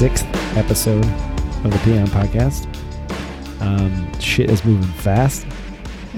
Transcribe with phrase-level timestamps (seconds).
[0.00, 0.24] sixth
[0.56, 1.04] episode
[1.62, 2.64] of the Peon Podcast.
[3.60, 5.46] Um, shit is moving fast.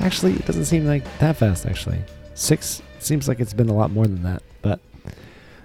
[0.02, 1.98] Actually, it doesn't seem like that fast, actually.
[2.34, 5.10] Six seems like it's been a lot more than that, but I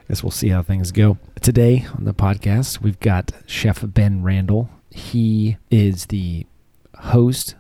[0.08, 1.20] guess we'll see how things go.
[1.42, 4.72] Today on the podcast, we've got Chef Ben Randall.
[4.90, 6.48] He is the
[6.96, 7.54] host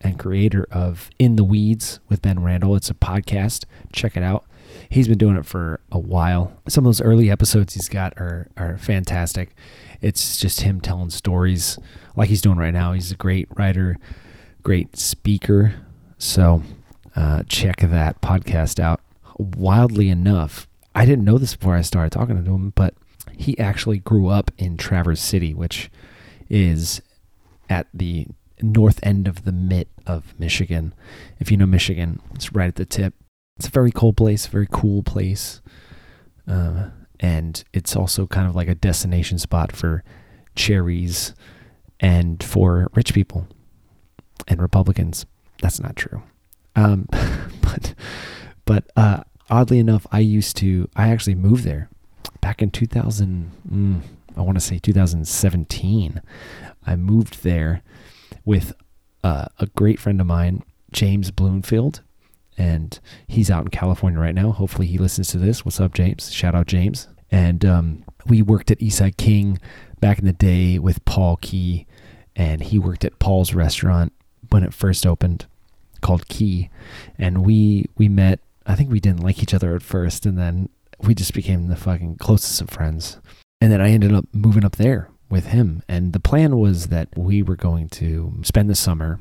[0.00, 2.76] and creator of In the Weeds with Ben Randall.
[2.76, 3.64] It's a podcast.
[3.92, 4.44] Check it out.
[4.90, 6.52] He's been doing it for a while.
[6.68, 9.54] Some of those early episodes he's got are are fantastic.
[10.00, 11.78] It's just him telling stories
[12.16, 12.92] like he's doing right now.
[12.92, 13.96] He's a great writer,
[14.64, 15.76] great speaker.
[16.18, 16.62] So
[17.14, 19.00] uh, check that podcast out.
[19.38, 22.94] Wildly enough, I didn't know this before I started talking to him, but
[23.32, 25.88] he actually grew up in Traverse City, which
[26.48, 27.00] is
[27.68, 28.26] at the
[28.60, 30.92] north end of the mitt of Michigan.
[31.38, 33.14] If you know Michigan, it's right at the tip.
[33.60, 35.60] It's a very cold place, very cool place.
[36.48, 36.88] Uh,
[37.20, 40.02] and it's also kind of like a destination spot for
[40.54, 41.34] cherries
[42.00, 43.46] and for rich people
[44.48, 45.26] and Republicans.
[45.60, 46.22] That's not true.
[46.74, 47.06] Um,
[47.60, 47.94] but
[48.64, 50.88] but uh, oddly enough, I used to.
[50.96, 51.90] I actually moved there
[52.40, 53.50] back in 2000.
[53.70, 54.00] Mm,
[54.38, 56.22] I want to say 2017.
[56.86, 57.82] I moved there
[58.42, 58.72] with
[59.22, 62.00] uh, a great friend of mine, James Bloomfield,
[62.60, 64.52] and he's out in California right now.
[64.52, 65.64] Hopefully, he listens to this.
[65.64, 66.30] What's up, James?
[66.30, 67.08] Shout out, James.
[67.30, 69.58] And um, we worked at Eastside King
[69.98, 71.86] back in the day with Paul Qui,
[72.36, 74.12] and he worked at Paul's restaurant
[74.50, 75.46] when it first opened,
[76.02, 76.68] called Qui.
[77.18, 78.40] And we we met.
[78.66, 80.68] I think we didn't like each other at first, and then
[81.00, 83.18] we just became the fucking closest of friends.
[83.62, 85.82] And then I ended up moving up there with him.
[85.88, 89.18] And the plan was that we were going to spend the summer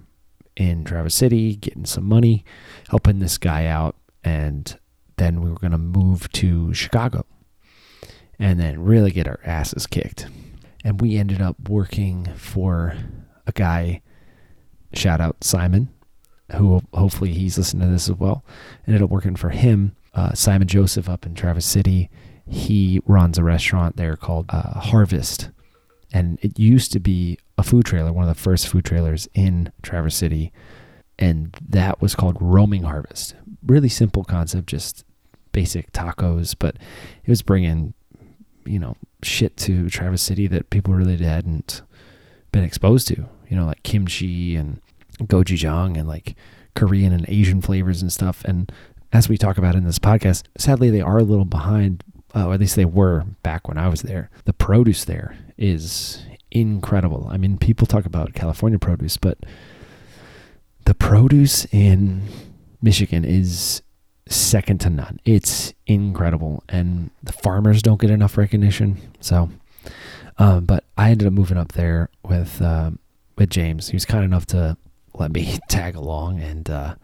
[0.59, 2.43] in Traverse City, getting some money,
[2.89, 4.77] helping this guy out, and
[5.15, 7.25] then we were going to move to Chicago
[8.37, 10.27] and then really get our asses kicked.
[10.83, 12.95] And we ended up working for
[13.47, 14.01] a guy,
[14.93, 15.89] shout out Simon,
[16.55, 18.43] who hopefully he's listening to this as well.
[18.85, 22.09] Ended up working for him, uh, Simon Joseph up in Traverse City.
[22.45, 25.51] He runs a restaurant there called uh, Harvest
[26.11, 29.71] and it used to be a food trailer, one of the first food trailers in
[29.81, 30.51] Traverse City,
[31.17, 33.35] and that was called Roaming Harvest.
[33.65, 35.03] Really simple concept, just
[35.51, 36.75] basic tacos, but
[37.23, 37.93] it was bringing,
[38.65, 41.81] you know, shit to Traverse City that people really hadn't
[42.51, 43.25] been exposed to.
[43.49, 44.79] You know, like kimchi and
[45.21, 46.35] gochujang and like
[46.75, 48.43] Korean and Asian flavors and stuff.
[48.45, 48.71] And
[49.11, 52.03] as we talk about in this podcast, sadly they are a little behind
[52.35, 54.29] uh, or at least they were back when I was there.
[54.45, 57.27] The produce there is incredible.
[57.29, 59.37] I mean, people talk about California produce, but
[60.85, 62.23] the produce in
[62.81, 63.83] Michigan is
[64.27, 65.19] second to none.
[65.25, 68.97] It's incredible, and the farmers don't get enough recognition.
[69.19, 69.49] So,
[70.37, 72.91] um, but I ended up moving up there with uh,
[73.37, 73.89] with James.
[73.89, 74.77] He was kind enough to
[75.13, 76.95] let me tag along, and uh,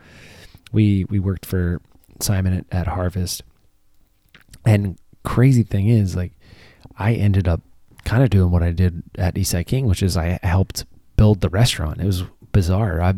[0.71, 1.81] we we worked for
[2.21, 3.43] Simon at, at Harvest,
[4.65, 6.31] and crazy thing is, like,
[6.97, 7.61] I ended up
[8.05, 10.85] kind of doing what I did at Eastside King, which is I helped
[11.17, 11.99] build the restaurant.
[11.99, 13.01] It was bizarre.
[13.01, 13.15] I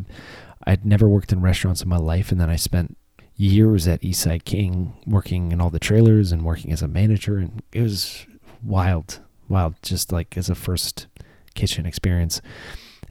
[0.65, 2.97] I'd never worked in restaurants in my life, and then I spent
[3.35, 7.61] years at Eastside King working in all the trailers and working as a manager, and
[7.71, 8.25] it was
[8.63, 9.75] wild, wild.
[9.81, 11.07] Just like as a first
[11.53, 12.41] kitchen experience,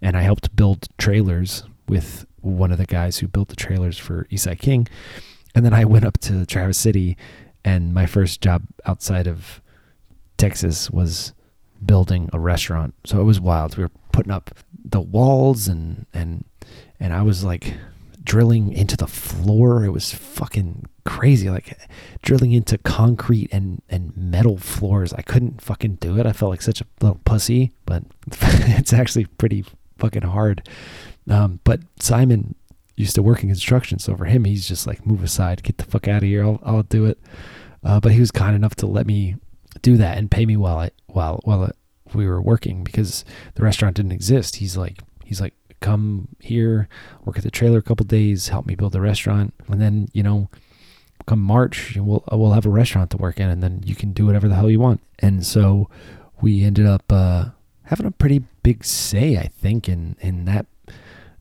[0.02, 4.26] and I helped build trailers with one of the guys who built the trailers for
[4.30, 4.88] Eastside King,
[5.54, 7.16] and then I went up to Traverse City
[7.66, 9.60] and my first job outside of
[10.38, 11.32] Texas was
[11.84, 12.94] building a restaurant.
[13.04, 13.76] So it was wild.
[13.76, 14.50] We were putting up
[14.88, 16.44] the walls and and
[17.00, 17.74] and I was like
[18.22, 19.84] drilling into the floor.
[19.84, 21.48] It was fucking crazy.
[21.48, 21.78] Like
[22.22, 25.12] drilling into concrete and and metal floors.
[25.12, 26.26] I couldn't fucking do it.
[26.26, 29.64] I felt like such a little pussy, but it's actually pretty
[29.98, 30.68] fucking hard.
[31.28, 32.54] Um, but Simon
[32.96, 35.84] used to work in construction, so for him, he's just like, move aside, get the
[35.84, 36.44] fuck out of here.
[36.44, 37.18] I'll I'll do it.
[37.84, 39.36] Uh, but he was kind enough to let me
[39.82, 41.70] do that and pay me while I while while
[42.14, 43.24] we were working because
[43.54, 44.56] the restaurant didn't exist.
[44.56, 46.88] He's like he's like come here,
[47.24, 50.22] work at the trailer a couple days, help me build the restaurant, and then you
[50.22, 50.48] know
[51.26, 54.26] come March we'll we'll have a restaurant to work in, and then you can do
[54.26, 55.00] whatever the hell you want.
[55.18, 55.88] And so
[56.40, 57.46] we ended up uh,
[57.84, 60.66] having a pretty big say, I think, in in that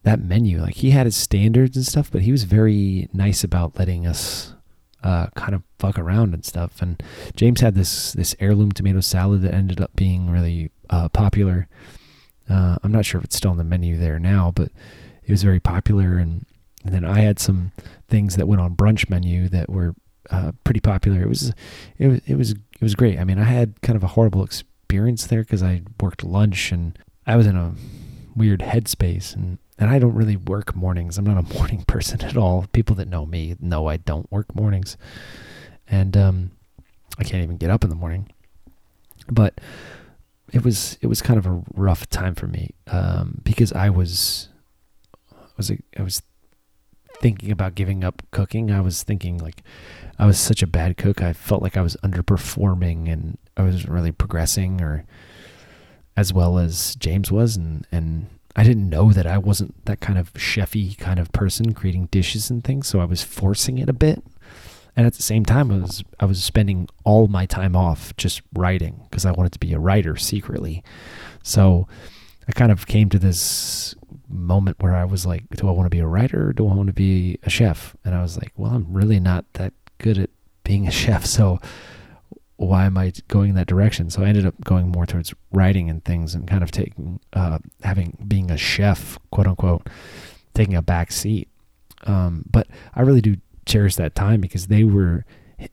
[0.04, 0.62] that menu.
[0.62, 4.55] Like he had his standards and stuff, but he was very nice about letting us
[5.06, 6.82] uh, kind of fuck around and stuff.
[6.82, 7.02] And
[7.36, 11.68] James had this this heirloom tomato salad that ended up being really uh, popular.
[12.50, 14.72] Uh, I'm not sure if it's still on the menu there now, but
[15.24, 16.18] it was very popular.
[16.18, 16.46] And,
[16.84, 17.72] and then I had some
[18.08, 19.96] things that went on brunch menu that were
[20.32, 21.22] uh, pretty popular.
[21.22, 21.54] It was
[22.00, 23.20] it was it was it was great.
[23.20, 26.98] I mean, I had kind of a horrible experience there because I worked lunch and
[27.28, 27.76] I was in a
[28.36, 31.18] weird headspace and and I don't really work mornings.
[31.18, 32.66] I'm not a morning person at all.
[32.72, 34.98] People that know me know I don't work mornings,
[35.88, 36.52] and um,
[37.18, 38.32] I can't even get up in the morning.
[39.30, 39.60] But
[40.54, 44.50] it was it was kind of a rough time for me um, because I was
[45.58, 46.22] was I was
[47.20, 48.72] thinking about giving up cooking.
[48.72, 49.64] I was thinking like
[50.20, 51.22] I was such a bad cook.
[51.22, 55.06] I felt like I was underperforming and I wasn't really progressing or
[56.18, 60.18] as well as James was and and I didn't know that I wasn't that kind
[60.18, 63.94] of chefy kind of person creating dishes and things, so I was forcing it a
[63.94, 64.24] bit.
[64.96, 68.42] And at the same time, I was I was spending all my time off just
[68.54, 70.84] writing because I wanted to be a writer secretly.
[71.44, 71.88] So
[72.48, 73.94] I kind of came to this
[74.30, 76.74] moment where I was like, do I want to be a writer or do I
[76.74, 77.96] want to be a chef?
[78.06, 80.30] And I was like, well, I'm really not that good at
[80.64, 81.60] being a chef, so
[82.58, 84.10] why am I going that direction?
[84.10, 87.60] So I ended up going more towards writing and things and kind of taking, uh,
[87.84, 89.88] having, being a chef, quote unquote,
[90.54, 91.50] taking a back seat.
[92.06, 93.36] Um, but I really do
[93.66, 95.26] cherish that time because they were,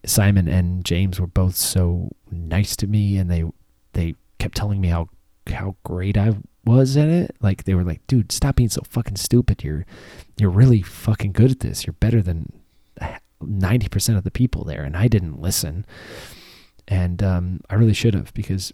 [0.04, 3.44] Simon and James were both so nice to me and they,
[3.92, 5.08] they kept telling me how,
[5.52, 7.36] how great I was at it.
[7.40, 9.62] Like they were like, dude, stop being so fucking stupid.
[9.62, 9.86] You're,
[10.36, 11.86] you're really fucking good at this.
[11.86, 12.52] You're better than
[13.40, 14.82] 90% of the people there.
[14.82, 15.84] And I didn't listen
[16.88, 18.72] and um, I really should have because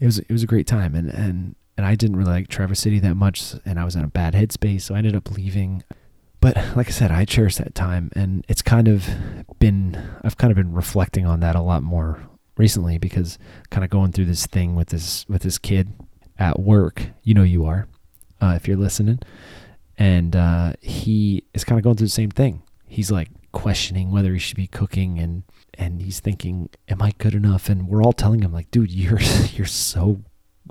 [0.00, 2.80] it was it was a great time, and and and I didn't really like Traverse
[2.80, 5.82] City that much, and I was in a bad headspace, so I ended up leaving.
[6.40, 9.08] But like I said, I cherish that time, and it's kind of
[9.58, 13.38] been I've kind of been reflecting on that a lot more recently because
[13.70, 15.92] kind of going through this thing with this with this kid
[16.38, 17.08] at work.
[17.22, 17.86] You know, you are
[18.40, 19.20] uh, if you're listening,
[19.96, 22.62] and uh, he is kind of going through the same thing.
[22.86, 25.42] He's like questioning whether he should be cooking and
[25.78, 29.20] and he's thinking, "Am I good enough?" And we're all telling him like, "Dude, you're
[29.20, 30.20] you're so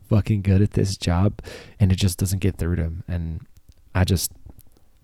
[0.09, 1.41] fucking good at this job,"
[1.79, 3.03] and it just doesn't get through to him.
[3.07, 3.45] And
[3.95, 4.31] I just,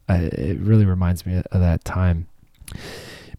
[0.08, 2.28] I, it really reminds me of that time.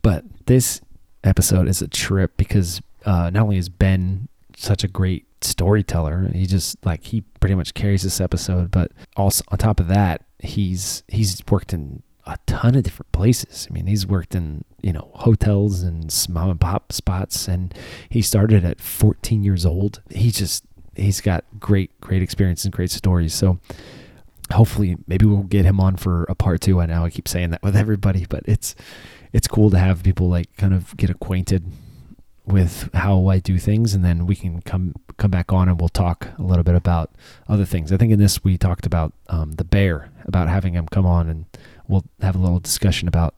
[0.02, 0.80] But this
[1.22, 6.46] episode is a trip because uh, not only is Ben such a great storyteller, he
[6.46, 11.02] just like he pretty much carries this episode, but also on top of that, he's
[11.08, 13.66] he's worked in a ton of different places.
[13.70, 17.74] I mean, he's worked in, you know, hotels and mom and pop spots and
[18.08, 20.00] he started at 14 years old.
[20.10, 20.64] He just
[20.96, 23.34] he's got great great experience and great stories.
[23.34, 23.58] So
[24.52, 26.80] hopefully maybe we'll get him on for a part 2.
[26.80, 28.74] I know I keep saying that with everybody, but it's
[29.32, 31.64] it's cool to have people like kind of get acquainted
[32.46, 35.88] with how I do things and then we can come come back on and we'll
[35.88, 37.10] talk a little bit about
[37.48, 37.92] other things.
[37.92, 41.28] I think in this we talked about um, the bear, about having him come on
[41.28, 41.46] and
[41.88, 43.34] we'll have a little discussion about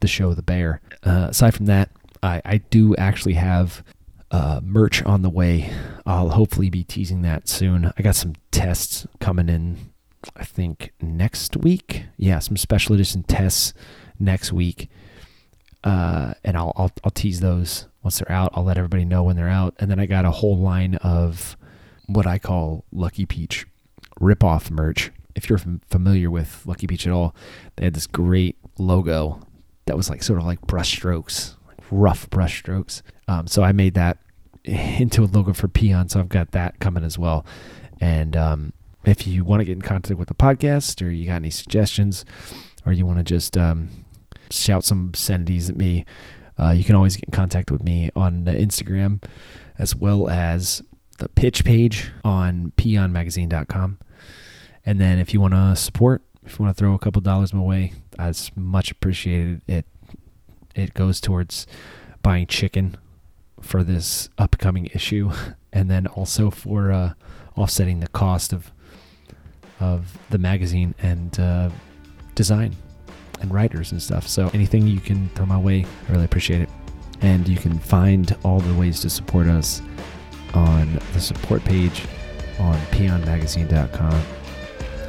[0.00, 0.80] the show The Bear.
[1.04, 1.90] Uh, aside from that,
[2.22, 3.82] I, I do actually have
[4.30, 5.70] uh, merch on the way.
[6.06, 7.92] I'll hopefully be teasing that soon.
[7.96, 9.92] I got some tests coming in,
[10.36, 12.04] I think next week.
[12.16, 13.72] Yeah, some special edition tests
[14.18, 14.88] next week.
[15.82, 18.52] Uh, and I'll, I'll I'll tease those once they're out.
[18.54, 19.74] I'll let everybody know when they're out.
[19.78, 21.56] And then I got a whole line of
[22.06, 23.66] what I call Lucky Peach
[24.20, 27.34] rip-off merch if you're familiar with Lucky Peach at all,
[27.76, 29.40] they had this great logo
[29.86, 33.02] that was like sort of like brush strokes, like rough brush strokes.
[33.28, 34.18] Um, so I made that
[34.64, 36.08] into a logo for Peon.
[36.08, 37.44] So I've got that coming as well.
[38.00, 38.72] And um,
[39.04, 42.24] if you want to get in contact with the podcast or you got any suggestions
[42.86, 43.88] or you want to just um,
[44.50, 46.04] shout some obscenities at me,
[46.58, 49.22] uh, you can always get in contact with me on Instagram
[49.78, 50.82] as well as
[51.18, 53.98] the pitch page on peonmagazine.com.
[54.90, 57.54] And then if you want to support, if you want to throw a couple dollars
[57.54, 59.62] my way, that's much appreciated.
[59.68, 59.86] It
[60.74, 61.68] it goes towards
[62.24, 62.96] buying chicken
[63.60, 65.30] for this upcoming issue,
[65.72, 67.12] and then also for uh,
[67.56, 68.72] offsetting the cost of
[69.78, 71.70] of the magazine and uh,
[72.34, 72.74] design
[73.40, 74.26] and writers and stuff.
[74.26, 76.70] So anything you can throw my way, I really appreciate it.
[77.20, 79.82] And you can find all the ways to support us
[80.52, 82.02] on the support page
[82.58, 84.39] on peonmagazine.com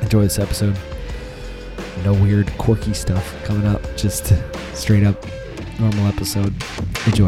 [0.01, 0.77] enjoy this episode.
[2.03, 3.81] No weird, quirky stuff coming up.
[3.95, 4.33] Just
[4.73, 5.25] straight up
[5.79, 6.53] normal episode.
[7.07, 7.27] Enjoy.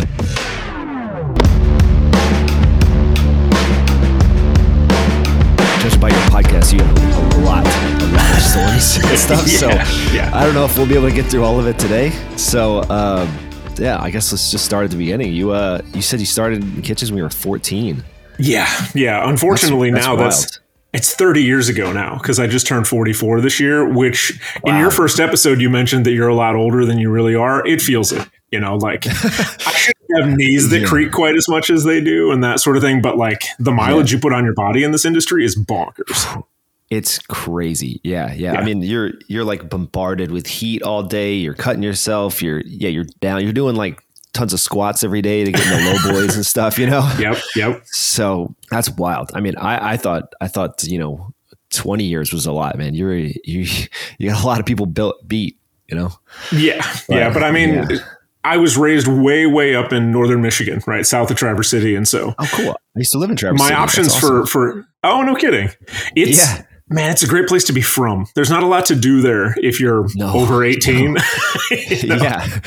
[5.82, 9.48] Just by your podcast, you have a lot, a lot of stories and stuff.
[9.48, 10.32] yeah, so yeah.
[10.34, 12.12] I don't know if we'll be able to get through all of it today.
[12.38, 13.28] So um,
[13.78, 15.34] yeah, I guess let's just start at the beginning.
[15.34, 18.02] You uh, you said you started in kitchens when you were 14.
[18.40, 19.28] Yeah, yeah.
[19.30, 20.32] Unfortunately, that's, that's now wild.
[20.32, 20.60] that's
[20.94, 24.74] it's 30 years ago now because I just turned 44 this year, which wow.
[24.74, 27.66] in your first episode, you mentioned that you're a lot older than you really are.
[27.66, 30.88] It feels it, you know, like I should have have knees that yeah.
[30.88, 33.02] creak quite as much as they do and that sort of thing.
[33.02, 34.18] But like the mileage yeah.
[34.18, 36.44] you put on your body in this industry is bonkers.
[36.90, 38.00] It's crazy.
[38.04, 38.60] Yeah, yeah, yeah.
[38.60, 41.34] I mean, you're you're like bombarded with heat all day.
[41.34, 42.44] You're cutting yourself.
[42.44, 43.42] You're yeah, you're down.
[43.42, 44.03] You're doing like
[44.34, 46.78] tons of squats every day to get in the low boys and stuff.
[46.78, 47.10] You know.
[47.20, 47.38] Yep.
[47.56, 47.82] Yep.
[47.86, 49.32] So that's wild.
[49.34, 51.34] I mean, I I thought I thought you know
[51.74, 52.94] 20 years was a lot, man.
[52.94, 53.34] You're you
[54.18, 56.12] you got a lot of people built beat, you know.
[56.52, 57.98] Yeah, but, yeah, but I mean, yeah.
[58.44, 62.08] I was raised way way up in northern Michigan, right south of Traverse City, and
[62.08, 62.72] so oh, cool.
[62.72, 63.60] I used to live in Traverse.
[63.60, 63.76] My City.
[63.76, 64.46] options awesome.
[64.46, 65.70] for for oh no kidding,
[66.16, 66.38] it's.
[66.38, 66.66] Yeah.
[66.94, 68.28] Man, it's a great place to be from.
[68.36, 71.14] There's not a lot to do there if you're no, over 18.
[71.14, 71.22] No.
[71.72, 72.16] you know?
[72.16, 72.60] Yeah.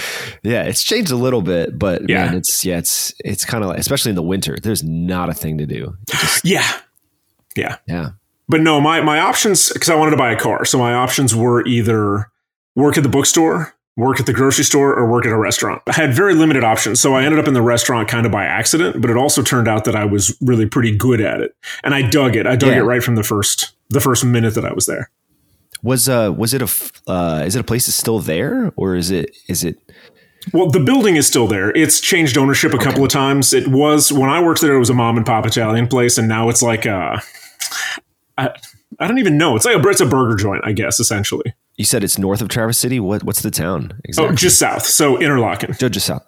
[0.42, 0.62] Yeah.
[0.64, 3.78] It's changed a little bit, but yeah, man, it's, yeah, it's, it's kind of like,
[3.78, 5.97] especially in the winter, there's not a thing to do.
[6.09, 6.80] Just, yeah.
[7.56, 7.76] Yeah.
[7.87, 8.11] Yeah
[8.49, 11.35] but no, my my options because I wanted to buy a car, so my options
[11.35, 12.30] were either
[12.75, 15.83] work at the bookstore, work at the grocery store, or work at a restaurant.
[15.87, 18.45] I had very limited options, so I ended up in the restaurant kind of by
[18.45, 19.00] accident.
[19.00, 22.09] But it also turned out that I was really pretty good at it, and I
[22.09, 22.47] dug it.
[22.47, 22.78] I dug yeah.
[22.78, 25.11] it right from the first the first minute that I was there.
[25.83, 29.11] Was uh was it a uh, is it a place that's still there or is
[29.11, 29.78] it is it
[30.52, 31.71] well, the building is still there.
[31.76, 32.85] It's changed ownership a okay.
[32.85, 33.52] couple of times.
[33.52, 34.76] It was when I worked there.
[34.76, 37.19] It was a mom and pop Italian place, and now it's like uh,
[38.38, 38.50] I,
[39.00, 39.57] I don't even know.
[39.57, 41.55] It's like a it's a burger joint, I guess, essentially.
[41.76, 43.00] You said it's north of Traverse City.
[43.00, 44.33] What what's the town exactly?
[44.33, 44.85] Oh, just south.
[44.85, 45.76] So Interlochen.
[45.90, 46.25] Just south.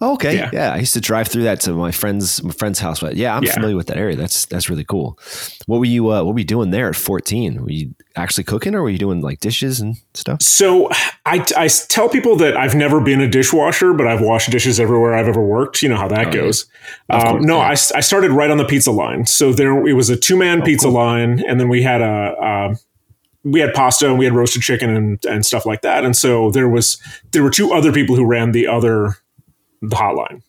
[0.00, 0.36] Oh, okay.
[0.36, 0.50] Yeah.
[0.52, 0.72] yeah.
[0.72, 3.00] I used to drive through that to my friend's my friend's house.
[3.00, 3.54] But yeah, I'm yeah.
[3.54, 4.16] familiar with that area.
[4.16, 5.18] That's that's really cool.
[5.66, 7.62] What were you uh, what were you doing there at 14?
[7.62, 10.42] Were you actually cooking or were you doing like dishes and stuff?
[10.42, 10.88] So
[11.24, 15.14] I, I tell people that I've never been a dishwasher, but I've washed dishes everywhere
[15.14, 15.82] I've ever worked.
[15.82, 16.66] You know how that oh, goes.
[17.08, 17.16] Yeah.
[17.16, 19.26] Um, course, no, I, I started right on the pizza line.
[19.26, 20.94] So there it was a two man oh, pizza cool.
[20.94, 22.06] line, and then we had a.
[22.06, 22.74] Uh,
[23.44, 26.04] we had pasta and we had roasted chicken and, and stuff like that.
[26.04, 27.00] And so there was
[27.30, 29.18] there were two other people who ran the other
[29.82, 30.42] the hotline.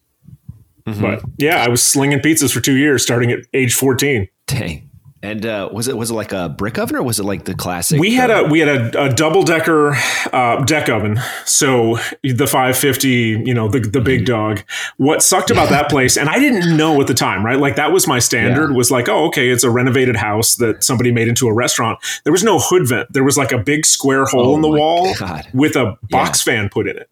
[0.85, 1.01] Mm-hmm.
[1.01, 4.27] But yeah, I was slinging pizzas for two years, starting at age fourteen.
[4.45, 4.87] Dang.
[5.23, 7.55] And uh, was it was it like a brick oven or was it like the
[7.55, 7.99] classic?
[7.99, 9.95] We had uh, a we had a, a double decker
[10.31, 14.25] uh, deck oven, so the 550, you know, the the big mm-hmm.
[14.25, 14.63] dog.
[14.97, 17.57] What sucked about that place, and I didn't know at the time, right?
[17.57, 18.69] Like that was my standard.
[18.69, 18.77] Yeah.
[18.77, 21.97] Was like, oh, okay, it's a renovated house that somebody made into a restaurant.
[22.23, 23.11] There was no hood vent.
[23.11, 25.47] There was like a big square hole oh in the wall God.
[25.51, 26.53] with a box yeah.
[26.53, 27.09] fan put in it.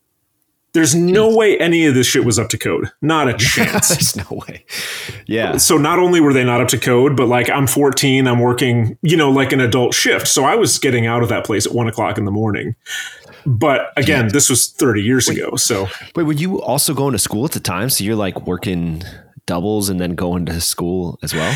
[0.75, 2.91] There's no way any of this shit was up to code.
[3.01, 3.88] Not a chance.
[3.88, 4.65] There's no way.
[5.25, 5.55] Yeah.
[5.55, 8.98] So not only were they not up to code, but like I'm 14, I'm working,
[9.01, 10.27] you know, like an adult shift.
[10.27, 12.75] So I was getting out of that place at one o'clock in the morning.
[13.46, 14.32] But again, yeah.
[14.32, 15.55] this was 30 years wait, ago.
[15.55, 17.89] So wait, were you also going to school at the time?
[17.89, 19.01] So you're like working
[19.46, 21.55] doubles and then going to school as well?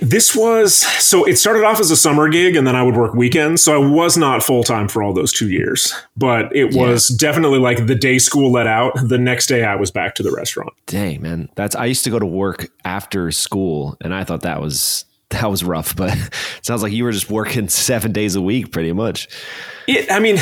[0.00, 3.14] This was so it started off as a summer gig and then I would work
[3.14, 3.62] weekends.
[3.62, 6.86] So I was not full time for all those two years, but it yeah.
[6.86, 8.92] was definitely like the day school let out.
[9.02, 10.72] The next day I was back to the restaurant.
[10.86, 11.48] Dang, man.
[11.56, 15.50] That's, I used to go to work after school and I thought that was, that
[15.50, 16.16] was rough, but
[16.62, 19.28] sounds like you were just working seven days a week pretty much.
[19.88, 20.38] It, I mean,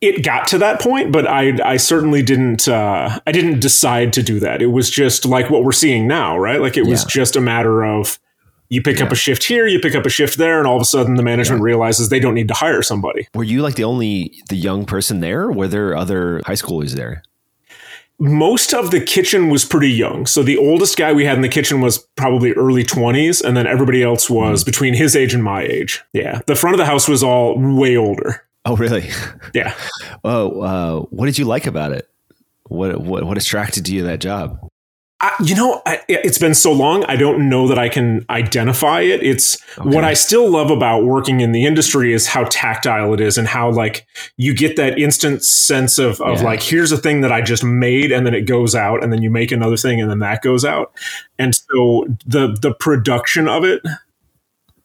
[0.00, 4.22] it got to that point, but I I certainly didn't uh, I didn't decide to
[4.22, 4.62] do that.
[4.62, 6.58] It was just like what we're seeing now, right?
[6.58, 7.08] Like it was yeah.
[7.08, 8.18] just a matter of
[8.70, 9.04] you pick yeah.
[9.04, 11.16] up a shift here, you pick up a shift there, and all of a sudden
[11.16, 11.64] the management yeah.
[11.64, 13.28] realizes they don't need to hire somebody.
[13.34, 15.50] Were you like the only the young person there?
[15.50, 17.22] were there other high schoolers there?
[18.18, 20.26] Most of the kitchen was pretty young.
[20.26, 23.66] So the oldest guy we had in the kitchen was probably early 20s, and then
[23.66, 24.66] everybody else was mm.
[24.66, 26.02] between his age and my age.
[26.12, 26.40] Yeah.
[26.46, 28.46] The front of the house was all way older.
[28.66, 29.10] Oh, really?
[29.54, 29.74] Yeah.
[30.24, 32.08] oh, uh, what did you like about it?
[32.64, 34.69] What, what, what attracted you to that job?
[35.22, 37.04] I, you know, I, it's been so long.
[37.04, 39.22] I don't know that I can identify it.
[39.22, 39.88] It's okay.
[39.88, 43.46] what I still love about working in the industry is how tactile it is and
[43.46, 44.06] how like
[44.38, 46.44] you get that instant sense of, of yeah.
[46.44, 49.20] like, here's a thing that I just made and then it goes out and then
[49.20, 50.92] you make another thing and then that goes out.
[51.38, 53.82] And so the, the production of it,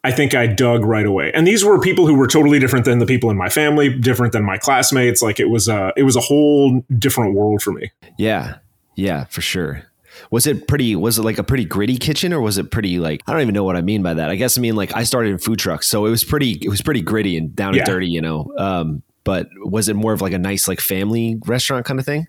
[0.03, 1.31] I think I dug right away.
[1.33, 4.33] And these were people who were totally different than the people in my family, different
[4.33, 5.21] than my classmates.
[5.21, 7.91] Like it was a, it was a whole different world for me.
[8.17, 8.57] Yeah.
[8.95, 9.83] Yeah, for sure.
[10.31, 10.95] Was it pretty?
[10.95, 13.53] Was it like a pretty gritty kitchen, or was it pretty like I don't even
[13.53, 14.29] know what I mean by that.
[14.29, 16.51] I guess I mean like I started in food trucks, so it was pretty.
[16.61, 17.81] It was pretty gritty and down yeah.
[17.81, 18.51] and dirty, you know.
[18.57, 22.27] Um, but was it more of like a nice like family restaurant kind of thing?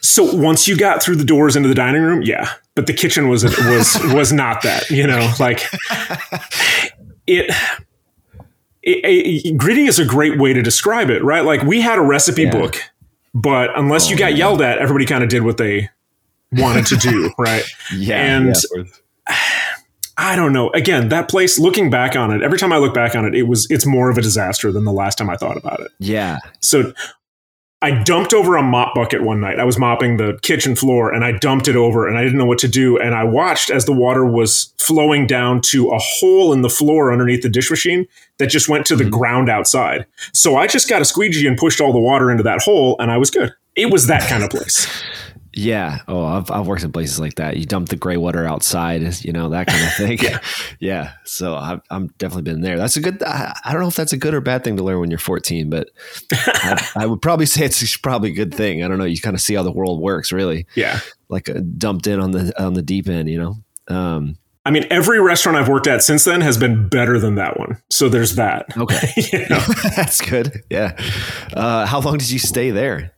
[0.00, 3.28] So once you got through the doors into the dining room, yeah, but the kitchen
[3.28, 4.88] was was was not that.
[4.90, 5.62] You know, like
[7.26, 7.54] it.
[8.88, 11.44] It, it, gritty is a great way to describe it, right?
[11.44, 12.52] Like we had a recipe yeah.
[12.52, 12.76] book,
[13.34, 15.90] but unless oh, you got yelled at, everybody kind of did what they
[16.52, 17.64] wanted to do, right?
[17.94, 18.36] yeah.
[18.36, 18.84] And yeah,
[20.18, 20.70] I don't know.
[20.70, 23.44] Again, that place, looking back on it, every time I look back on it, it
[23.44, 25.88] was it's more of a disaster than the last time I thought about it.
[25.98, 26.38] Yeah.
[26.60, 26.92] So
[27.82, 29.60] I dumped over a mop bucket one night.
[29.60, 32.46] I was mopping the kitchen floor and I dumped it over and I didn't know
[32.46, 32.98] what to do.
[32.98, 37.12] And I watched as the water was flowing down to a hole in the floor
[37.12, 38.06] underneath the dish machine
[38.38, 39.18] that just went to the mm-hmm.
[39.18, 40.06] ground outside.
[40.32, 43.10] So I just got a squeegee and pushed all the water into that hole and
[43.10, 43.52] I was good.
[43.74, 44.86] It was that kind of place.
[45.56, 46.00] Yeah.
[46.06, 47.56] Oh, I've, I've worked in places like that.
[47.56, 50.18] You dump the gray water outside, you know, that kind of thing.
[50.18, 50.40] yeah.
[50.80, 51.12] yeah.
[51.24, 52.76] So I've, I'm definitely been there.
[52.76, 54.84] That's a good, I, I, don't know if that's a good or bad thing to
[54.84, 55.88] learn when you're 14, but
[56.30, 58.84] I, I, would probably say it's probably a good thing.
[58.84, 59.04] I don't know.
[59.04, 60.66] You kind of see how the world works really.
[60.74, 61.00] Yeah.
[61.30, 63.54] Like a, uh, dumped in on the, on the deep end, you know?
[63.88, 64.36] Um,
[64.66, 67.80] I mean, every restaurant I've worked at since then has been better than that one.
[67.90, 68.66] So there's that.
[68.76, 69.12] Okay.
[69.32, 69.60] you know?
[69.96, 70.64] that's good.
[70.68, 71.00] Yeah.
[71.54, 73.12] Uh, how long did you stay there?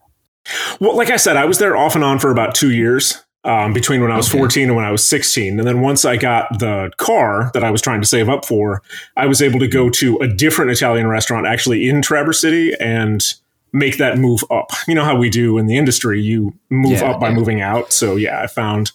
[0.81, 3.73] Well, like I said, I was there off and on for about two years um,
[3.73, 4.39] between when I was okay.
[4.39, 5.59] 14 and when I was 16.
[5.59, 8.83] And then once I got the car that I was trying to save up for,
[9.17, 13.23] I was able to go to a different Italian restaurant actually in Traverse City and
[13.73, 14.73] make that move up.
[14.87, 17.35] You know how we do in the industry, you move yeah, up by yeah.
[17.35, 17.93] moving out.
[17.93, 18.93] So, yeah, I found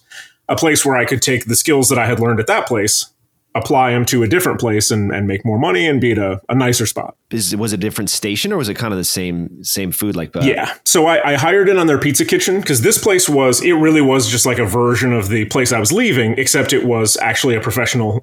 [0.48, 3.06] a place where I could take the skills that I had learned at that place
[3.54, 6.40] apply them to a different place and, and make more money and be at a,
[6.48, 7.16] a nicer spot.
[7.30, 10.16] Is was it a different station or was it kind of the same same food
[10.16, 10.44] like that?
[10.44, 10.74] Yeah.
[10.84, 14.00] So I, I hired in on their pizza kitchen because this place was it really
[14.00, 17.54] was just like a version of the place I was leaving, except it was actually
[17.54, 18.22] a professional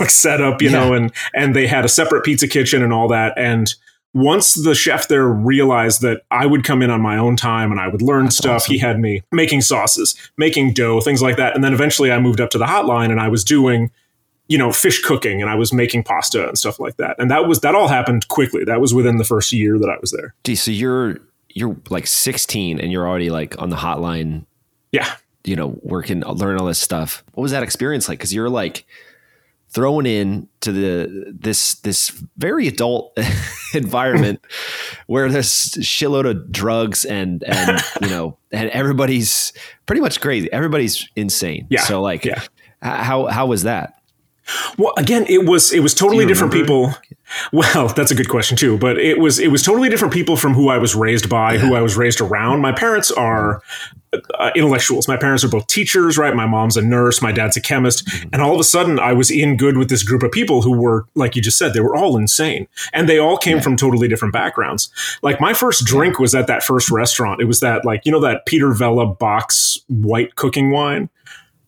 [0.00, 0.78] like setup, you yeah.
[0.78, 3.34] know, and and they had a separate pizza kitchen and all that.
[3.36, 3.74] And
[4.14, 7.80] once the chef there realized that I would come in on my own time and
[7.80, 8.72] I would learn That's stuff, awesome.
[8.72, 11.54] he had me making sauces, making dough, things like that.
[11.54, 13.90] And then eventually I moved up to the hotline and I was doing
[14.48, 17.16] you know fish cooking and i was making pasta and stuff like that.
[17.18, 18.64] And that was that all happened quickly.
[18.64, 20.34] That was within the first year that i was there.
[20.56, 21.18] So you're
[21.50, 24.44] you're like 16 and you're already like on the hotline.
[24.92, 25.14] Yeah.
[25.44, 27.22] You know working learning all this stuff.
[27.34, 28.18] What was that experience like?
[28.18, 28.86] Because you're like
[29.70, 33.16] thrown in to the this this very adult
[33.74, 34.40] environment
[35.06, 39.52] where there's shitload of drugs and and you know and everybody's
[39.86, 40.50] pretty much crazy.
[40.52, 41.66] Everybody's insane.
[41.68, 41.82] Yeah.
[41.82, 42.42] So like yeah.
[42.82, 43.97] how how was that
[44.76, 46.94] well, again, it was it was totally different people.
[47.52, 48.78] Well, that's a good question too.
[48.78, 51.60] But it was it was totally different people from who I was raised by, yeah.
[51.60, 52.60] who I was raised around.
[52.60, 53.62] My parents are
[54.12, 55.08] uh, intellectuals.
[55.08, 56.34] My parents are both teachers, right?
[56.34, 58.28] My mom's a nurse, my dad's a chemist, mm-hmm.
[58.32, 60.78] and all of a sudden, I was in good with this group of people who
[60.78, 63.62] were, like you just said, they were all insane, and they all came yeah.
[63.62, 64.88] from totally different backgrounds.
[65.22, 67.40] Like my first drink was at that first restaurant.
[67.40, 71.10] It was that like you know that Peter Vella box white cooking wine.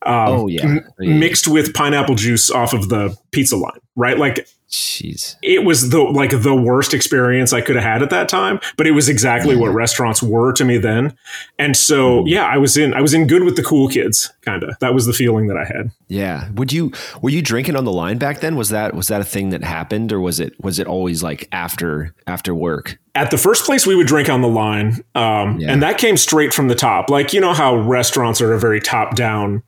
[0.06, 0.62] Um, oh yeah.
[0.64, 4.16] M- mixed with pineapple juice off of the pizza line, right?
[4.16, 8.28] Like, jeez, it was the like the worst experience I could have had at that
[8.28, 8.60] time.
[8.78, 11.16] But it was exactly what restaurants were to me then,
[11.58, 12.28] and so mm.
[12.28, 14.74] yeah, I was in I was in good with the cool kids, kind of.
[14.80, 15.90] That was the feeling that I had.
[16.08, 16.48] Yeah.
[16.52, 18.56] Would you were you drinking on the line back then?
[18.56, 21.46] Was that was that a thing that happened, or was it was it always like
[21.52, 22.98] after after work?
[23.14, 25.72] at the first place we would drink on the line um, yeah.
[25.72, 28.80] and that came straight from the top like you know how restaurants are a very
[28.80, 29.62] top down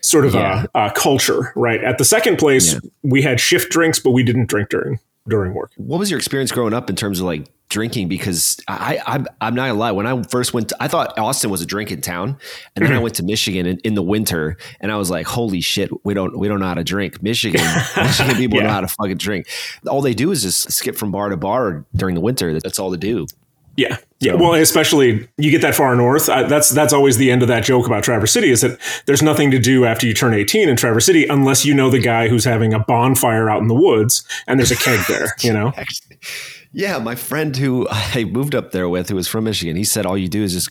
[0.00, 0.66] sort of yeah.
[0.74, 1.82] a, a, culture, right?
[1.82, 2.80] At the second place, yeah.
[3.02, 5.72] we had shift drinks, but we didn't drink during during work.
[5.76, 8.08] What was your experience growing up in terms of like drinking?
[8.08, 11.50] Because I, I I'm not gonna lie, when I first went, to, I thought Austin
[11.50, 12.36] was a drinking town,
[12.74, 13.02] and then I mm-hmm.
[13.04, 16.38] went to Michigan in, in, the winter, and I was like, holy shit, we don't
[16.38, 17.22] we don't know how to drink.
[17.22, 17.64] Michigan,
[17.96, 18.64] Michigan people yeah.
[18.64, 19.48] know how to fucking drink.
[19.86, 22.58] All they do is just skip from bar to bar during the winter.
[22.60, 23.26] That's all they do.
[23.76, 24.34] Yeah, yeah.
[24.34, 26.28] Well, especially you get that far north.
[26.28, 29.22] I, that's that's always the end of that joke about Traverse City is that there's
[29.22, 32.28] nothing to do after you turn 18 in Traverse City unless you know the guy
[32.28, 35.34] who's having a bonfire out in the woods and there's a keg there.
[35.42, 35.72] You know.
[36.72, 40.04] yeah, my friend who I moved up there with, who was from Michigan, he said
[40.04, 40.70] all you do is just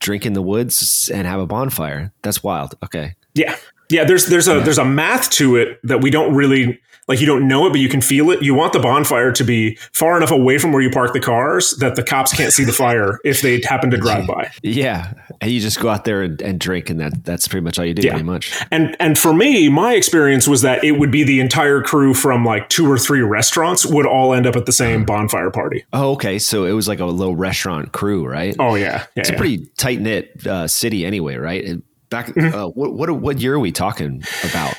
[0.00, 2.12] drink in the woods and have a bonfire.
[2.22, 2.74] That's wild.
[2.84, 3.14] Okay.
[3.34, 3.56] Yeah,
[3.88, 4.04] yeah.
[4.04, 7.46] There's there's a there's a math to it that we don't really like you don't
[7.46, 8.42] know it, but you can feel it.
[8.42, 11.72] You want the bonfire to be far enough away from where you park the cars
[11.78, 14.50] that the cops can't see the fire if they happen to drive by.
[14.62, 17.78] Yeah, and you just go out there and, and drink, and that that's pretty much
[17.78, 18.12] all you do, yeah.
[18.12, 18.54] pretty much.
[18.70, 22.44] And and for me, my experience was that it would be the entire crew from
[22.44, 25.84] like two or three restaurants would all end up at the same bonfire party.
[25.92, 26.38] Oh, okay.
[26.38, 28.56] So it was like a little restaurant crew, right?
[28.58, 29.36] Oh yeah, yeah it's yeah.
[29.36, 31.64] a pretty tight knit uh, city anyway, right?
[31.64, 32.54] And Back, mm-hmm.
[32.54, 34.78] uh, what what what year are we talking about?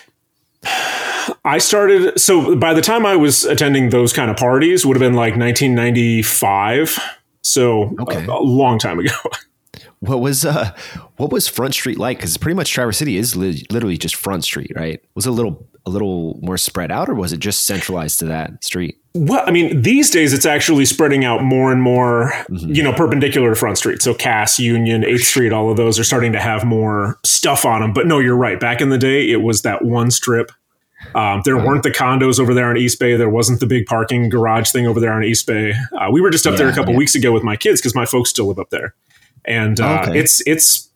[1.44, 5.02] I started so by the time I was attending those kind of parties would have
[5.02, 7.00] been like 1995.
[7.44, 8.26] So okay.
[8.26, 9.16] a, a long time ago.
[10.00, 10.72] What was uh
[11.18, 12.18] what was Front Street like?
[12.18, 15.02] Because pretty much Traverse City is li- literally just Front Street, right?
[15.16, 18.26] Was it a little a little more spread out, or was it just centralized to
[18.26, 18.98] that street?
[19.14, 22.74] Well, I mean, these days it's actually spreading out more and more, mm-hmm.
[22.74, 24.02] you know, perpendicular to Front Street.
[24.02, 27.82] So Cass, Union, Eighth Street, all of those are starting to have more stuff on
[27.82, 27.94] them.
[27.94, 28.60] But no, you're right.
[28.60, 30.52] Back in the day, it was that one strip
[31.16, 33.16] Um, there weren't the condos over there on East Bay.
[33.16, 35.74] There wasn't the big parking garage thing over there on East Bay.
[35.94, 36.98] Uh, we were just up yeah, there a couple yeah.
[36.98, 38.94] weeks ago with my kids because my folks still live up there,
[39.46, 40.20] and uh, okay.
[40.20, 40.92] it's it's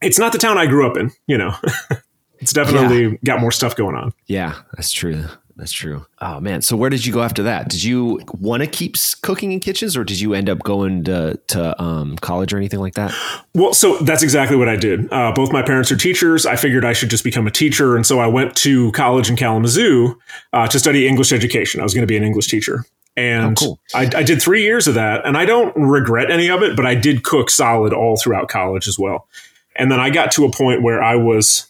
[0.00, 1.10] it's not the town I grew up in.
[1.26, 1.54] You know,
[2.38, 3.16] it's definitely yeah.
[3.24, 4.14] got more stuff going on.
[4.26, 5.24] Yeah, that's true.
[5.58, 6.06] That's true.
[6.20, 7.68] Oh man, so where did you go after that?
[7.68, 11.36] Did you want to keep cooking in kitchens, or did you end up going to,
[11.48, 13.12] to um, college or anything like that?
[13.54, 15.12] Well, so that's exactly what I did.
[15.12, 16.46] Uh, both my parents are teachers.
[16.46, 19.34] I figured I should just become a teacher, and so I went to college in
[19.34, 20.16] Kalamazoo
[20.52, 21.80] uh, to study English education.
[21.80, 22.84] I was going to be an English teacher,
[23.16, 23.80] and oh, cool.
[23.96, 26.76] I, I did three years of that, and I don't regret any of it.
[26.76, 29.26] But I did cook solid all throughout college as well.
[29.74, 31.68] And then I got to a point where I was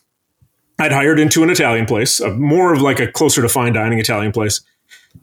[0.78, 3.98] I'd hired into an Italian place, a, more of like a closer to fine dining
[3.98, 4.60] Italian place,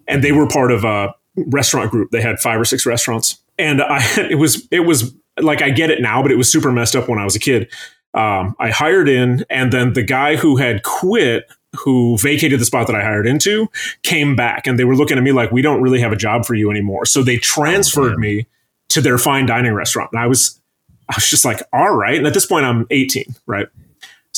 [0.07, 1.13] and they were part of a
[1.47, 2.11] restaurant group.
[2.11, 5.91] They had five or six restaurants, and I it was it was like I get
[5.91, 7.71] it now, but it was super messed up when I was a kid.
[8.13, 12.87] Um, I hired in, and then the guy who had quit, who vacated the spot
[12.87, 13.67] that I hired into,
[14.03, 16.45] came back, and they were looking at me like, "We don't really have a job
[16.45, 18.47] for you anymore." So they transferred oh, me
[18.89, 20.59] to their fine dining restaurant, and I was
[21.09, 23.67] I was just like, "All right." And at this point, I'm 18, right?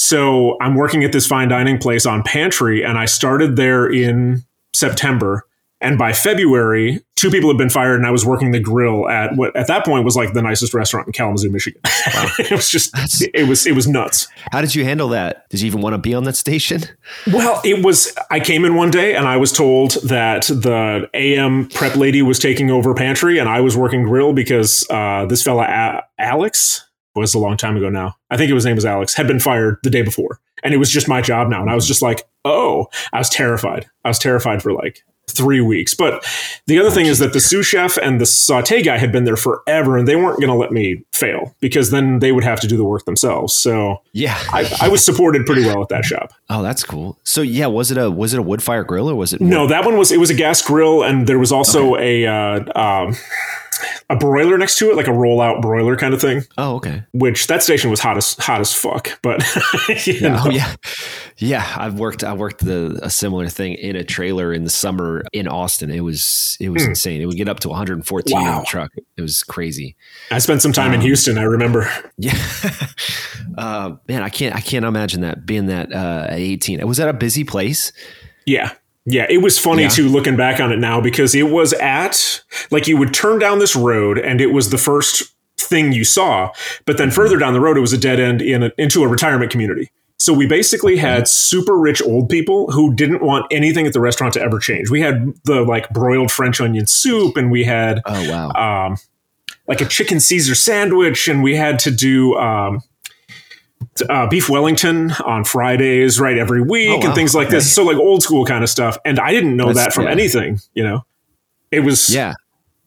[0.07, 4.45] So I'm working at this fine dining place on Pantry, and I started there in
[4.73, 5.45] September.
[5.81, 9.35] And by February, two people had been fired, and I was working the grill at
[9.35, 11.81] what at that point was like the nicest restaurant in Kalamazoo, Michigan.
[11.83, 12.29] Wow.
[12.39, 14.29] it was just That's, it was it was nuts.
[14.53, 15.47] How did you handle that?
[15.49, 16.83] Did you even want to be on that station?
[17.27, 18.15] Well, it was.
[18.31, 22.39] I came in one day, and I was told that the AM prep lady was
[22.39, 26.86] taking over pantry, and I was working grill because uh, this fella a- Alex
[27.17, 28.15] was a long time ago now.
[28.29, 30.39] I think it was name was Alex, had been fired the day before.
[30.63, 31.61] And it was just my job now.
[31.61, 33.87] And I was just like, oh, I was terrified.
[34.03, 35.93] I was terrified for like three weeks.
[35.93, 36.25] But
[36.65, 39.35] the other thing is that the sous chef and the saute guy had been there
[39.35, 42.67] forever and they weren't going to let me fail because then they would have to
[42.67, 43.53] do the work themselves.
[43.53, 46.33] So yeah, I, I, was supported pretty well at that shop.
[46.49, 47.19] Oh, that's cool.
[47.23, 49.41] So yeah, was it a, was it a wood fire grill or was it?
[49.41, 52.23] No, that one was, it was a gas grill and there was also okay.
[52.23, 53.15] a, uh, um,
[54.09, 56.43] a broiler next to it, like a rollout broiler kind of thing.
[56.57, 57.03] Oh, okay.
[57.13, 59.43] Which that station was hot as hot as fuck, but
[60.05, 60.75] yeah, oh, yeah,
[61.37, 61.73] yeah.
[61.77, 65.47] I've worked I worked the a similar thing in a trailer in the summer in
[65.47, 65.91] Austin.
[65.91, 66.89] It was it was mm.
[66.89, 67.21] insane.
[67.21, 68.53] It would get up to 114 wow.
[68.53, 68.91] in the truck.
[69.17, 69.95] It was crazy.
[70.31, 71.37] I spent some time um, in Houston.
[71.37, 71.89] I remember.
[72.17, 72.37] Yeah,
[73.57, 76.85] uh, man, I can't I can't imagine that being that uh, at 18.
[76.87, 77.91] Was that a busy place?
[78.45, 78.73] Yeah,
[79.09, 79.89] yeah, it was funny yeah.
[79.89, 83.59] too looking back on it now because it was at like you would turn down
[83.59, 86.51] this road and it was the first thing you saw,
[86.83, 89.07] but then further down the road it was a dead end in a, into a
[89.07, 89.89] retirement community.
[90.19, 94.33] So we basically had super rich old people who didn't want anything at the restaurant
[94.33, 94.89] to ever change.
[94.89, 98.97] We had the like broiled French onion soup and we had oh wow um,
[99.69, 102.81] like a chicken Caesar sandwich and we had to do um,
[104.09, 107.05] uh, beef Wellington on Fridays, right, every week, oh, wow.
[107.05, 107.73] and things like this.
[107.73, 108.97] So like old school kind of stuff.
[109.05, 110.11] And I didn't know That's, that from yeah.
[110.11, 110.59] anything.
[110.73, 111.05] You know,
[111.71, 112.33] it was yeah.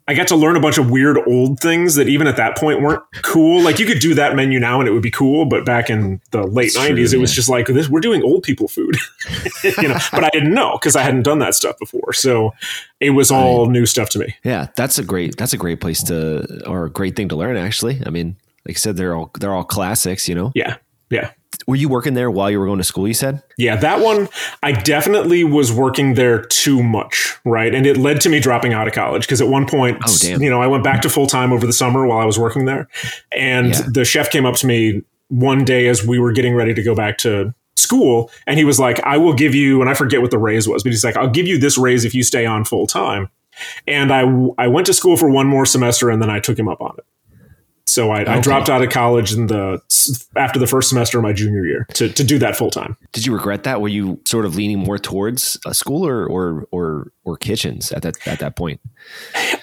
[0.09, 2.83] I got to learn a bunch of weird old things that even at that point
[2.83, 3.62] weren't cool.
[3.62, 6.20] Like you could do that menu now and it would be cool, but back in
[6.33, 7.88] the late nineties, it was just like this.
[7.88, 8.96] We're doing old people food,
[9.62, 9.98] you know.
[10.11, 12.53] But I didn't know because I hadn't done that stuff before, so
[12.98, 14.35] it was all new stuff to me.
[14.42, 17.57] Yeah, that's a great that's a great place to or a great thing to learn.
[17.57, 18.35] Actually, I mean,
[18.70, 20.52] like I said, they're all they're all classics, you know.
[20.54, 20.76] Yeah,
[21.11, 21.33] yeah.
[21.66, 23.09] Were you working there while you were going to school?
[23.09, 23.42] You said.
[23.59, 24.28] Yeah, that one
[24.62, 27.74] I definitely was working there too much, right?
[27.74, 30.40] And it led to me dropping out of college because at one point, oh, damn.
[30.40, 32.66] you know, I went back to full time over the summer while I was working
[32.66, 32.88] there,
[33.33, 33.83] and yeah.
[33.92, 36.94] the chef came up to me one day as we were getting ready to go
[36.94, 40.30] back to school, and he was like, "I will give you," and I forget what
[40.30, 42.64] the raise was, but he's like, "I'll give you this raise if you stay on
[42.64, 43.30] full time."
[43.88, 44.20] And I
[44.59, 46.94] I went to school for one more semester, and then I took him up on
[46.96, 47.04] it.
[47.90, 48.31] So I, okay.
[48.31, 49.83] I, dropped out of college in the
[50.37, 52.96] after the first semester of my junior year to, to do that full time.
[53.11, 53.81] Did you regret that?
[53.81, 58.03] Were you sort of leaning more towards a school or or or, or kitchens at
[58.03, 58.81] that at that point?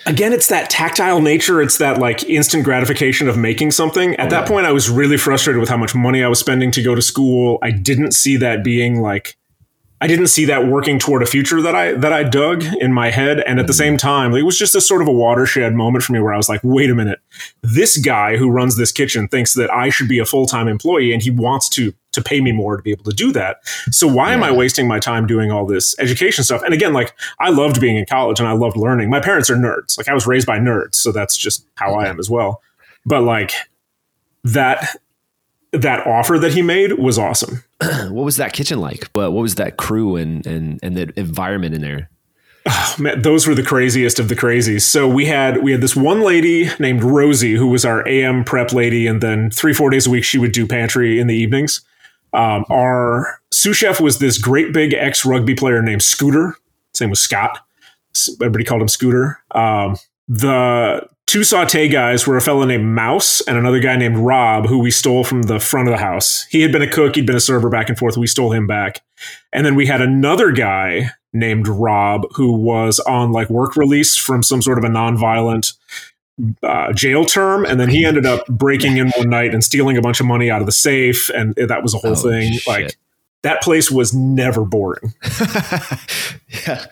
[0.06, 1.62] Again, it's that tactile nature.
[1.62, 4.16] It's that like instant gratification of making something.
[4.16, 4.48] At oh, that yeah.
[4.48, 7.02] point, I was really frustrated with how much money I was spending to go to
[7.02, 7.60] school.
[7.62, 9.38] I didn't see that being like
[9.99, 13.10] I didn't see that working toward a future that I that I dug in my
[13.10, 13.77] head, and at the mm-hmm.
[13.77, 16.38] same time, it was just a sort of a watershed moment for me where I
[16.38, 17.19] was like, "Wait a minute,
[17.63, 21.13] this guy who runs this kitchen thinks that I should be a full time employee,
[21.13, 23.57] and he wants to to pay me more to be able to do that.
[23.91, 24.36] So why yeah.
[24.36, 26.63] am I wasting my time doing all this education stuff?
[26.63, 29.10] And again, like I loved being in college and I loved learning.
[29.10, 29.97] My parents are nerds.
[29.97, 32.62] Like I was raised by nerds, so that's just how I am as well.
[33.05, 33.53] But like
[34.43, 34.95] that
[35.82, 37.63] that offer that he made was awesome.
[37.82, 39.10] what was that kitchen like?
[39.13, 42.10] What what was that crew and and and the environment in there?
[42.70, 44.82] Oh, man, those were the craziest of the crazies.
[44.82, 48.74] So we had we had this one lady named Rosie who was our AM prep
[48.74, 51.82] lady, and then three four days a week she would do pantry in the evenings.
[52.34, 56.56] Um, our sous chef was this great big ex rugby player named Scooter.
[56.94, 57.60] Same with Scott.
[58.42, 59.40] Everybody called him Scooter.
[59.52, 59.96] Um,
[60.28, 64.80] the two saute guys were a fellow named Mouse and another guy named Rob, who
[64.80, 66.46] we stole from the front of the house.
[66.50, 68.18] He had been a cook, he'd been a server back and forth.
[68.18, 69.02] We stole him back.
[69.54, 74.42] And then we had another guy named Rob who was on like work release from
[74.42, 75.74] some sort of a nonviolent
[76.63, 77.66] uh, jail term.
[77.66, 80.50] And then he ended up breaking in one night and stealing a bunch of money
[80.50, 81.30] out of the safe.
[81.30, 82.54] And that was a whole oh, thing.
[82.54, 82.68] Shit.
[82.68, 82.98] Like
[83.44, 85.13] that place was never boring.
[86.68, 86.86] yeah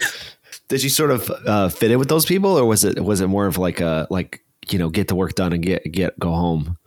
[0.68, 3.28] did you sort of uh, fit in with those people, or was it was it
[3.28, 6.32] more of like a like you know get the work done and get get go
[6.32, 6.78] home?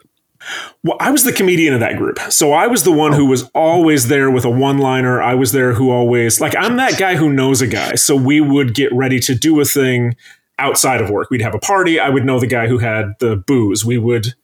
[0.84, 2.18] Well, I was the comedian of that group.
[2.30, 5.20] So I was the one who was always there with a one liner.
[5.20, 7.96] I was there who always, like, I'm that guy who knows a guy.
[7.96, 10.14] So we would get ready to do a thing
[10.58, 11.30] outside of work.
[11.30, 11.98] We'd have a party.
[11.98, 13.84] I would know the guy who had the booze.
[13.84, 14.34] We would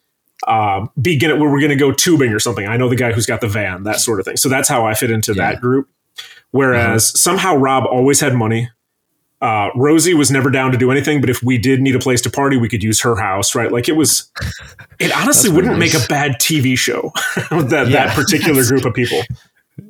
[0.48, 2.66] uh, be gonna, we are going to go tubing or something.
[2.66, 4.36] I know the guy who's got the van, that sort of thing.
[4.36, 5.52] So that's how I fit into yeah.
[5.52, 5.88] that group.
[6.50, 7.18] Whereas uh-huh.
[7.18, 8.68] somehow Rob always had money.
[9.44, 12.22] Uh, Rosie was never down to do anything, but if we did need a place
[12.22, 13.70] to party, we could use her house, right?
[13.70, 14.32] Like it was,
[14.98, 15.92] it honestly wouldn't nice.
[15.92, 17.12] make a bad TV show
[17.50, 18.06] that, yeah.
[18.06, 19.20] that particular group of people.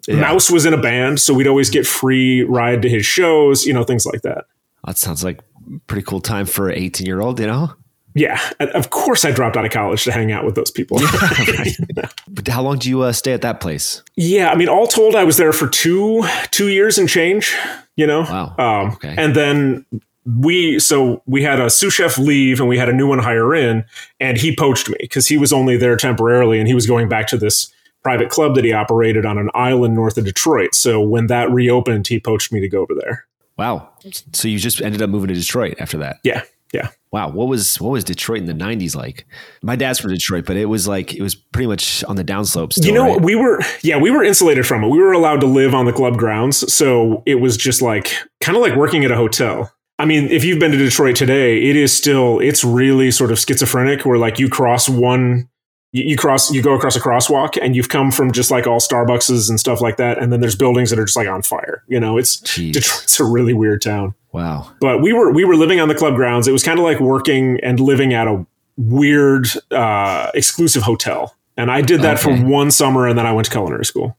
[0.08, 0.16] Yeah.
[0.16, 3.72] Mouse was in a band, so we'd always get free ride to his shows, you
[3.72, 4.46] know, things like that.
[4.86, 5.38] That sounds like
[5.86, 7.72] pretty cool time for an 18 year old, you know?
[8.16, 10.98] Yeah, of course I dropped out of college to hang out with those people.
[12.28, 14.02] but how long do you uh, stay at that place?
[14.16, 17.56] Yeah, I mean, all told, I was there for two two years and change
[17.96, 18.22] you know?
[18.22, 18.54] Wow.
[18.58, 19.14] Um, okay.
[19.16, 19.86] And then
[20.24, 23.54] we, so we had a sous chef leave and we had a new one hire
[23.54, 23.84] in,
[24.20, 27.26] and he poached me because he was only there temporarily and he was going back
[27.28, 30.74] to this private club that he operated on an island north of Detroit.
[30.74, 33.26] So when that reopened, he poached me to go over there.
[33.56, 33.88] Wow.
[34.32, 36.18] So you just ended up moving to Detroit after that?
[36.22, 36.42] Yeah.
[36.74, 36.88] Yeah.
[37.12, 37.30] Wow.
[37.30, 39.26] What was what was Detroit in the nineties like?
[39.62, 42.72] My dad's from Detroit, but it was like it was pretty much on the downslope.
[42.72, 43.22] Still, you know, right?
[43.22, 44.88] we were yeah, we were insulated from it.
[44.88, 48.56] We were allowed to live on the club grounds, so it was just like kind
[48.56, 49.72] of like working at a hotel.
[50.00, 53.38] I mean, if you've been to Detroit today, it is still it's really sort of
[53.38, 55.48] schizophrenic where like you cross one
[55.92, 59.48] you, cross you go across a crosswalk and you've come from just like all Starbuckses
[59.48, 61.84] and stuff like that, and then there's buildings that are just like on fire.
[61.86, 62.72] You know, it's Jeez.
[62.72, 64.16] Detroit's a really weird town.
[64.34, 64.72] Wow.
[64.80, 66.48] But we were we were living on the club grounds.
[66.48, 68.44] It was kind of like working and living at a
[68.76, 71.36] weird uh, exclusive hotel.
[71.56, 72.36] And I did that okay.
[72.36, 74.16] for one summer, and then I went to culinary school.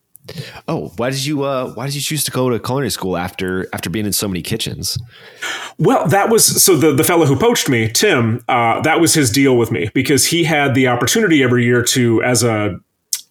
[0.70, 3.68] Oh, why did you uh, why did you choose to go to culinary school after
[3.74, 4.98] after being in so many kitchens?
[5.80, 8.42] Well, that was so the the fellow who poached me, Tim.
[8.48, 12.24] Uh, that was his deal with me because he had the opportunity every year to,
[12.24, 12.80] as a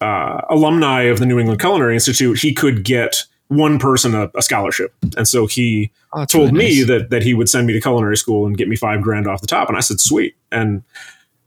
[0.01, 4.41] uh, alumni of the New England Culinary Institute, he could get one person a, a
[4.41, 6.87] scholarship, and so he oh, told really me nice.
[6.87, 9.41] that that he would send me to culinary school and get me five grand off
[9.41, 10.83] the top, and I said, "Sweet." And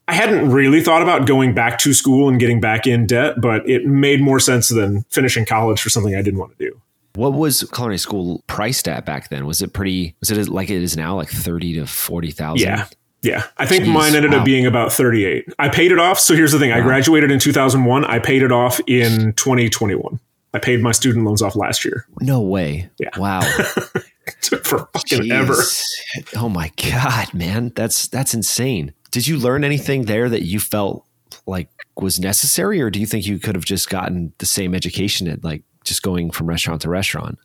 [0.07, 3.69] I hadn't really thought about going back to school and getting back in debt, but
[3.69, 6.81] it made more sense than finishing college for something I didn't want to do.
[7.15, 9.45] What was culinary school priced at back then?
[9.45, 10.15] Was it pretty?
[10.21, 12.69] Was it like it is now, like thirty to forty thousand?
[12.69, 12.87] Yeah,
[13.23, 13.45] yeah.
[13.59, 14.39] I think Jeez, mine ended wow.
[14.39, 15.53] up being about thirty eight.
[15.59, 16.19] I paid it off.
[16.19, 16.79] So here's the thing: wow.
[16.79, 18.05] I graduated in two thousand one.
[18.05, 20.21] I paid it off in twenty twenty one.
[20.55, 22.07] I paid my student loans off last year.
[22.21, 22.89] No way.
[22.99, 23.11] Yeah.
[23.19, 23.41] Wow.
[24.41, 25.33] took for fucking Jeez.
[25.33, 25.57] ever.
[26.37, 28.93] Oh my god, man, that's that's insane.
[29.11, 31.07] Did you learn anything there that you felt
[31.47, 35.29] like was necessary, or do you think you could have just gotten the same education
[35.29, 37.39] at like just going from restaurant to restaurant?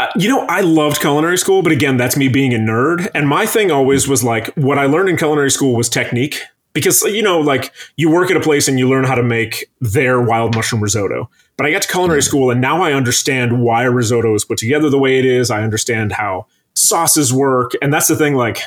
[0.00, 3.08] Uh, you know, I loved culinary school, but again, that's me being a nerd.
[3.14, 6.40] And my thing always was like, what I learned in culinary school was technique
[6.72, 9.70] because you know like you work at a place and you learn how to make
[9.80, 13.84] their wild mushroom risotto but i got to culinary school and now i understand why
[13.84, 17.92] a risotto is put together the way it is i understand how sauces work and
[17.92, 18.60] that's the thing like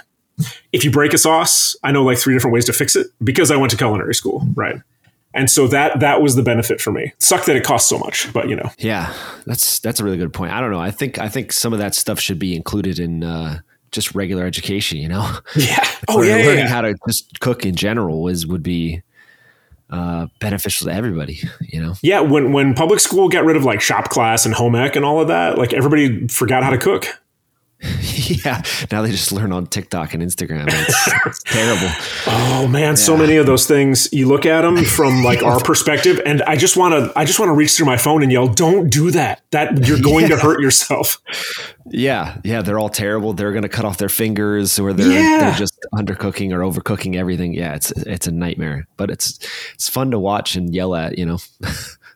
[0.72, 3.50] if you break a sauce i know like three different ways to fix it because
[3.50, 4.82] i went to culinary school right
[5.34, 7.14] and so that that was the benefit for me.
[7.20, 8.70] Sucked that it costs so much, but you know.
[8.80, 9.14] Yeah,
[9.46, 10.52] that's that's a really good point.
[10.52, 10.82] I don't know.
[10.82, 14.46] I think I think some of that stuff should be included in uh, just regular
[14.46, 15.30] education, you know?
[15.56, 15.86] Yeah.
[16.08, 16.38] oh, yeah.
[16.38, 16.68] Learning yeah.
[16.68, 19.02] how to just cook in general is would be
[19.92, 21.96] uh, beneficial to everybody, you know?
[22.02, 22.22] Yeah.
[22.22, 25.20] When, when public school got rid of like shop class and home ec and all
[25.20, 27.08] of that, like everybody forgot how to cook.
[28.46, 28.62] yeah.
[28.92, 30.66] Now they just learn on TikTok and Instagram.
[30.68, 31.90] It's, it's terrible.
[32.28, 32.94] Oh man, yeah.
[32.96, 34.12] so many of those things.
[34.14, 37.40] You look at them from like our perspective, and I just want to, I just
[37.40, 39.42] want to reach through my phone and yell, "Don't do that!
[39.50, 40.36] That you're going yeah.
[40.36, 41.18] to hurt yourself."
[41.90, 43.34] Yeah, yeah, they're all terrible.
[43.34, 45.40] They're going to cut off their fingers, or they're yeah.
[45.40, 47.54] they're just undercooking or overcooking everything.
[47.54, 49.40] Yeah, it's it's a nightmare, but it's
[49.74, 51.18] it's fun to watch and yell at.
[51.18, 51.38] You know.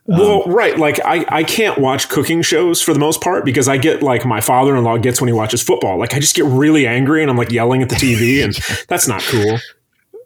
[0.06, 0.78] Well, um, right.
[0.78, 4.24] Like I, I can't watch cooking shows for the most part because I get like
[4.24, 5.98] my father in law gets when he watches football.
[5.98, 8.54] Like I just get really angry and I'm like yelling at the TV and
[8.88, 9.58] that's not cool.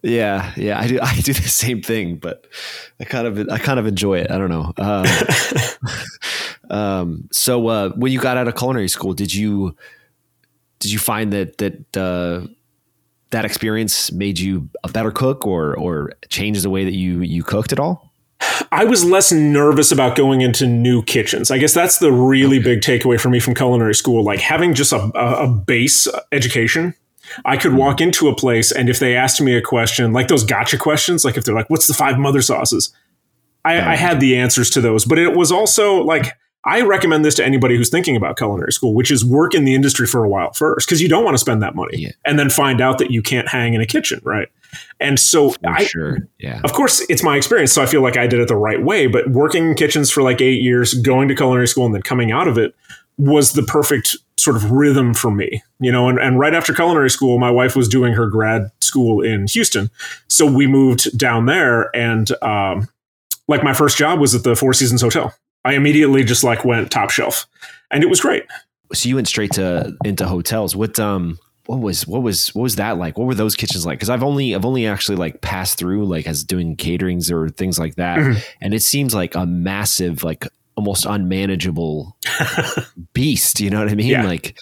[0.02, 0.98] Yeah, yeah, I do.
[1.02, 2.46] I do the same thing, but
[3.00, 4.30] I kind of I kind of enjoy it.
[4.30, 4.72] I don't know.
[4.78, 5.06] Um,
[6.70, 9.76] um, so uh, when you got out of culinary school, did you
[10.78, 12.46] did you find that that uh,
[13.30, 17.42] that experience made you a better cook, or or changed the way that you you
[17.42, 18.09] cooked at all?
[18.72, 21.50] I was less nervous about going into new kitchens.
[21.50, 24.22] I guess that's the really big takeaway for me from culinary school.
[24.24, 26.94] Like having just a, a base education
[27.44, 27.78] I could mm-hmm.
[27.78, 31.24] walk into a place and if they asked me a question, like those gotcha questions,
[31.24, 32.92] like if they're like, what's the five mother sauces?
[33.64, 36.32] I, I had the answers to those, but it was also like,
[36.64, 39.74] I recommend this to anybody who's thinking about culinary school, which is work in the
[39.74, 42.10] industry for a while first, because you don't want to spend that money yeah.
[42.26, 44.48] and then find out that you can't hang in a kitchen, right?
[45.00, 46.60] And so, for I, sure, yeah.
[46.62, 49.06] Of course, it's my experience, so I feel like I did it the right way.
[49.06, 52.30] But working in kitchens for like eight years, going to culinary school, and then coming
[52.30, 52.74] out of it
[53.16, 56.08] was the perfect sort of rhythm for me, you know.
[56.08, 59.90] And, and right after culinary school, my wife was doing her grad school in Houston,
[60.28, 61.94] so we moved down there.
[61.96, 62.88] And um,
[63.48, 65.34] like my first job was at the Four Seasons Hotel.
[65.64, 67.46] I immediately just like went top shelf,
[67.90, 68.44] and it was great.
[68.92, 70.74] So you went straight to into hotels.
[70.74, 73.16] What um what was what was what was that like?
[73.16, 73.98] What were those kitchens like?
[73.98, 77.78] Because I've only I've only actually like passed through like as doing caterings or things
[77.78, 78.38] like that, mm-hmm.
[78.60, 80.46] and it seems like a massive like
[80.76, 82.16] almost unmanageable
[83.12, 83.60] beast.
[83.60, 84.08] You know what I mean?
[84.08, 84.24] Yeah.
[84.24, 84.56] Like,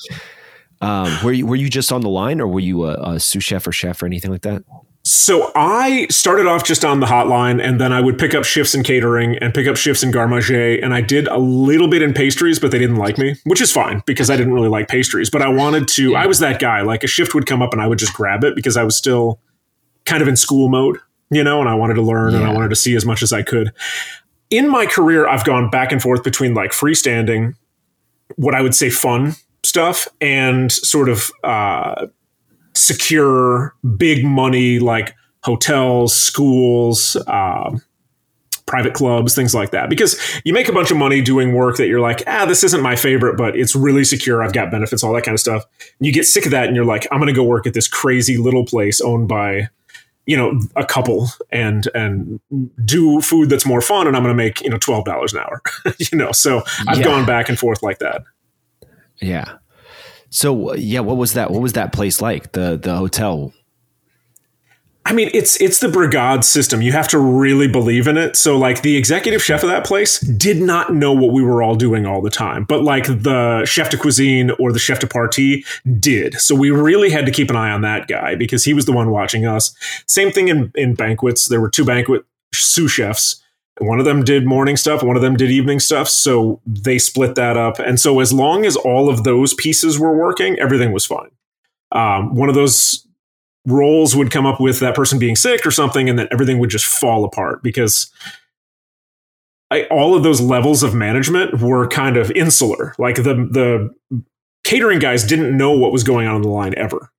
[0.81, 3.43] um, were you were you just on the line, or were you a, a sous
[3.43, 4.63] chef or chef or anything like that?
[5.09, 8.75] So I started off just on the hotline, and then I would pick up shifts
[8.75, 12.03] in catering and pick up shifts in garde manger, and I did a little bit
[12.03, 14.89] in pastries, but they didn't like me, which is fine because I didn't really like
[14.89, 15.31] pastries.
[15.31, 16.15] But I wanted to.
[16.15, 16.83] I was that guy.
[16.83, 18.97] Like a shift would come up, and I would just grab it because I was
[18.97, 19.41] still
[20.05, 20.99] kind of in school mode,
[21.31, 22.41] you know, and I wanted to learn yeah.
[22.41, 23.73] and I wanted to see as much as I could
[24.51, 27.55] in my career, I've gone back and forth between like freestanding,
[28.37, 32.07] what I would say fun stuff, and sort of uh,
[32.79, 37.77] secure, big money like hotels, schools, uh,
[38.67, 39.89] private clubs, things like that.
[39.89, 42.83] Because you make a bunch of money doing work that you're like, ah, this isn't
[42.83, 44.43] my favorite, but it's really secure.
[44.43, 45.65] I've got benefits, all that kind of stuff.
[45.99, 47.75] And you get sick of that, and you're like, I'm going to go work at
[47.75, 49.69] this crazy little place owned by
[50.27, 52.39] you know a couple and and
[52.85, 55.63] do food that's more fun and i'm going to make you know $12 an hour
[55.99, 57.05] you know so i've yeah.
[57.05, 58.23] gone back and forth like that
[59.23, 59.57] yeah
[60.31, 63.53] so yeah what was that what was that place like the the hotel
[65.09, 66.83] I mean, it's it's the brigade system.
[66.83, 68.37] You have to really believe in it.
[68.37, 71.77] So, like, the executive chef of that place did not know what we were all
[71.77, 75.65] doing all the time, but like the chef de cuisine or the chef de partie
[75.99, 76.35] did.
[76.35, 78.93] So we really had to keep an eye on that guy because he was the
[78.93, 79.75] one watching us.
[80.07, 81.49] Same thing in in banquets.
[81.49, 83.43] There were two banquet sous chefs.
[83.81, 86.09] One of them did morning stuff, one of them did evening stuff.
[86.09, 87.79] So they split that up.
[87.79, 91.31] And so, as long as all of those pieces were working, everything was fine.
[91.93, 93.07] Um, one of those
[93.67, 96.71] roles would come up with that person being sick or something, and then everything would
[96.71, 98.11] just fall apart because
[99.71, 102.95] I, all of those levels of management were kind of insular.
[102.99, 104.23] Like the the
[104.65, 107.11] catering guys didn't know what was going on in the line ever.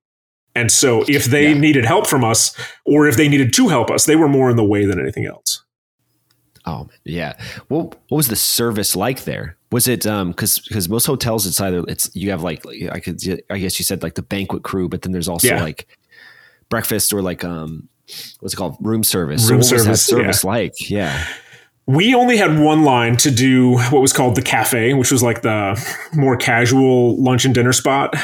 [0.55, 1.59] And so if they yeah.
[1.59, 4.55] needed help from us or if they needed to help us, they were more in
[4.55, 5.58] the way than anything else.
[6.65, 7.33] Oh yeah.
[7.67, 9.55] What what was the service like there?
[9.71, 13.21] Was it um because because most hotels it's either it's you have like I could
[13.49, 15.63] I guess you said like the banquet crew, but then there's also yeah.
[15.63, 15.87] like
[16.69, 17.87] breakfast or like um
[18.39, 19.49] what's it called room service.
[19.49, 20.49] Room so service, service yeah.
[20.49, 20.89] like?
[20.89, 21.25] Yeah.
[21.85, 25.41] We only had one line to do what was called the cafe, which was like
[25.41, 25.75] the
[26.13, 28.15] more casual lunch and dinner spot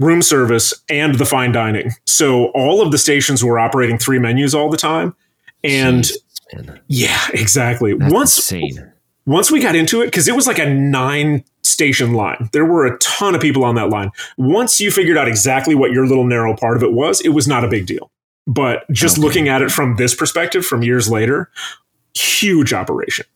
[0.00, 1.92] room service and the fine dining.
[2.06, 5.14] So all of the stations were operating three menus all the time.
[5.62, 6.16] And Jeez,
[6.88, 7.94] yeah, exactly.
[7.94, 8.92] That's once insane.
[9.26, 12.48] once we got into it, because it was like a nine station line.
[12.52, 14.10] There were a ton of people on that line.
[14.36, 17.46] Once you figured out exactly what your little narrow part of it was, it was
[17.46, 18.10] not a big deal.
[18.46, 19.26] But just okay.
[19.26, 21.50] looking at it from this perspective, from years later,
[22.14, 23.26] huge operation.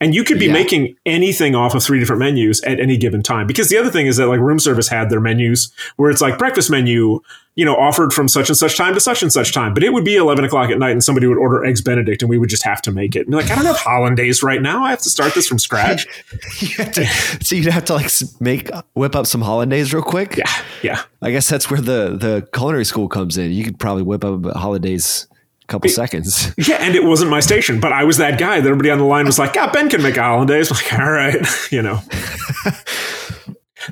[0.00, 0.52] And you could be yeah.
[0.52, 3.46] making anything off of three different menus at any given time.
[3.46, 6.36] Because the other thing is that like room service had their menus where it's like
[6.36, 7.20] breakfast menu,
[7.54, 9.72] you know, offered from such and such time to such and such time.
[9.72, 12.28] But it would be 11 o'clock at night and somebody would order eggs Benedict and
[12.28, 13.26] we would just have to make it.
[13.26, 14.84] And like, I don't have hollandaise right now.
[14.84, 16.06] I have to start this from scratch.
[16.58, 18.10] you to, so you'd have to like
[18.40, 20.36] make, whip up some hollandaise real quick.
[20.36, 20.50] Yeah.
[20.82, 21.02] Yeah.
[21.22, 23.52] I guess that's where the, the culinary school comes in.
[23.52, 25.28] You could probably whip up hollandaise
[25.66, 26.52] couple it, seconds.
[26.66, 29.04] Yeah, and it wasn't my station, but I was that guy that everybody on the
[29.04, 32.00] line was like, "Yeah, Ben can make hollandaise." I'm like, all right, you know.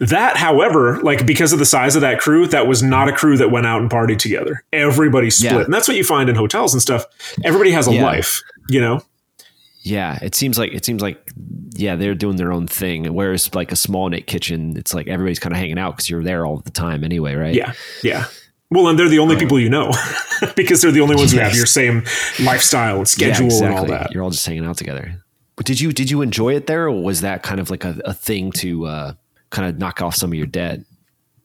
[0.01, 3.37] that, however, like because of the size of that crew, that was not a crew
[3.37, 4.64] that went out and partied together.
[4.73, 5.61] Everybody split, yeah.
[5.64, 7.05] and that's what you find in hotels and stuff.
[7.45, 8.05] Everybody has a yeah.
[8.05, 9.03] life, you know.
[9.83, 11.31] Yeah, it seems like it seems like
[11.75, 13.12] yeah they're doing their own thing.
[13.12, 16.23] Whereas like a small knit kitchen, it's like everybody's kind of hanging out because you're
[16.23, 17.55] there all the time anyway, right?
[17.55, 18.27] Yeah, yeah
[18.73, 19.93] Well, and they're the only people you know
[20.57, 21.41] because they're the only ones yes.
[21.41, 22.05] who have your same
[22.43, 23.66] lifestyle and schedule yeah, exactly.
[23.66, 24.12] and all that.
[24.12, 25.23] You're all just hanging out together.
[25.57, 28.01] But did you did you enjoy it there, or was that kind of like a,
[28.05, 29.12] a thing to uh,
[29.51, 30.81] kind of knock off some of your debt?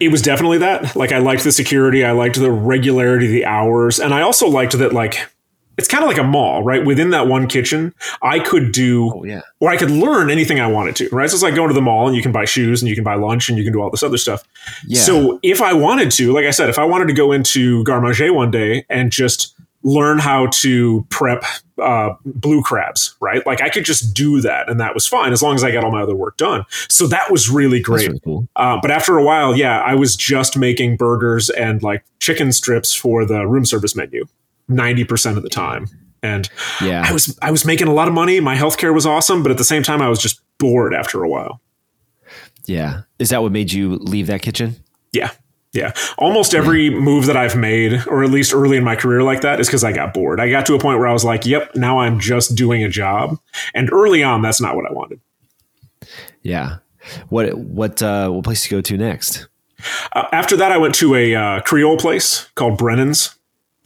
[0.00, 0.96] it was definitely that.
[0.96, 4.78] Like I liked the security, I liked the regularity, the hours, and I also liked
[4.78, 5.30] that like
[5.78, 6.84] it's kind of like a mall, right?
[6.84, 9.42] Within that one kitchen, I could do, oh, yeah.
[9.60, 11.28] or I could learn anything I wanted to, right?
[11.28, 13.04] So it's like going to the mall and you can buy shoes and you can
[13.04, 14.42] buy lunch and you can do all this other stuff.
[14.86, 15.00] Yeah.
[15.00, 18.02] So if I wanted to, like I said, if I wanted to go into Garde
[18.02, 21.44] Manger one day and just learn how to prep
[21.80, 23.46] uh, blue crabs, right?
[23.46, 25.84] Like I could just do that and that was fine as long as I got
[25.84, 26.64] all my other work done.
[26.88, 28.08] So that was really great.
[28.08, 28.48] Really cool.
[28.56, 32.94] uh, but after a while, yeah, I was just making burgers and like chicken strips
[32.94, 34.24] for the room service menu.
[34.70, 35.86] 90% of the time.
[36.22, 36.48] And
[36.80, 38.40] yeah, I was I was making a lot of money.
[38.40, 41.28] My healthcare was awesome, but at the same time I was just bored after a
[41.28, 41.60] while.
[42.64, 43.02] Yeah.
[43.18, 44.76] Is that what made you leave that kitchen?
[45.12, 45.30] Yeah.
[45.72, 45.92] Yeah.
[46.18, 49.60] Almost every move that I've made, or at least early in my career like that,
[49.60, 50.40] is because I got bored.
[50.40, 52.88] I got to a point where I was like, yep, now I'm just doing a
[52.88, 53.38] job.
[53.74, 55.20] And early on, that's not what I wanted.
[56.42, 56.78] Yeah.
[57.28, 59.48] What what uh, what place to go to next?
[60.12, 63.35] Uh, after that, I went to a uh, Creole place called Brennan's.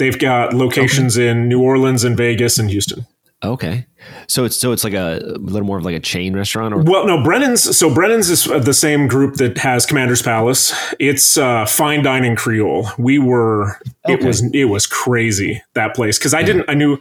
[0.01, 1.29] They've got locations okay.
[1.29, 3.07] in New Orleans and Vegas and Houston.
[3.43, 3.87] Okay,
[4.29, 6.83] so it's so it's like a, a, little more of like a chain restaurant, or
[6.83, 7.77] well, no, Brennan's.
[7.77, 10.75] So Brennan's is the same group that has Commander's Palace.
[10.99, 12.89] It's uh, fine dining Creole.
[12.99, 14.15] We were okay.
[14.15, 16.99] it was it was crazy that place because I didn't I knew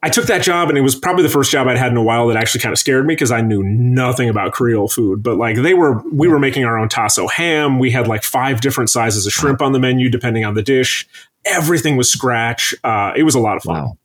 [0.00, 2.02] I took that job and it was probably the first job I'd had in a
[2.02, 5.24] while that actually kind of scared me because I knew nothing about Creole food.
[5.24, 7.80] But like they were, we were making our own tasso ham.
[7.80, 11.08] We had like five different sizes of shrimp on the menu depending on the dish
[11.50, 12.74] everything was scratch.
[12.84, 13.82] Uh, it was a lot of fun.
[13.82, 13.98] Wow.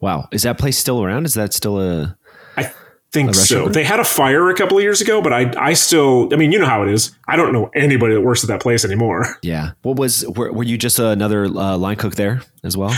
[0.00, 0.28] Wow.
[0.32, 1.26] Is that place still around?
[1.26, 2.16] Is that still a?
[2.56, 2.72] I
[3.12, 3.68] think so.
[3.68, 6.52] They had a fire a couple of years ago, but I, I still, I mean,
[6.52, 7.16] you know how it is.
[7.26, 9.26] I don't know anybody that works at that place anymore.
[9.42, 9.72] Yeah.
[9.82, 12.94] What was, were, were you just another uh, line cook there as well?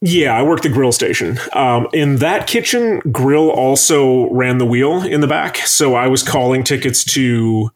[0.00, 1.38] Yeah, I worked the grill station.
[1.54, 5.56] Um, in that kitchen, grill also ran the wheel in the back.
[5.58, 7.70] So I was calling tickets to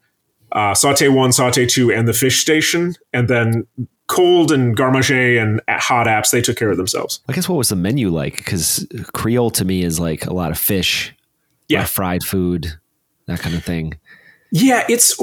[0.51, 2.93] uh, saute one, saute two, and the fish station.
[3.13, 3.65] And then
[4.09, 7.21] cold and Garde Manger and hot apps, they took care of themselves.
[7.29, 8.37] I guess what was the menu like?
[8.37, 11.15] Because Creole to me is like a lot of fish,
[11.69, 12.73] yeah, fried food,
[13.27, 13.97] that kind of thing.
[14.51, 15.17] Yeah, it's.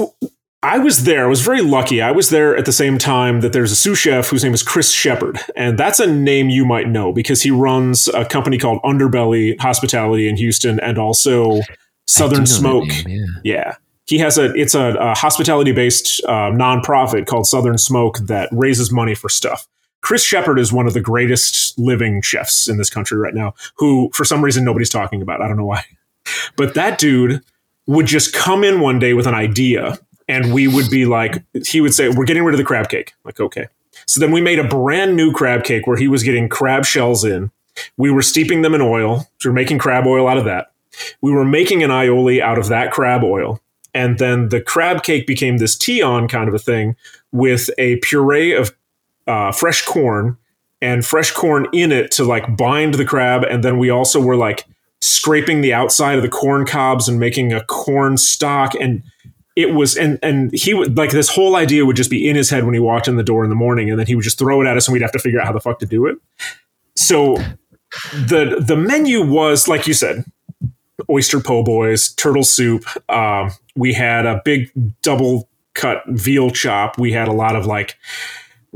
[0.63, 1.25] I was there.
[1.25, 2.01] I was very lucky.
[2.01, 4.63] I was there at the same time that there's a sous chef whose name is
[4.63, 8.81] Chris Shepard, and that's a name you might know because he runs a company called
[8.81, 11.61] Underbelly Hospitality in Houston and also
[12.07, 12.87] Southern Smoke.
[12.87, 13.25] Name, yeah.
[13.43, 13.75] yeah
[14.07, 18.91] he has a it's a, a hospitality based uh, nonprofit called Southern Smoke that raises
[18.91, 19.67] money for stuff.
[20.01, 24.09] Chris Shepard is one of the greatest living chefs in this country right now, who
[24.13, 25.41] for some reason nobody's talking about.
[25.41, 25.83] I don't know why,
[26.55, 27.41] but that dude
[27.85, 29.97] would just come in one day with an idea,
[30.27, 33.13] and we would be like, he would say, "We're getting rid of the crab cake."
[33.25, 33.67] Like, okay.
[34.05, 37.25] So then we made a brand new crab cake where he was getting crab shells
[37.25, 37.51] in.
[37.97, 39.27] We were steeping them in oil.
[39.39, 40.71] So we we're making crab oil out of that.
[41.21, 43.59] We were making an aioli out of that crab oil
[43.97, 46.95] and then the crab cake became this tian kind of a thing
[47.31, 48.71] with a puree of
[49.25, 50.37] uh, fresh corn
[50.83, 53.43] and fresh corn in it to like bind the crab.
[53.43, 54.65] And then we also were like
[55.01, 58.75] scraping the outside of the corn cobs and making a corn stock.
[58.79, 59.01] And
[59.55, 62.51] it was, and and he would like this whole idea would just be in his
[62.51, 64.37] head when he walked in the door in the morning, and then he would just
[64.37, 66.05] throw it at us, and we'd have to figure out how the fuck to do
[66.05, 66.17] it.
[66.95, 67.37] So
[68.13, 70.23] the the menu was like you said
[71.09, 72.85] oyster po' boys, turtle soup.
[73.09, 76.97] Um, we had a big double cut veal chop.
[76.97, 77.97] We had a lot of like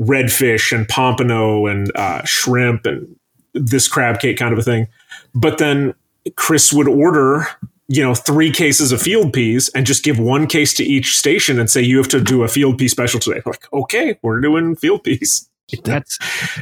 [0.00, 3.16] redfish and pompano and uh, shrimp and
[3.54, 4.88] this crab cake kind of a thing.
[5.34, 5.94] But then
[6.36, 7.46] Chris would order,
[7.88, 11.58] you know, three cases of field peas and just give one case to each station
[11.58, 13.42] and say, you have to do a field pea special today.
[13.44, 15.48] like, okay, we're doing field peas.
[15.84, 16.18] That's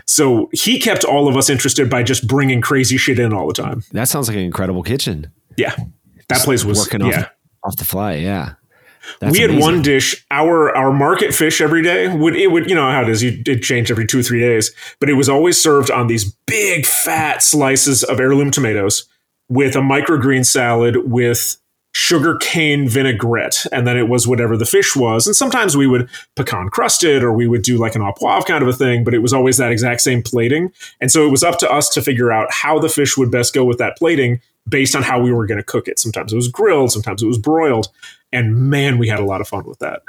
[0.06, 3.54] so he kept all of us interested by just bringing crazy shit in all the
[3.54, 3.82] time.
[3.92, 5.32] That sounds like an incredible kitchen.
[5.60, 5.74] Yeah,
[6.28, 7.20] that place was working yeah.
[7.20, 7.30] off,
[7.64, 8.14] off the fly.
[8.14, 8.54] Yeah.
[9.18, 9.74] That's we had amazing.
[9.74, 10.26] one dish.
[10.30, 13.22] Our our market fish every day would it would you know how it is.
[13.22, 16.32] You it changed every two or three days, but it was always served on these
[16.46, 19.06] big fat slices of heirloom tomatoes
[19.48, 21.56] with a microgreen salad with
[21.92, 25.26] sugar cane vinaigrette, and then it was whatever the fish was.
[25.26, 28.46] And sometimes we would pecan crust it, or we would do like an au poivre
[28.46, 29.02] kind of a thing.
[29.02, 31.88] But it was always that exact same plating, and so it was up to us
[31.90, 35.20] to figure out how the fish would best go with that plating based on how
[35.20, 35.98] we were going to cook it.
[35.98, 37.88] Sometimes it was grilled, sometimes it was broiled,
[38.32, 40.02] and man, we had a lot of fun with that.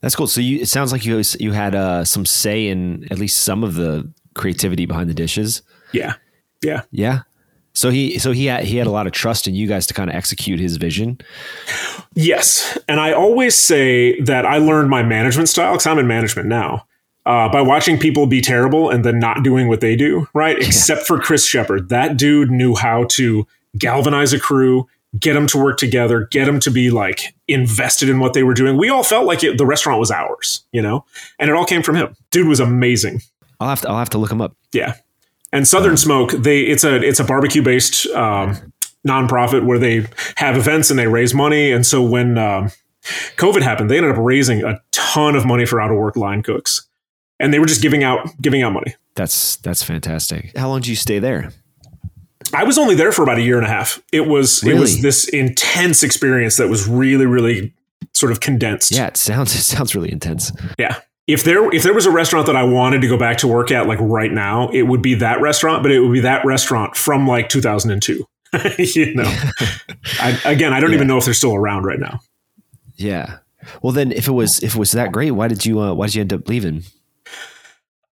[0.00, 0.26] That's cool.
[0.26, 3.64] So you, it sounds like you you had uh, some say in at least some
[3.64, 5.62] of the creativity behind the dishes.
[5.92, 6.14] Yeah,
[6.62, 7.22] yeah, yeah.
[7.72, 9.94] So he so he had he had a lot of trust in you guys to
[9.94, 11.18] kind of execute his vision.
[12.14, 16.48] Yes, and I always say that I learned my management style because I'm in management
[16.48, 16.86] now.
[17.26, 20.58] Uh, by watching people be terrible and then not doing what they do, right?
[20.58, 20.66] Yeah.
[20.66, 21.88] Except for Chris Shepard.
[21.88, 23.46] That dude knew how to
[23.78, 24.86] galvanize a crew,
[25.18, 28.54] get them to work together, get them to be like invested in what they were
[28.54, 28.76] doing.
[28.76, 31.04] We all felt like it, the restaurant was ours, you know,
[31.38, 32.14] and it all came from him.
[32.30, 33.22] Dude was amazing.
[33.60, 34.56] I'll have to I'll have to look him up.
[34.72, 34.94] Yeah,
[35.52, 38.72] and Southern Smoke they it's a it's a barbecue based um,
[39.06, 40.06] nonprofit where they
[40.36, 41.70] have events and they raise money.
[41.70, 42.70] And so when um,
[43.36, 46.42] COVID happened, they ended up raising a ton of money for out of work line
[46.42, 46.86] cooks,
[47.40, 48.94] and they were just giving out giving out money.
[49.14, 50.56] That's that's fantastic.
[50.56, 51.50] How long did you stay there?
[52.52, 54.02] I was only there for about a year and a half.
[54.12, 54.76] It was really?
[54.76, 57.72] it was this intense experience that was really really
[58.12, 58.90] sort of condensed.
[58.90, 60.52] Yeah, it sounds it sounds really intense.
[60.78, 61.00] Yeah.
[61.26, 63.70] If there if there was a restaurant that I wanted to go back to work
[63.70, 66.96] at like right now, it would be that restaurant, but it would be that restaurant
[66.96, 68.26] from like 2002.
[68.78, 69.22] you know.
[70.20, 70.96] I, again, I don't yeah.
[70.96, 72.20] even know if they're still around right now.
[72.96, 73.38] Yeah.
[73.82, 76.06] Well, then if it was if it was that great, why did you uh, why
[76.06, 76.84] did you end up leaving?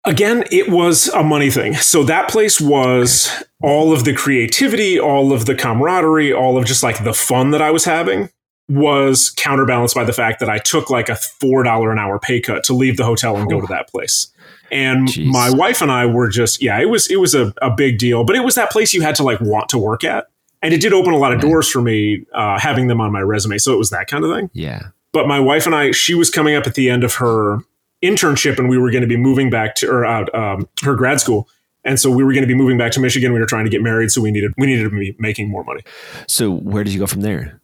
[0.05, 1.75] Again, it was a money thing.
[1.75, 3.31] So that place was
[3.63, 7.63] all of the creativity, all of the camaraderie, all of just like the fun that
[7.63, 8.29] I was having
[8.69, 12.65] was counterbalanced by the fact that I took like a $4 an hour pay cut
[12.65, 14.33] to leave the hotel and go to that place.
[14.73, 15.27] And Jeez.
[15.27, 18.25] my wife and I were just, yeah, it was, it was a, a big deal,
[18.25, 20.29] but it was that place you had to like want to work at.
[20.63, 23.21] And it did open a lot of doors for me, uh, having them on my
[23.21, 23.59] resume.
[23.59, 24.49] So it was that kind of thing.
[24.53, 24.89] Yeah.
[25.13, 27.59] But my wife and I, she was coming up at the end of her
[28.03, 31.21] internship and we were going to be moving back to, or uh, um, her grad
[31.21, 31.49] school
[31.85, 33.33] and so we were going to be moving back to Michigan.
[33.33, 35.65] We were trying to get married, so we needed we needed to be making more
[35.65, 35.83] money.
[36.29, 37.61] So where did you go from there?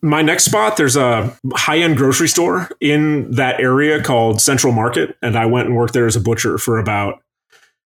[0.00, 5.16] My next spot, there's a high end grocery store in that area called Central Market,
[5.22, 7.22] and I went and worked there as a butcher for about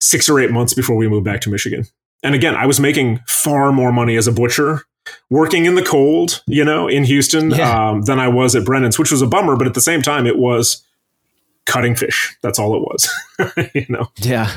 [0.02, 1.86] six or eight months before we moved back to Michigan.
[2.24, 4.82] And again, I was making far more money as a butcher
[5.30, 7.90] working in the cold, you know, in Houston yeah.
[7.90, 9.56] um, than I was at Brennan's, which was a bummer.
[9.56, 10.85] But at the same time, it was
[11.66, 12.38] cutting fish.
[12.42, 13.10] That's all it was,
[13.74, 14.10] you know.
[14.18, 14.52] Yeah.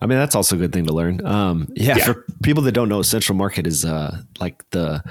[0.00, 1.24] I mean, that's also a good thing to learn.
[1.26, 5.02] Um, yeah, yeah, for people that don't know, Central Market is uh, like the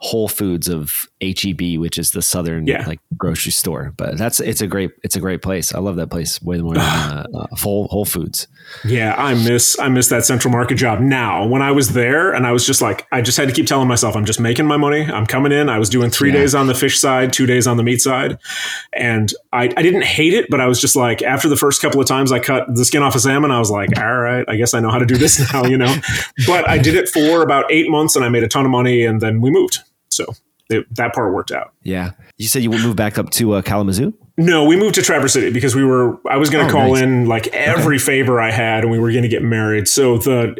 [0.00, 2.86] Whole Foods of HEB, which is the southern yeah.
[2.86, 3.92] like grocery store.
[3.96, 5.74] But that's it's a great it's a great place.
[5.74, 8.46] I love that place way more than uh, uh, Whole Whole Foods.
[8.84, 11.00] Yeah, I miss I miss that central market job.
[11.00, 13.66] Now, when I was there, and I was just like, I just had to keep
[13.66, 15.02] telling myself, I'm just making my money.
[15.02, 15.68] I'm coming in.
[15.68, 16.36] I was doing three yeah.
[16.36, 18.38] days on the fish side, two days on the meat side,
[18.92, 22.00] and I I didn't hate it, but I was just like, after the first couple
[22.00, 24.54] of times I cut the skin off a salmon, I was like, all right, I
[24.56, 25.92] guess I know how to do this now, you know.
[26.46, 29.04] but I did it for about eight months, and I made a ton of money,
[29.04, 29.80] and then we moved.
[30.10, 30.26] So
[30.70, 31.72] it, that part worked out.
[31.82, 32.12] Yeah.
[32.36, 34.12] You said you would move back up to uh, Kalamazoo?
[34.36, 36.94] No, we moved to Traverse City because we were, I was going to oh, call
[36.94, 37.02] nice.
[37.02, 38.04] in like every okay.
[38.04, 39.88] favor I had and we were going to get married.
[39.88, 40.56] So the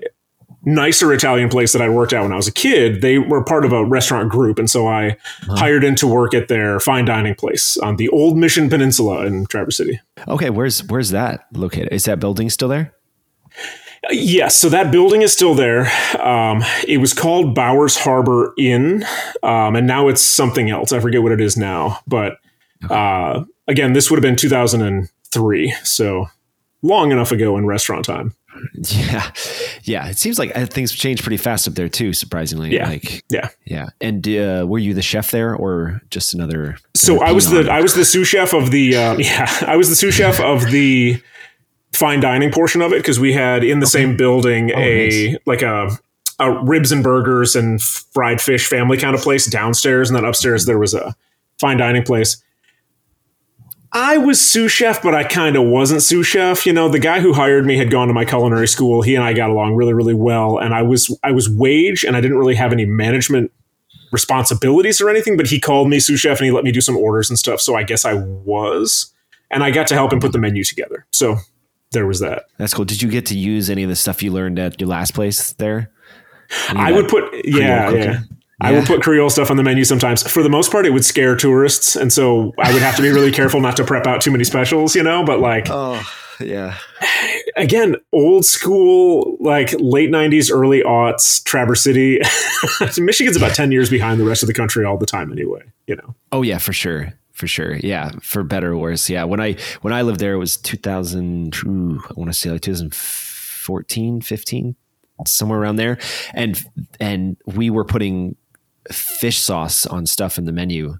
[0.64, 3.64] nicer Italian place that I worked at when I was a kid, they were part
[3.64, 4.59] of a restaurant group.
[4.59, 5.57] And so I huh.
[5.57, 9.46] hired in to work at their fine dining place on the old Mission Peninsula in
[9.46, 10.01] Traverse City.
[10.26, 10.51] Okay.
[10.51, 11.92] Where's, where's that located?
[11.92, 12.94] Is that building still there?
[14.11, 15.90] Yes, so that building is still there.
[16.18, 19.04] Um, it was called Bowers Harbor Inn,
[19.42, 20.92] um, and now it's something else.
[20.92, 22.38] I forget what it is now, but
[22.88, 26.26] uh, again, this would have been 2003, so
[26.82, 28.34] long enough ago in restaurant time.
[28.74, 29.30] Yeah,
[29.84, 30.09] yeah.
[30.09, 32.12] It seems like uh, things changed pretty fast up there too.
[32.12, 33.90] Surprisingly, yeah, like yeah, yeah.
[34.00, 36.76] And uh, were you the chef there, or just another?
[36.96, 39.90] So I was the I was the sous chef of the uh, yeah I was
[39.90, 41.22] the sous chef of the
[41.93, 43.91] fine dining portion of it because we had in the okay.
[43.91, 45.36] same building oh, a nice.
[45.47, 45.91] like a,
[46.39, 50.66] a ribs and burgers and fried fish family kind of place downstairs, and then upstairs
[50.66, 51.16] there was a
[51.59, 52.43] fine dining place.
[53.93, 56.66] I was sous chef, but I kind of wasn't sous chef.
[56.66, 59.01] You know, the guy who hired me had gone to my culinary school.
[59.01, 62.16] He and I got along really, really well, and I was I was wage, and
[62.16, 63.51] I didn't really have any management
[64.12, 65.36] responsibilities or anything.
[65.36, 67.61] But he called me sous chef, and he let me do some orders and stuff.
[67.61, 69.12] So I guess I was,
[69.51, 71.07] and I got to help him put the menu together.
[71.11, 71.39] So
[71.93, 72.47] there was that.
[72.59, 72.84] That's cool.
[72.84, 75.53] Did you get to use any of the stuff you learned at your last place
[75.55, 75.91] there?
[76.70, 77.91] I would put yeah, yeah.
[77.91, 78.18] Yeah.
[78.61, 80.28] I would put Creole stuff on the menu sometimes.
[80.28, 83.11] For the most part, it would scare tourists, and so I would have to be
[83.11, 85.24] really careful not to prep out too many specials, you know.
[85.24, 86.03] But like, oh
[86.41, 86.76] yeah,
[87.57, 92.20] again, old school, like late '90s, early aughts, Traverse City.
[92.99, 95.62] Michigan's about ten years behind the rest of the country all the time, anyway.
[95.86, 96.16] You know.
[96.32, 97.76] Oh yeah, for sure for sure.
[97.76, 99.09] Yeah, for better or worse.
[99.09, 101.57] Yeah, when I when I lived there, it was 2000.
[101.64, 104.76] Ooh, I want to say like 2014, 15,
[105.24, 105.99] somewhere around there,
[106.34, 106.62] and
[106.99, 108.34] and we were putting
[108.91, 110.99] fish sauce on stuff in the menu,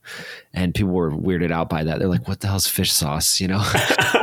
[0.55, 1.99] and people were weirded out by that.
[1.99, 3.59] They're like, "What the hell's fish sauce?" You know.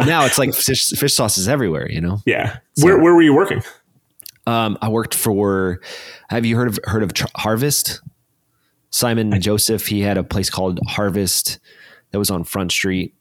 [0.06, 1.92] now it's like fish fish sauce is everywhere.
[1.92, 2.20] You know.
[2.26, 2.60] Yeah.
[2.78, 3.62] So, where where were you working?
[4.48, 5.82] Um, I worked for.
[6.30, 8.02] Have you heard of heard of Harvest?
[8.90, 9.88] Simon Joseph.
[9.88, 11.60] He had a place called Harvest
[12.16, 13.14] that was on Front Street.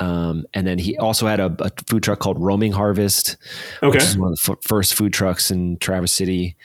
[0.00, 3.36] Um, and then he also had a, a, food truck called Roaming Harvest,
[3.82, 3.88] okay.
[3.88, 6.56] which is one of the f- first food trucks in Traverse City.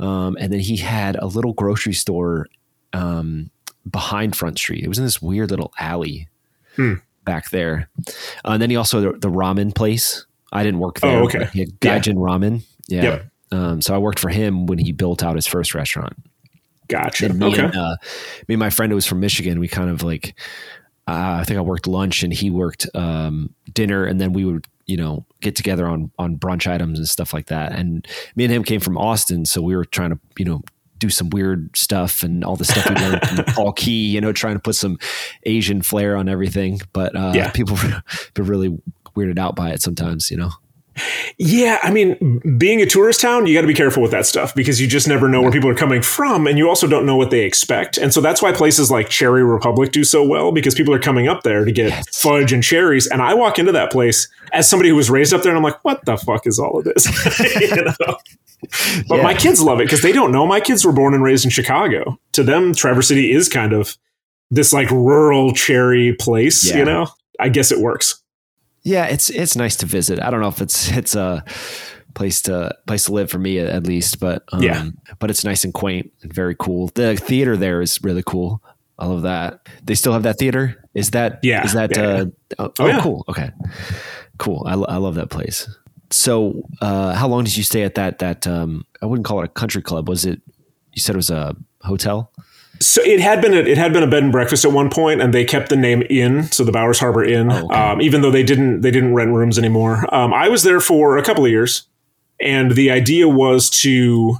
[0.00, 2.48] Um, and then he had a little grocery store
[2.92, 3.50] um,
[3.88, 4.82] behind Front Street.
[4.82, 6.28] It was in this weird little alley
[6.74, 6.94] hmm.
[7.24, 7.88] back there.
[8.44, 10.26] Uh, and then he also the, the, ramen place.
[10.50, 11.20] I didn't work there.
[11.20, 11.48] Oh, okay.
[11.52, 12.12] He had Gaijin yeah.
[12.14, 12.62] Ramen.
[12.88, 13.02] Yeah.
[13.02, 13.26] Yep.
[13.52, 16.16] Um, so I worked for him when he built out his first restaurant.
[16.92, 17.26] Gotcha.
[17.26, 17.64] And me okay.
[17.64, 17.96] And, uh,
[18.48, 20.38] me and my friend who was from Michigan, we kind of like,
[21.08, 24.66] uh, I think I worked lunch and he worked um, dinner, and then we would
[24.86, 27.72] you know get together on on brunch items and stuff like that.
[27.72, 30.62] And me and him came from Austin, so we were trying to you know
[30.98, 34.32] do some weird stuff and all the stuff we learned from Paul Qui, you know,
[34.32, 34.98] trying to put some
[35.42, 36.80] Asian flair on everything.
[36.92, 37.50] But uh, yeah.
[37.50, 37.76] people
[38.36, 38.78] were really
[39.16, 40.50] weirded out by it sometimes, you know.
[41.38, 44.54] Yeah, I mean, being a tourist town, you got to be careful with that stuff
[44.54, 47.16] because you just never know where people are coming from, and you also don't know
[47.16, 47.96] what they expect.
[47.96, 51.28] And so that's why places like Cherry Republic do so well because people are coming
[51.28, 52.20] up there to get yes.
[52.20, 53.06] fudge and cherries.
[53.06, 55.64] And I walk into that place as somebody who was raised up there, and I'm
[55.64, 57.06] like, "What the fuck is all of this?"
[57.60, 58.16] you know?
[59.08, 59.22] But yeah.
[59.22, 60.46] my kids love it because they don't know.
[60.46, 62.18] My kids were born and raised in Chicago.
[62.32, 63.96] To them, Traverse City is kind of
[64.50, 66.64] this like rural cherry place.
[66.68, 66.78] Yeah.
[66.78, 67.06] You know,
[67.40, 68.21] I guess it works.
[68.82, 70.20] Yeah, it's it's nice to visit.
[70.20, 71.44] I don't know if it's it's a
[72.14, 75.64] place to place to live for me at least, but um, yeah, but it's nice
[75.64, 76.88] and quaint and very cool.
[76.94, 78.62] The theater there is really cool.
[78.98, 79.68] I love that.
[79.82, 80.82] They still have that theater.
[80.94, 81.64] Is that yeah?
[81.64, 82.24] Is that yeah, uh,
[82.58, 83.00] oh, oh yeah.
[83.00, 83.24] cool?
[83.28, 83.50] Okay,
[84.38, 84.64] cool.
[84.66, 85.68] I, I love that place.
[86.10, 88.18] So, uh, how long did you stay at that?
[88.18, 90.08] That um, I wouldn't call it a country club.
[90.08, 90.40] Was it?
[90.92, 92.32] You said it was a hotel.
[92.86, 95.20] So it had been a, it had been a bed and breakfast at one point,
[95.20, 97.74] and they kept the name Inn, so the Bowers Harbor Inn, oh, okay.
[97.74, 100.04] um, even though they didn't they didn't rent rooms anymore.
[100.14, 101.86] Um, I was there for a couple of years,
[102.40, 104.36] and the idea was to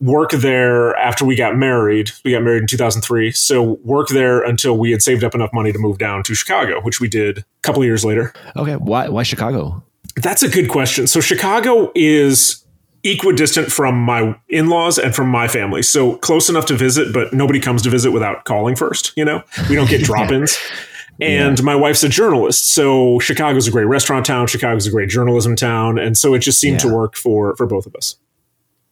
[0.00, 2.10] work there after we got married.
[2.24, 5.72] We got married in 2003, so work there until we had saved up enough money
[5.72, 8.32] to move down to Chicago, which we did a couple of years later.
[8.56, 9.82] Okay, why why Chicago?
[10.16, 11.06] That's a good question.
[11.06, 12.64] So Chicago is
[13.04, 15.82] equidistant from my in-laws and from my family.
[15.82, 19.42] So close enough to visit, but nobody comes to visit without calling first, you know?
[19.68, 20.58] We don't get drop-ins.
[21.20, 21.64] And yeah.
[21.64, 24.46] my wife's a journalist, so Chicago's a great restaurant town.
[24.46, 26.90] Chicago's a great journalism town, and so it just seemed yeah.
[26.90, 28.16] to work for for both of us.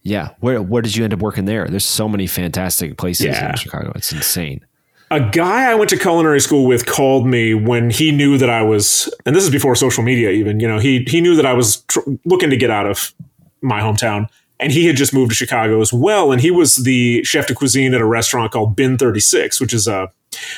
[0.02, 1.68] Yeah, where where did you end up working there?
[1.68, 3.50] There's so many fantastic places yeah.
[3.50, 3.92] in Chicago.
[3.94, 4.66] It's insane.
[5.12, 8.62] A guy I went to culinary school with called me when he knew that I
[8.62, 10.58] was, and this is before social media even.
[10.58, 13.14] You know, he he knew that I was tr- looking to get out of
[13.62, 14.28] my hometown.
[14.58, 16.32] And he had just moved to Chicago as well.
[16.32, 19.86] And he was the chef de cuisine at a restaurant called Bin 36, which is
[19.86, 20.10] a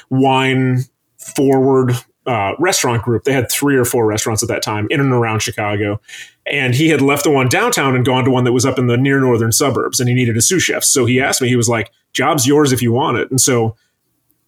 [0.09, 0.85] wine
[1.19, 1.93] forward
[2.27, 3.25] uh, restaurant group.
[3.25, 6.01] They had three or four restaurants at that time in and around Chicago.
[6.47, 8.87] And he had left the one downtown and gone to one that was up in
[8.87, 9.99] the near northern suburbs.
[9.99, 10.85] And he needed a sous chef.
[10.85, 13.31] So he asked me, he was like, job's yours if you want it.
[13.31, 13.77] And so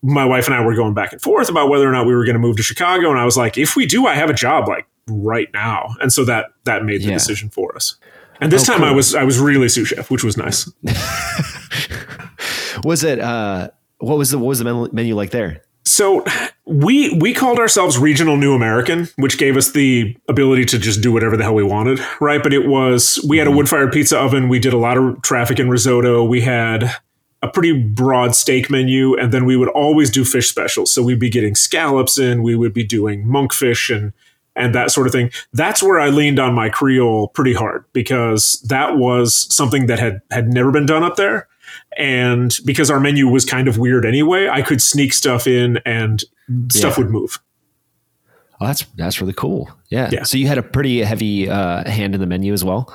[0.03, 2.24] my wife and I were going back and forth about whether or not we were
[2.24, 3.11] going to move to Chicago.
[3.11, 5.94] And I was like, if we do, I have a job like right now.
[6.01, 7.14] And so that that made the yeah.
[7.14, 7.96] decision for us.
[8.41, 8.88] And this oh, time cool.
[8.88, 10.70] I was I was really sous chef, which was nice.
[12.84, 15.62] was it uh what was the what was the menu like there?
[15.84, 16.24] So
[16.64, 21.12] we we called ourselves Regional New American, which gave us the ability to just do
[21.12, 22.43] whatever the hell we wanted, right?
[22.43, 23.59] But it was we had a mm-hmm.
[23.59, 24.49] wood fired pizza oven.
[24.49, 26.24] We did a lot of traffic in risotto.
[26.24, 26.95] We had
[27.43, 30.93] a pretty broad steak menu, and then we would always do fish specials.
[30.93, 32.43] So we'd be getting scallops in.
[32.43, 34.12] We would be doing monkfish and
[34.57, 35.30] and that sort of thing.
[35.53, 40.20] That's where I leaned on my Creole pretty hard because that was something that had
[40.30, 41.48] had never been done up there.
[41.96, 46.24] And because our menu was kind of weird anyway, I could sneak stuff in and
[46.70, 47.05] stuff yeah.
[47.05, 47.38] would move.
[48.61, 49.70] Oh, that's that's really cool.
[49.88, 50.11] Yeah.
[50.12, 50.24] yeah.
[50.24, 52.92] So you had a pretty heavy uh, hand in the menu as well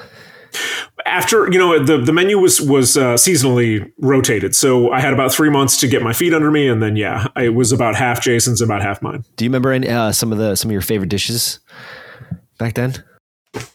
[1.06, 5.32] after you know the the menu was was uh, seasonally rotated, so I had about
[5.32, 8.22] three months to get my feet under me, and then yeah, it was about half
[8.22, 9.24] Jason's, about half mine.
[9.36, 11.60] Do you remember any, uh, some of the some of your favorite dishes
[12.58, 13.04] back then?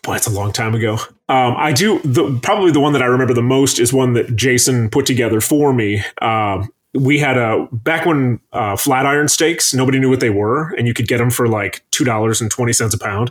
[0.03, 0.95] Boy, it's a long time ago.
[1.29, 4.37] Um, I do the probably the one that I remember the most is one that
[4.37, 6.03] Jason put together for me.
[6.21, 10.75] Um, we had a back when uh, flat iron steaks nobody knew what they were
[10.75, 13.31] and you could get them for like two dollars and twenty cents a pound.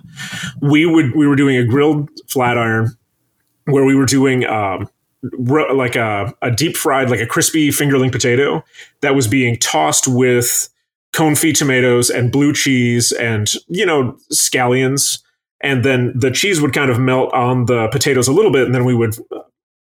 [0.61, 2.97] We would we were doing a grilled flat iron
[3.71, 4.89] where we were doing um,
[5.47, 8.63] like a, a deep fried, like a crispy fingerling potato
[9.01, 10.69] that was being tossed with
[11.13, 15.21] confit tomatoes and blue cheese and, you know, scallions.
[15.61, 18.65] And then the cheese would kind of melt on the potatoes a little bit.
[18.65, 19.15] And then we would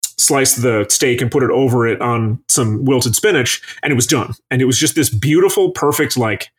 [0.03, 3.61] slice the steak and put it over it on some wilted spinach.
[3.83, 4.33] And it was done.
[4.49, 6.49] And it was just this beautiful, perfect, like,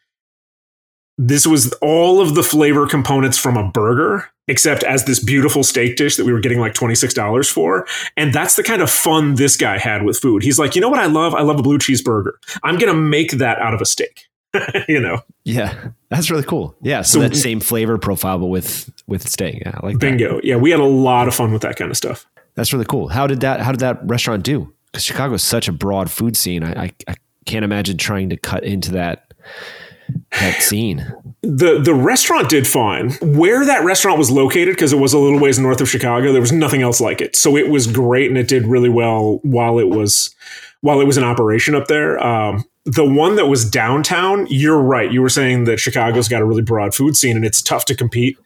[1.18, 5.96] this was all of the flavor components from a burger except as this beautiful steak
[5.96, 7.86] dish that we were getting like $26 for
[8.16, 10.88] and that's the kind of fun this guy had with food he's like you know
[10.88, 12.32] what i love i love a blue cheeseburger
[12.64, 14.28] i'm gonna make that out of a steak
[14.88, 16.76] you know yeah That's really cool.
[16.82, 19.62] Yeah, so, so that same flavor profile, but with with steak.
[19.64, 20.34] Yeah, like bingo.
[20.36, 20.44] That.
[20.44, 22.26] Yeah, we had a lot of fun with that kind of stuff.
[22.54, 23.08] That's really cool.
[23.08, 24.70] How did that How did that restaurant do?
[24.90, 26.62] Because Chicago is such a broad food scene.
[26.64, 27.14] I, I, I
[27.46, 29.32] can't imagine trying to cut into that
[30.32, 31.12] that scene.
[31.42, 33.10] The the restaurant did fine.
[33.20, 36.40] Where that restaurant was located, because it was a little ways north of Chicago, there
[36.40, 37.34] was nothing else like it.
[37.36, 40.34] So it was great, and it did really well while it was
[40.80, 42.22] while it was in operation up there.
[42.24, 45.12] Um, the one that was downtown, you're right.
[45.12, 47.94] You were saying that Chicago's got a really broad food scene, and it's tough to
[47.94, 48.36] compete.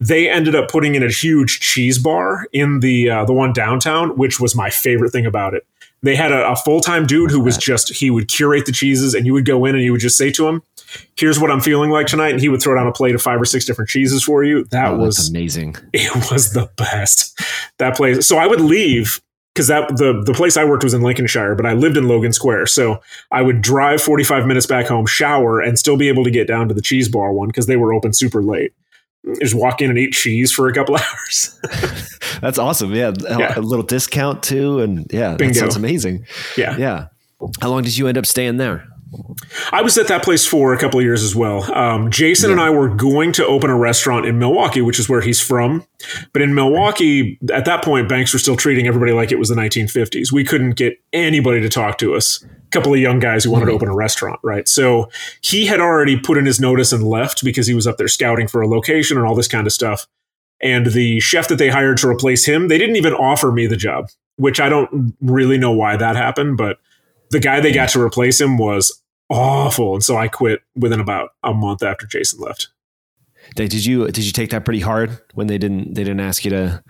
[0.00, 4.16] They ended up putting in a huge cheese bar in the uh, the one downtown,
[4.16, 5.66] which was my favorite thing about it.
[6.02, 9.14] They had a, a full time dude who was just he would curate the cheeses,
[9.14, 10.62] and you would go in and you would just say to him,
[11.16, 13.40] "Here's what I'm feeling like tonight," and he would throw down a plate of five
[13.40, 14.64] or six different cheeses for you.
[14.70, 15.76] That oh, was amazing.
[15.92, 17.40] It was the best.
[17.78, 18.26] That place.
[18.26, 19.20] So I would leave
[19.54, 22.32] because that the the place I worked was in Lincolnshire, but I lived in Logan
[22.32, 23.00] Square, so
[23.30, 26.68] I would drive 45 minutes back home, shower, and still be able to get down
[26.68, 28.72] to the cheese bar one because they were open super late.
[29.40, 31.60] Just walk in and eat cheese for a couple hours.
[32.40, 32.92] That's awesome.
[32.92, 33.12] Yeah.
[33.20, 33.56] yeah.
[33.56, 35.54] a little discount too, and yeah, Bingo.
[35.54, 36.26] that sounds amazing.
[36.56, 37.06] Yeah, yeah.
[37.60, 38.86] How long did you end up staying there?
[39.72, 41.72] I was at that place for a couple of years as well.
[41.74, 42.52] Um, Jason yeah.
[42.54, 45.84] and I were going to open a restaurant in Milwaukee, which is where he's from.
[46.32, 49.54] But in Milwaukee, at that point, banks were still treating everybody like it was the
[49.54, 50.32] 1950s.
[50.32, 52.42] We couldn't get anybody to talk to us.
[52.44, 53.70] A couple of young guys who wanted mm-hmm.
[53.70, 54.66] to open a restaurant, right?
[54.66, 55.10] So
[55.42, 58.48] he had already put in his notice and left because he was up there scouting
[58.48, 60.06] for a location and all this kind of stuff.
[60.60, 63.76] And the chef that they hired to replace him, they didn't even offer me the
[63.76, 66.78] job, which I don't really know why that happened, but
[67.30, 69.01] the guy they got to replace him was
[69.32, 72.68] awful, and so I quit within about a month after Jason left.
[73.54, 76.50] Did you did you take that pretty hard when they didn't they didn't ask you
[76.50, 76.82] to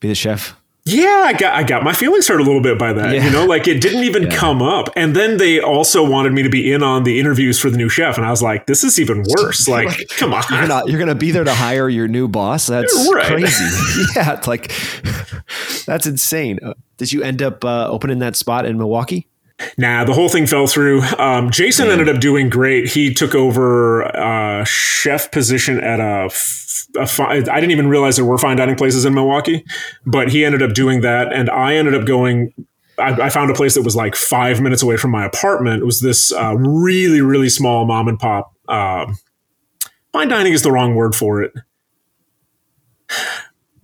[0.00, 0.56] be the chef?
[0.84, 3.14] Yeah, I got I got my feelings hurt a little bit by that.
[3.14, 3.24] Yeah.
[3.24, 4.36] You know, like it didn't even yeah.
[4.36, 4.88] come up.
[4.96, 7.88] And then they also wanted me to be in on the interviews for the new
[7.88, 9.68] chef, and I was like, this is even worse.
[9.68, 12.66] Like, come on, you're gonna you're gonna be there to hire your new boss.
[12.66, 13.26] That's right.
[13.26, 13.64] crazy.
[14.16, 14.72] yeah, it's like
[15.86, 16.58] that's insane.
[16.60, 19.28] Uh, did you end up uh, opening that spot in Milwaukee?
[19.78, 21.02] Nah, the whole thing fell through.
[21.18, 21.92] Um, Jason yeah.
[21.92, 22.88] ended up doing great.
[22.88, 26.26] He took over a chef position at a,
[26.98, 29.64] a fi- I didn't even realize there were fine dining places in Milwaukee,
[30.06, 32.52] but he ended up doing that, and I ended up going.
[32.98, 35.82] I, I found a place that was like five minutes away from my apartment.
[35.82, 38.52] It was this uh, really, really small mom and pop.
[38.68, 39.12] Uh,
[40.12, 41.52] fine dining is the wrong word for it.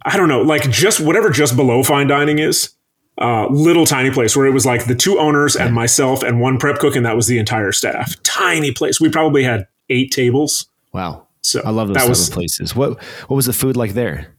[0.05, 2.75] I don't know, like just whatever just below fine dining is
[3.21, 6.59] uh, little tiny place where it was like the two owners and myself and one
[6.59, 8.21] prep cook, and that was the entire staff.
[8.23, 9.01] Tiny place.
[9.01, 10.69] We probably had eight tables.
[10.93, 11.27] Wow.
[11.43, 12.77] So I love those type was, of places.
[12.77, 14.35] What what was the food like there?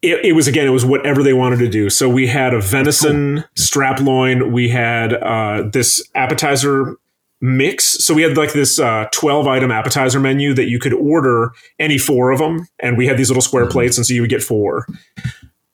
[0.00, 1.90] It, it, was again, it was whatever they wanted to do.
[1.90, 3.44] So we had a venison cool.
[3.56, 4.52] strap loin.
[4.52, 6.96] We had uh, this appetizer
[7.40, 7.84] mix.
[7.84, 11.50] So we had like this uh, 12 item appetizer menu that you could order
[11.80, 12.68] any four of them.
[12.78, 13.72] And we had these little square mm-hmm.
[13.72, 13.96] plates.
[13.96, 14.86] And so you would get four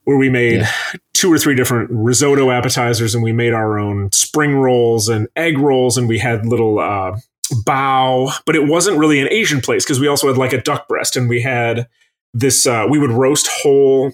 [0.05, 0.71] where we made yeah.
[1.25, 5.57] Two or three different risotto appetizers and we made our own spring rolls and egg
[5.57, 7.17] rolls and we had little uh,
[7.65, 10.87] bao, but it wasn't really an Asian place because we also had like a duck
[10.87, 11.89] breast and we had
[12.35, 14.13] this, uh, we would roast whole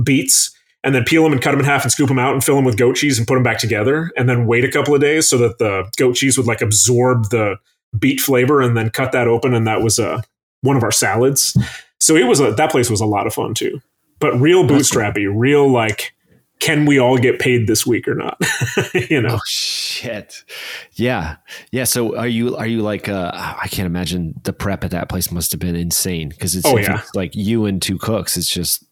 [0.00, 2.44] beets and then peel them and cut them in half and scoop them out and
[2.44, 4.94] fill them with goat cheese and put them back together and then wait a couple
[4.94, 7.56] of days so that the goat cheese would like absorb the
[7.98, 10.22] beet flavor and then cut that open and that was uh,
[10.60, 11.56] one of our salads.
[11.98, 13.82] So it was a, that place was a lot of fun too.
[14.20, 16.14] But real bootstrappy, real like,
[16.60, 18.40] can we all get paid this week or not?
[19.10, 19.36] you know?
[19.36, 20.44] Oh, shit.
[20.94, 21.36] Yeah.
[21.70, 21.84] Yeah.
[21.84, 25.30] So are you, are you like, uh, I can't imagine the prep at that place
[25.30, 27.00] must have been insane because it's, oh, yeah.
[27.00, 28.36] It's like you and two cooks.
[28.36, 28.84] It's just,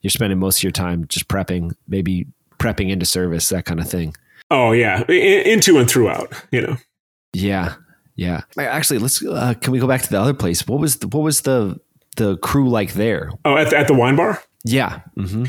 [0.00, 2.26] you're spending most of your time just prepping, maybe
[2.58, 4.14] prepping into service, that kind of thing.
[4.50, 5.02] Oh yeah.
[5.10, 6.76] into and throughout, you know?
[7.32, 7.74] Yeah.
[8.16, 8.42] Yeah.
[8.56, 10.66] Actually, let's, uh, can we go back to the other place?
[10.66, 11.80] What was the, what was the,
[12.16, 13.30] the crew like there?
[13.44, 14.42] Oh, at the, at the wine bar?
[14.64, 15.00] Yeah.
[15.18, 15.46] Mm-hmm.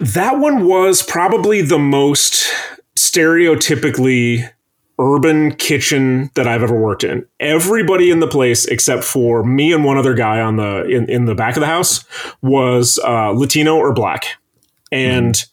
[0.00, 2.52] That one was probably the most
[2.96, 4.48] stereotypically
[4.98, 7.26] urban kitchen that I've ever worked in.
[7.40, 11.24] Everybody in the place, except for me and one other guy on the in, in
[11.24, 12.04] the back of the house,
[12.42, 14.26] was uh, Latino or black,
[14.90, 15.48] and mm.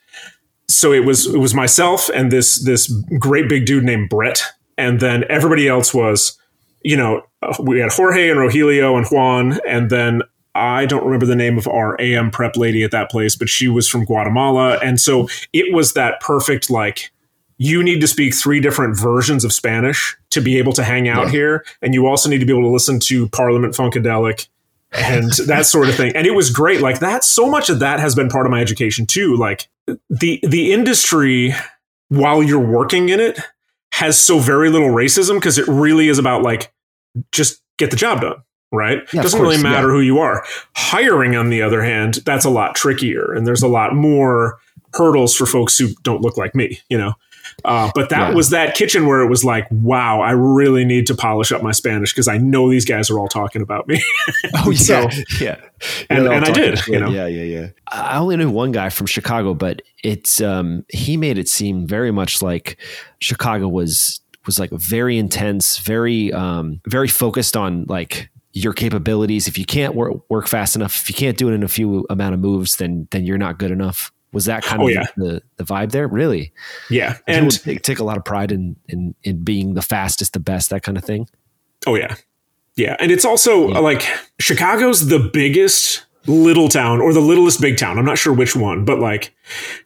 [0.68, 4.44] so it was it was myself and this this great big dude named Brett,
[4.78, 6.38] and then everybody else was,
[6.84, 7.24] you know,
[7.60, 10.22] we had Jorge and Rogelio and Juan, and then
[10.56, 13.68] I don't remember the name of our AM prep lady at that place, but she
[13.68, 14.78] was from Guatemala.
[14.78, 17.12] And so it was that perfect, like,
[17.58, 21.26] you need to speak three different versions of Spanish to be able to hang out
[21.26, 21.32] yeah.
[21.32, 21.66] here.
[21.82, 24.48] And you also need to be able to listen to Parliament Funkadelic
[24.94, 26.16] and that sort of thing.
[26.16, 26.82] And it was great.
[26.82, 29.36] Like that, so much of that has been part of my education too.
[29.36, 29.68] Like
[30.10, 31.54] the the industry,
[32.08, 33.40] while you're working in it,
[33.92, 36.74] has so very little racism because it really is about like
[37.32, 38.42] just get the job done
[38.72, 39.00] right?
[39.14, 39.94] Yeah, Doesn't course, really matter yeah.
[39.94, 40.46] who you are.
[40.76, 44.60] Hiring, on the other hand, that's a lot trickier, and there's a lot more
[44.94, 47.14] hurdles for folks who don't look like me, you know.
[47.66, 48.36] Uh, but that yeah.
[48.36, 51.72] was that kitchen where it was like, wow, I really need to polish up my
[51.72, 54.02] Spanish because I know these guys are all talking about me.
[54.56, 55.10] oh, so,
[55.40, 55.58] yeah.
[56.10, 57.10] And, and I did, you know?
[57.10, 57.68] Yeah, yeah, yeah.
[57.88, 62.12] I only knew one guy from Chicago, but it's, um, he made it seem very
[62.12, 62.78] much like
[63.20, 69.48] Chicago was, was like very intense, very, um, very focused on like your capabilities.
[69.48, 72.06] If you can't work, work fast enough, if you can't do it in a few
[72.10, 74.12] amount of moves, then then you're not good enough.
[74.32, 75.06] Was that kind oh, of yeah.
[75.18, 76.08] the, the vibe there?
[76.08, 76.54] Really?
[76.90, 80.40] Yeah, and take, take a lot of pride in, in in being the fastest, the
[80.40, 81.28] best, that kind of thing.
[81.88, 82.16] Oh yeah,
[82.76, 83.78] yeah, and it's also yeah.
[83.78, 84.06] Uh, like
[84.40, 87.98] Chicago's the biggest little town or the littlest big town.
[87.98, 89.34] I'm not sure which one, but like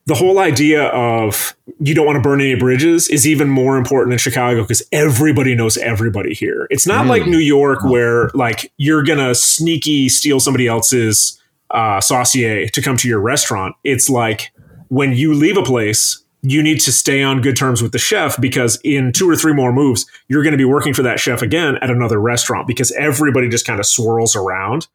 [0.06, 4.14] the whole idea of you don't want to burn any bridges is even more important
[4.14, 6.68] in Chicago because everybody knows everybody here.
[6.70, 7.22] It's not really?
[7.22, 11.42] like New York where like you're gonna sneaky steal somebody else's
[11.72, 13.76] uh, saucier to come to your restaurant.
[13.84, 14.52] It's like
[14.90, 16.20] when you leave a place.
[16.46, 19.54] You need to stay on good terms with the chef because in two or three
[19.54, 22.92] more moves, you're going to be working for that chef again at another restaurant because
[23.00, 24.88] everybody just kind of swirls around.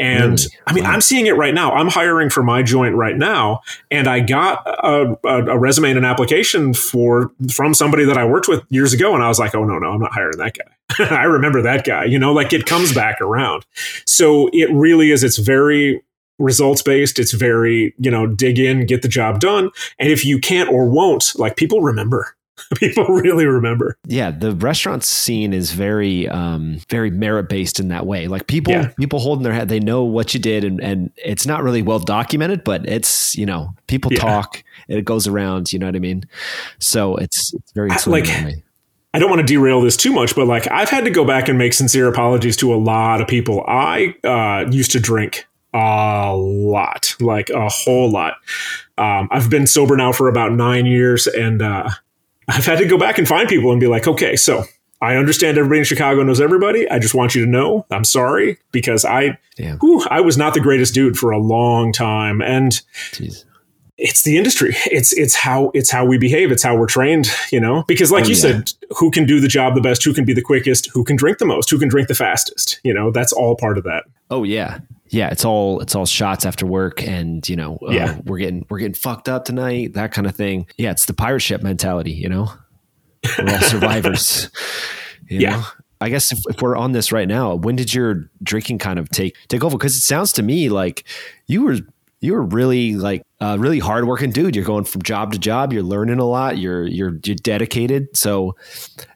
[0.00, 0.50] And really?
[0.66, 0.92] I mean, wow.
[0.92, 1.72] I'm seeing it right now.
[1.72, 5.98] I'm hiring for my joint right now, and I got a, a, a, resume and
[5.98, 9.54] an application for from somebody that I worked with years ago, and I was like,
[9.54, 11.04] oh no, no, I'm not hiring that guy.
[11.16, 12.04] I remember that guy.
[12.04, 13.66] You know, like it comes back around.
[14.06, 15.24] So it really is.
[15.24, 16.02] It's very
[16.38, 17.18] results based.
[17.18, 20.88] It's very you know dig in, get the job done, and if you can't or
[20.88, 22.36] won't, like people remember.
[22.76, 23.96] people really remember.
[24.06, 28.28] Yeah, the restaurant scene is very um very merit based in that way.
[28.28, 28.92] Like people yeah.
[28.98, 31.98] people holding their head, they know what you did and and it's not really well
[31.98, 34.20] documented, but it's, you know, people yeah.
[34.20, 36.24] talk, it goes around, you know what I mean?
[36.78, 38.26] So it's it's very I, like
[39.14, 41.48] I don't want to derail this too much, but like I've had to go back
[41.48, 43.64] and make sincere apologies to a lot of people.
[43.66, 48.34] I uh, used to drink a lot, like a whole lot.
[48.96, 51.88] Um, I've been sober now for about nine years, and uh,
[52.48, 54.64] I've had to go back and find people and be like, okay, so
[55.00, 56.88] I understand everybody in Chicago knows everybody.
[56.90, 59.38] I just want you to know I'm sorry because I,
[59.80, 62.72] whew, I was not the greatest dude for a long time, and
[63.12, 63.44] Jeez.
[63.96, 64.74] it's the industry.
[64.86, 66.50] It's it's how it's how we behave.
[66.50, 67.28] It's how we're trained.
[67.52, 68.40] You know, because like oh, you yeah.
[68.40, 70.02] said, who can do the job the best?
[70.04, 70.90] Who can be the quickest?
[70.92, 71.70] Who can drink the most?
[71.70, 72.80] Who can drink the fastest?
[72.82, 74.04] You know, that's all part of that.
[74.30, 74.80] Oh yeah,
[75.10, 78.66] yeah, it's all it's all shots after work, and you know, uh, yeah, we're getting
[78.68, 80.66] we're getting fucked up tonight, that kind of thing.
[80.76, 82.52] Yeah, it's the pirate ship mentality, you know.
[83.38, 84.50] We're all survivors.
[85.28, 85.50] yeah.
[85.50, 85.64] Know?
[86.00, 89.08] I guess if, if, we're on this right now, when did your drinking kind of
[89.10, 89.76] take take over?
[89.76, 91.04] Because it sounds to me like
[91.48, 91.78] you were
[92.20, 94.54] you were really like a really hardworking dude.
[94.54, 95.72] You're going from job to job.
[95.72, 96.58] You're learning a lot.
[96.58, 98.16] You're you're you're dedicated.
[98.16, 98.54] So,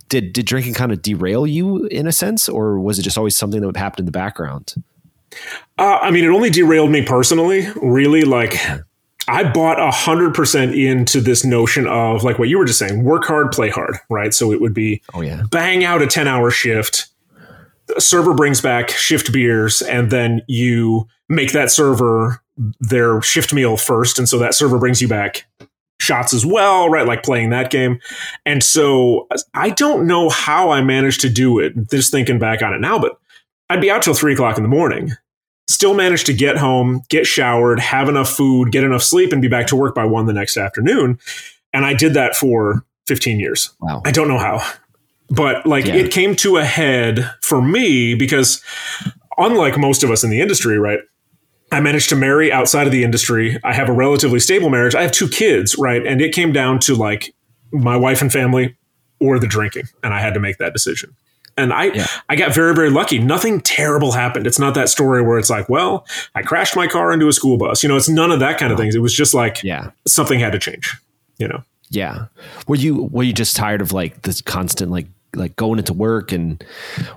[0.09, 3.36] did did drinking kind of derail you in a sense, or was it just always
[3.36, 4.74] something that would happen in the background?
[5.78, 7.66] Uh, I mean, it only derailed me personally.
[7.76, 8.57] Really, like
[9.28, 13.05] I bought a hundred percent into this notion of like what you were just saying:
[13.05, 14.35] work hard, play hard, right?
[14.35, 17.09] So it would be, oh yeah, bang out a ten hour shift.
[17.87, 22.43] The server brings back shift beers, and then you make that server
[22.80, 25.47] their shift meal first, and so that server brings you back
[26.03, 27.07] shots as well, right?
[27.07, 28.01] Like playing that game.
[28.45, 32.74] And so I don't know how I managed to do it, just thinking back on
[32.74, 33.18] it now, but
[33.70, 35.12] I'd be out till three o'clock in the morning
[35.73, 39.49] still managed to get home, get showered, have enough food, get enough sleep, and be
[39.49, 41.18] back to work by one the next afternoon.
[41.73, 43.73] And I did that for 15 years.
[43.81, 44.03] Wow.
[44.05, 44.62] I don't know how,
[45.29, 45.95] but like yeah.
[45.95, 48.62] it came to a head for me because,
[49.39, 51.01] unlike most of us in the industry, right?
[51.73, 53.59] I managed to marry outside of the industry.
[53.64, 54.95] I have a relatively stable marriage.
[54.95, 56.07] I have two kids, right?
[56.07, 57.35] And it came down to like
[57.73, 58.77] my wife and family
[59.20, 59.85] or the drinking.
[60.03, 61.16] And I had to make that decision.
[61.57, 62.07] And I, yeah.
[62.29, 63.19] I got very, very lucky.
[63.19, 64.47] Nothing terrible happened.
[64.47, 67.59] It's not that story where it's like, well, I crashed my car into a school
[67.59, 67.83] bus.
[67.83, 68.95] You know, it's none of that kind of things.
[68.95, 70.97] It was just like, yeah, something had to change.
[71.39, 71.63] You know.
[71.91, 72.27] Yeah.
[72.67, 76.33] Were you were you just tired of like this constant like like going into work
[76.33, 76.62] and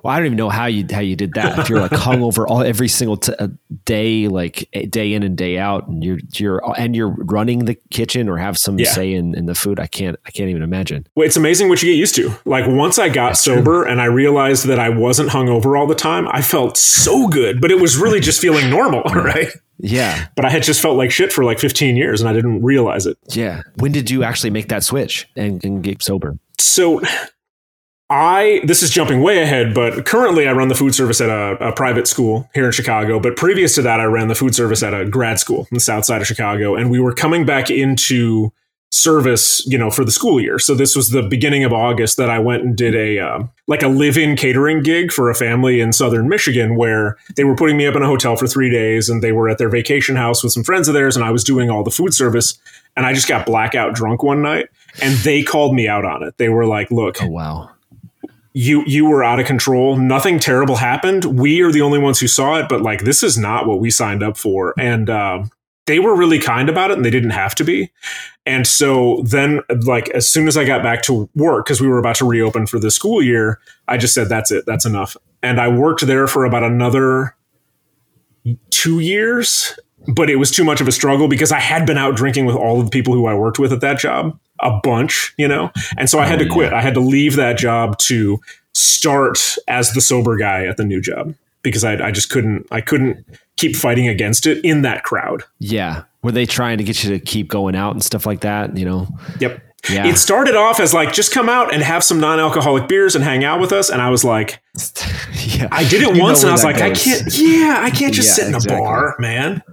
[0.03, 1.59] well, I don't even know how you how you did that.
[1.59, 3.49] If you're like hung over all every single t- uh,
[3.85, 8.29] day, like day in and day out, and you're you're and you're running the kitchen
[8.29, 8.91] or have some yeah.
[8.91, 9.79] say in, in the food.
[9.79, 11.07] I can't I can't even imagine.
[11.15, 12.33] Well, it's amazing what you get used to.
[12.45, 13.91] Like once I got That's sober true.
[13.91, 17.61] and I realized that I wasn't hung over all the time, I felt so good.
[17.61, 19.49] But it was really just feeling normal, right?
[19.77, 20.27] Yeah.
[20.35, 23.05] But I had just felt like shit for like 15 years and I didn't realize
[23.05, 23.17] it.
[23.29, 23.63] Yeah.
[23.75, 26.37] When did you actually make that switch and, and get sober?
[26.57, 27.01] So
[28.09, 31.69] I this is jumping way ahead, but currently I run the food service at a,
[31.69, 33.19] a, private school here in Chicago.
[33.19, 35.79] But previous to that, I ran the food service at a grad school in the
[35.79, 38.51] south side of Chicago, and we were coming back into
[38.91, 40.59] service, you know, for the school year.
[40.59, 43.81] So this was the beginning of August that I went and did a um, like
[43.81, 47.87] a live-in catering gig for a family in southern Michigan where they were putting me
[47.87, 50.53] up in a hotel for 3 days and they were at their vacation house with
[50.53, 52.57] some friends of theirs and I was doing all the food service
[52.95, 54.69] and I just got blackout drunk one night
[55.01, 56.37] and they called me out on it.
[56.37, 57.74] They were like, "Look, oh wow.
[58.57, 59.97] You you were out of control.
[59.97, 61.25] Nothing terrible happened.
[61.25, 63.91] We are the only ones who saw it, but like this is not what we
[63.91, 65.51] signed up for." And um,
[65.85, 67.91] they were really kind about it and they didn't have to be.
[68.45, 71.99] And so then, like, as soon as I got back to work, because we were
[71.99, 75.15] about to reopen for the school year, I just said, that's it, that's enough.
[75.43, 77.35] And I worked there for about another
[78.71, 79.77] two years,
[80.07, 82.55] but it was too much of a struggle because I had been out drinking with
[82.55, 85.71] all of the people who I worked with at that job, a bunch, you know?
[85.97, 86.73] And so I had oh, to quit.
[86.73, 88.39] I had to leave that job to
[88.73, 92.81] start as the sober guy at the new job because I, I just couldn't, I
[92.81, 93.25] couldn't
[93.57, 95.43] keep fighting against it in that crowd.
[95.59, 96.03] Yeah.
[96.21, 98.77] Were they trying to get you to keep going out and stuff like that?
[98.77, 99.07] You know?
[99.39, 99.61] Yep.
[99.89, 100.07] Yeah.
[100.07, 103.23] It started off as like, just come out and have some non alcoholic beers and
[103.23, 103.89] hang out with us.
[103.89, 104.61] And I was like,
[105.33, 105.67] yeah.
[105.71, 106.83] I did it you once and I was like, goes.
[106.83, 108.77] I can't, yeah, I can't just yeah, sit in exactly.
[108.77, 109.63] a bar, man.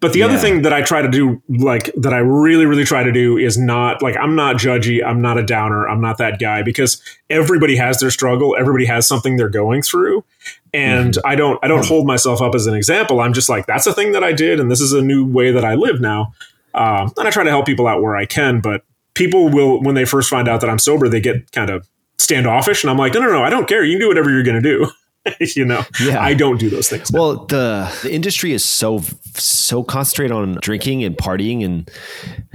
[0.00, 3.02] But the other thing that I try to do, like, that I really, really try
[3.02, 5.04] to do is not, like, I'm not judgy.
[5.04, 5.88] I'm not a downer.
[5.88, 8.56] I'm not that guy because everybody has their struggle.
[8.58, 10.24] Everybody has something they're going through.
[10.72, 11.26] And mm-hmm.
[11.26, 13.20] I don't, I don't hold myself up as an example.
[13.20, 14.60] I'm just like, that's a thing that I did.
[14.60, 16.32] And this is a new way that I live now.
[16.74, 19.94] Um, and I try to help people out where I can, but people will, when
[19.94, 21.88] they first find out that I'm sober, they get kind of
[22.18, 22.82] standoffish.
[22.84, 23.84] And I'm like, no, no, no, I don't care.
[23.84, 24.90] You can do whatever you're going to do.
[25.40, 26.20] you know, yeah.
[26.20, 27.10] I don't do those things.
[27.12, 29.00] Well, the the industry is so
[29.34, 31.90] so concentrated on drinking and partying, and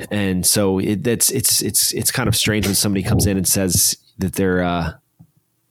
[0.09, 3.47] and so it, it's it's it's it's kind of strange when somebody comes in and
[3.47, 4.93] says that they're uh,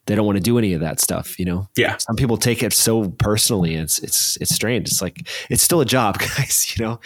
[0.07, 1.39] they don't want to do any of that stuff.
[1.39, 1.97] You know, yeah.
[1.99, 3.75] Some people take it so personally.
[3.75, 4.89] It's it's it's strange.
[4.89, 6.75] It's like it's still a job, guys.
[6.77, 7.01] You know,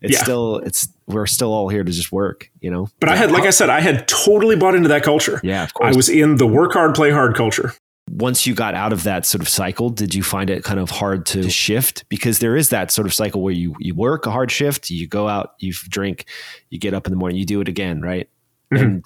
[0.00, 0.22] it's yeah.
[0.22, 2.50] still it's we're still all here to just work.
[2.60, 5.40] You know, but I had, like I said, I had totally bought into that culture.
[5.42, 5.94] Yeah, of course.
[5.94, 7.74] I was in the work hard, play hard culture.
[8.10, 10.90] Once you got out of that sort of cycle, did you find it kind of
[10.90, 12.06] hard to shift?
[12.10, 15.08] Because there is that sort of cycle where you you work a hard shift, you
[15.08, 16.26] go out, you drink,
[16.70, 18.28] you get up in the morning, you do it again, right?
[18.72, 18.84] Mm-hmm.
[18.84, 19.04] And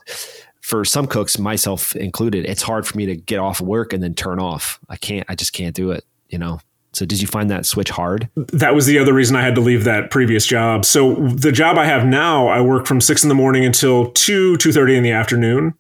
[0.69, 4.13] for some cooks, myself included, it's hard for me to get off work and then
[4.13, 4.79] turn off.
[4.91, 6.61] I can't, I just can't do it, you know?
[6.93, 8.29] So did you find that switch hard?
[8.37, 10.85] That was the other reason I had to leave that previous job.
[10.85, 14.59] So the job I have now, I work from six in the morning until two,
[14.59, 15.73] two thirty in the afternoon.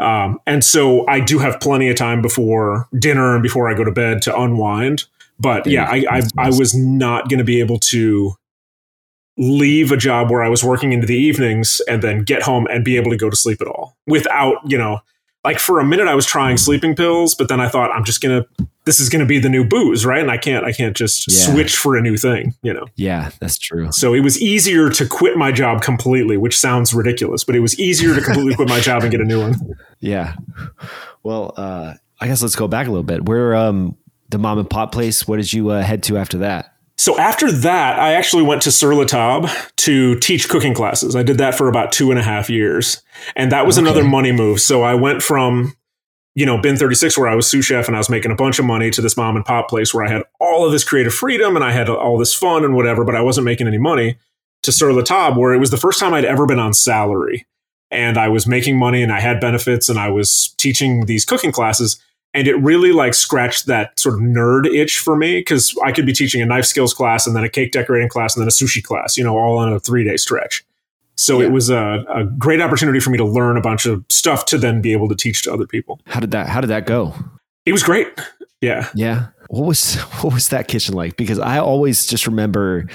[0.00, 3.84] Um, and so I do have plenty of time before dinner and before I go
[3.84, 5.04] to bed to unwind.
[5.38, 8.34] But yeah, I, I, I was not going to be able to
[9.38, 12.84] leave a job where I was working into the evenings and then get home and
[12.84, 15.00] be able to go to sleep at all without, you know,
[15.44, 18.20] like for a minute I was trying sleeping pills, but then I thought I'm just
[18.20, 20.20] going to this is going to be the new booze, right?
[20.20, 21.52] And I can't I can't just yeah.
[21.52, 22.86] switch for a new thing, you know.
[22.96, 23.90] Yeah, that's true.
[23.92, 27.78] So it was easier to quit my job completely, which sounds ridiculous, but it was
[27.78, 29.54] easier to completely quit my job and get a new one.
[30.04, 30.34] Yeah.
[31.22, 33.24] Well, uh I guess let's go back a little bit.
[33.24, 33.96] Where um
[34.30, 36.71] the mom and pop place, what did you uh, head to after that?
[37.02, 39.48] So after that, I actually went to Sur La Table
[39.78, 41.16] to teach cooking classes.
[41.16, 43.02] I did that for about two and a half years.
[43.34, 43.84] And that was okay.
[43.84, 44.60] another money move.
[44.60, 45.74] So I went from,
[46.36, 48.60] you know, Bin 36, where I was sous chef and I was making a bunch
[48.60, 51.12] of money, to this mom and pop place where I had all of this creative
[51.12, 54.16] freedom and I had all this fun and whatever, but I wasn't making any money,
[54.62, 57.48] to Sur La Table, where it was the first time I'd ever been on salary.
[57.90, 61.50] And I was making money and I had benefits and I was teaching these cooking
[61.50, 62.00] classes
[62.34, 66.06] and it really like scratched that sort of nerd itch for me because I could
[66.06, 68.50] be teaching a knife skills class and then a cake decorating class and then a
[68.50, 70.64] sushi class, you know, all on a three day stretch.
[71.16, 71.48] So yeah.
[71.48, 74.58] it was a, a, great opportunity for me to learn a bunch of stuff to
[74.58, 76.00] then be able to teach to other people.
[76.06, 77.14] How did that How did that go?
[77.66, 78.08] It was great.
[78.62, 78.88] Yeah.
[78.94, 79.26] Yeah.
[79.48, 81.18] What was what was that kitchen like?
[81.18, 82.86] Because I always just remember,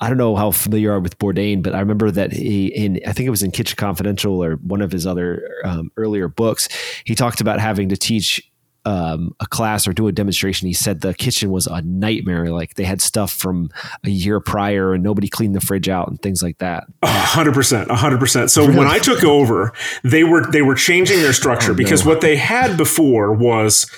[0.00, 2.98] I don't know how familiar you are with Bourdain, but I remember that he in
[3.06, 6.68] I think it was in Kitchen Confidential or one of his other um, earlier books,
[7.04, 8.42] he talked about having to teach
[8.86, 12.50] um, a class or do a demonstration, he said the kitchen was a nightmare.
[12.50, 13.68] Like they had stuff from
[14.04, 16.84] a year prior and nobody cleaned the fridge out and things like that.
[17.02, 18.50] A hundred percent, a hundred percent.
[18.50, 18.78] So really?
[18.78, 19.72] when I took over,
[20.04, 22.12] they were they were changing their structure oh, because no.
[22.12, 23.90] what they had before was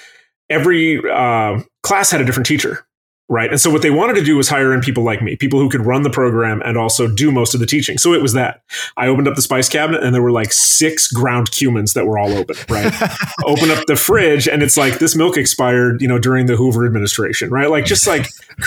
[0.49, 2.87] every uh, class had a different teacher.
[3.31, 3.51] Right.
[3.51, 5.69] And so what they wanted to do was hire in people like me, people who
[5.69, 7.99] could run the program and also do most of the teaching.
[7.99, 8.63] So it was that.
[8.97, 12.19] I opened up the spice cabinet and there were like six ground cumins that were
[12.19, 12.87] all open, right?
[13.45, 16.87] Open up the fridge and it's like this milk expired, you know, during the Hoover
[16.87, 17.71] administration, right?
[17.71, 18.27] Like just like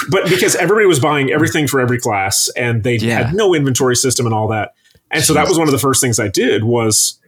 [0.09, 3.23] but because everybody was buying everything for every class and they yeah.
[3.23, 4.75] had no inventory system and all that.
[5.09, 7.19] And so that was one of the first things I did was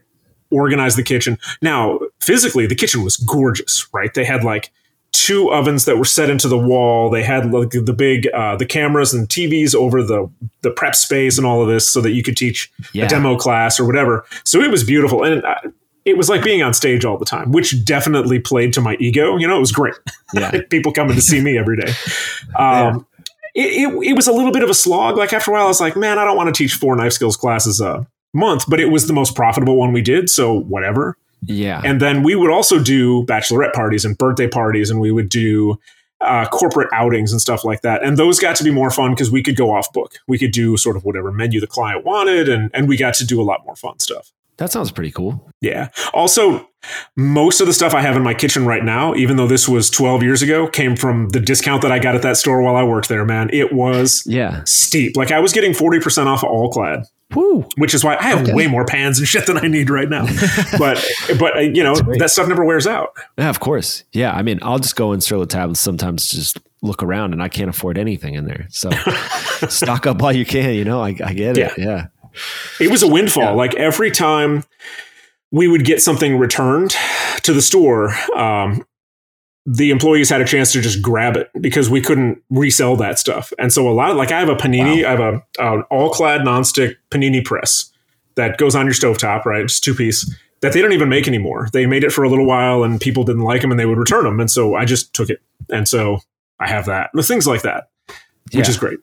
[0.51, 1.37] organize the kitchen.
[1.61, 4.13] Now, physically, the kitchen was gorgeous, right?
[4.13, 4.71] They had like
[5.13, 7.09] two ovens that were set into the wall.
[7.09, 10.29] They had like the big uh, the cameras and TVs over the
[10.61, 13.05] the prep space and all of this, so that you could teach Yeah.
[13.05, 14.25] a demo class or whatever.
[14.43, 15.55] So it was beautiful, and uh,
[16.05, 19.37] it was like being on stage all the time, which definitely played to my ego.
[19.37, 19.93] You know, it was great.
[20.33, 20.51] Yeah.
[20.69, 21.91] People coming to see me every day.
[22.59, 23.07] Um,
[23.55, 25.15] it, it, it was a little bit of a slog.
[25.17, 27.13] Like after a while, I was like, man, I don't want to teach four knife
[27.13, 30.29] skills classes a month, but it was the most profitable one we did.
[30.29, 31.17] So whatever.
[31.45, 31.81] Yeah.
[31.83, 35.77] And then we would also do bachelorette parties and birthday parties, and we would do
[36.21, 38.01] uh, corporate outings and stuff like that.
[38.03, 40.13] And those got to be more fun because we could go off book.
[40.27, 43.25] We could do sort of whatever menu the client wanted, and and we got to
[43.25, 44.31] do a lot more fun stuff.
[44.57, 45.49] that sounds pretty cool.
[45.61, 45.89] Yeah.
[46.13, 46.69] Also,
[47.17, 49.89] most of the stuff I have in my kitchen right now, even though this was
[49.89, 52.83] 12 years ago, came from the discount that I got at that store while I
[52.83, 53.49] worked there, man.
[53.51, 54.61] It was Yeah.
[54.65, 55.17] steep.
[55.17, 57.03] Like I was getting 40% off of All-Clad,
[57.35, 57.67] Woo.
[57.77, 58.53] which is why I have Okay.
[58.53, 60.25] way more pans and shit than I need right now.
[60.77, 61.03] but,
[61.39, 63.13] but uh, you know, that stuff never wears out.
[63.37, 64.03] Yeah, of course.
[64.13, 64.31] Yeah.
[64.33, 67.47] I mean, I'll just go in Sur La Tables sometimes just look around and I
[67.49, 68.67] can't afford anything in there.
[68.69, 68.89] So
[69.69, 71.71] stock up while you can, you know, I, I get it.
[71.77, 72.07] Yeah.
[72.79, 73.43] It was a windfall.
[73.43, 73.49] Yeah.
[73.51, 74.63] Like every time
[75.51, 76.95] we would get something returned
[77.43, 78.85] to the store, um,
[79.65, 83.53] the employees had a chance to just grab it because we couldn't resell that stuff.
[83.57, 86.41] And so a lot of like I have a panini, I have a an All-Clad
[86.41, 87.91] nonstick panini press
[88.35, 89.65] that goes on your stovetop, right?
[89.65, 90.29] Just two piece
[90.61, 91.69] that they don't even make anymore.
[91.71, 93.97] They made it for a little while and people didn't like them and they would
[93.97, 94.39] return them.
[94.39, 95.41] And so I just took it.
[95.69, 96.19] And so
[96.59, 97.11] I have that.
[97.21, 97.89] Things like that,
[98.53, 98.69] which Yeah.
[98.69, 98.99] is great.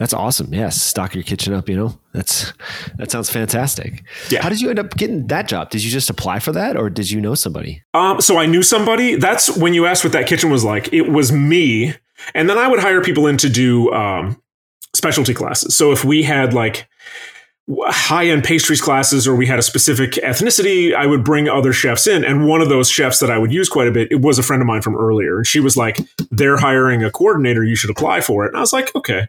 [0.00, 0.54] That's awesome.
[0.54, 0.80] Yes.
[0.80, 2.54] Stock your kitchen up, you know, that's,
[2.96, 4.02] that sounds fantastic.
[4.30, 4.42] Yeah.
[4.42, 5.68] How did you end up getting that job?
[5.68, 7.82] Did you just apply for that or did you know somebody?
[7.92, 9.16] Um, so I knew somebody.
[9.16, 10.90] That's when you asked what that kitchen was like.
[10.90, 11.94] It was me,
[12.34, 14.42] and then I would hire people in to do um,
[14.94, 15.76] specialty classes.
[15.76, 16.88] So if we had like
[17.68, 22.06] high end pastries classes or we had a specific ethnicity, I would bring other chefs
[22.06, 22.24] in.
[22.24, 24.42] And one of those chefs that I would use quite a bit, it was a
[24.42, 27.62] friend of mine from earlier, and she was like, "They're hiring a coordinator.
[27.62, 29.26] You should apply for it." And I was like, "Okay."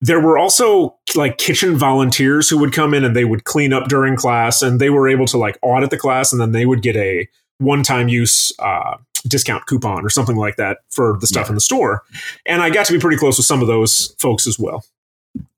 [0.00, 3.88] There were also like kitchen volunteers who would come in and they would clean up
[3.88, 6.82] during class, and they were able to like audit the class, and then they would
[6.82, 7.26] get a
[7.58, 8.96] one-time use uh,
[9.26, 11.50] discount coupon or something like that for the stuff Yeah.
[11.50, 12.02] in the store.
[12.46, 14.84] And I got to be pretty close with some of those folks as well.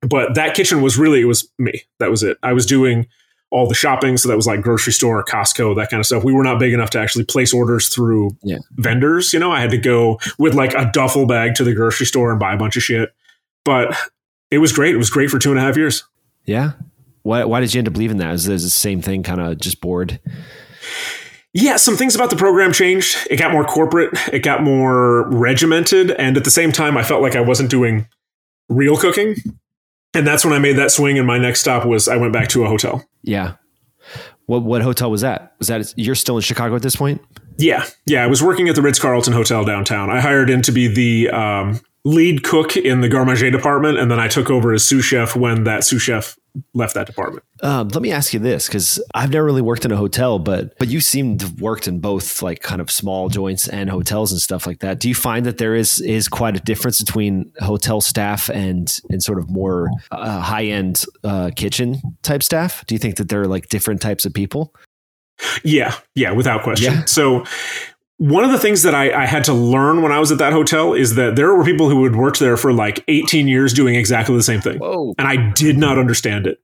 [0.01, 1.83] But that kitchen was really it was me.
[1.99, 2.39] That was it.
[2.43, 3.07] I was doing
[3.51, 6.25] all the shopping, so that was like grocery store, Costco, that kind of stuff.
[6.25, 8.59] We were not big enough to actually place orders through Yeah.
[8.77, 9.33] vendors.
[9.35, 12.31] You know, I had to go with like a duffel bag to the grocery store
[12.31, 13.13] and buy a bunch of shit.
[13.65, 13.95] But
[14.51, 14.95] it was great.
[14.95, 16.05] It was great for two and a half years.
[16.45, 16.73] Yeah.
[17.23, 18.35] Why, why did you end up leaving that?
[18.35, 20.21] Is this the same thing, kind of just bored?
[21.53, 23.27] Yeah, some things about the program changed.
[23.29, 27.23] It got more corporate, it got more regimented, and at the same time, I felt
[27.23, 28.07] like I wasn't doing
[28.69, 29.37] real cooking.
[30.15, 31.19] And that's when I made that swing.
[31.19, 33.05] And my next stop was I went back to a hotel.
[33.23, 33.55] Yeah.
[34.47, 35.55] What what hotel was that?
[35.59, 37.21] Was that you're still in Chicago at this point?
[37.57, 38.25] Yeah, yeah.
[38.25, 40.11] I was working at the Ritz Carlton Hotel downtown.
[40.11, 44.11] I hired in to be the um, lead cook in the garde manger department, and
[44.11, 46.37] then I took over as sous chef when that sous chef
[46.75, 47.45] left that department.
[47.63, 50.77] Um, let me ask you this, because I've never really worked in a hotel, but
[50.79, 54.33] but you seem to have worked in both like kind of small joints and hotels
[54.33, 54.99] and stuff like that.
[54.99, 59.23] Do you find that there is is quite a difference between hotel staff and and
[59.23, 62.85] sort of more uh, high end uh, kitchen type staff?
[62.87, 64.75] Do you think that there are like different types of people?
[65.63, 66.95] Yeah, yeah, without question.
[66.95, 67.05] Yeah.
[67.05, 67.45] So
[68.21, 70.53] one of the things that I, I had to learn when I was at that
[70.53, 73.95] hotel is that there were people who had worked there for like 18 years doing
[73.95, 74.79] exactly the same thing.
[74.79, 75.15] Whoa.
[75.17, 76.61] And I did not understand it.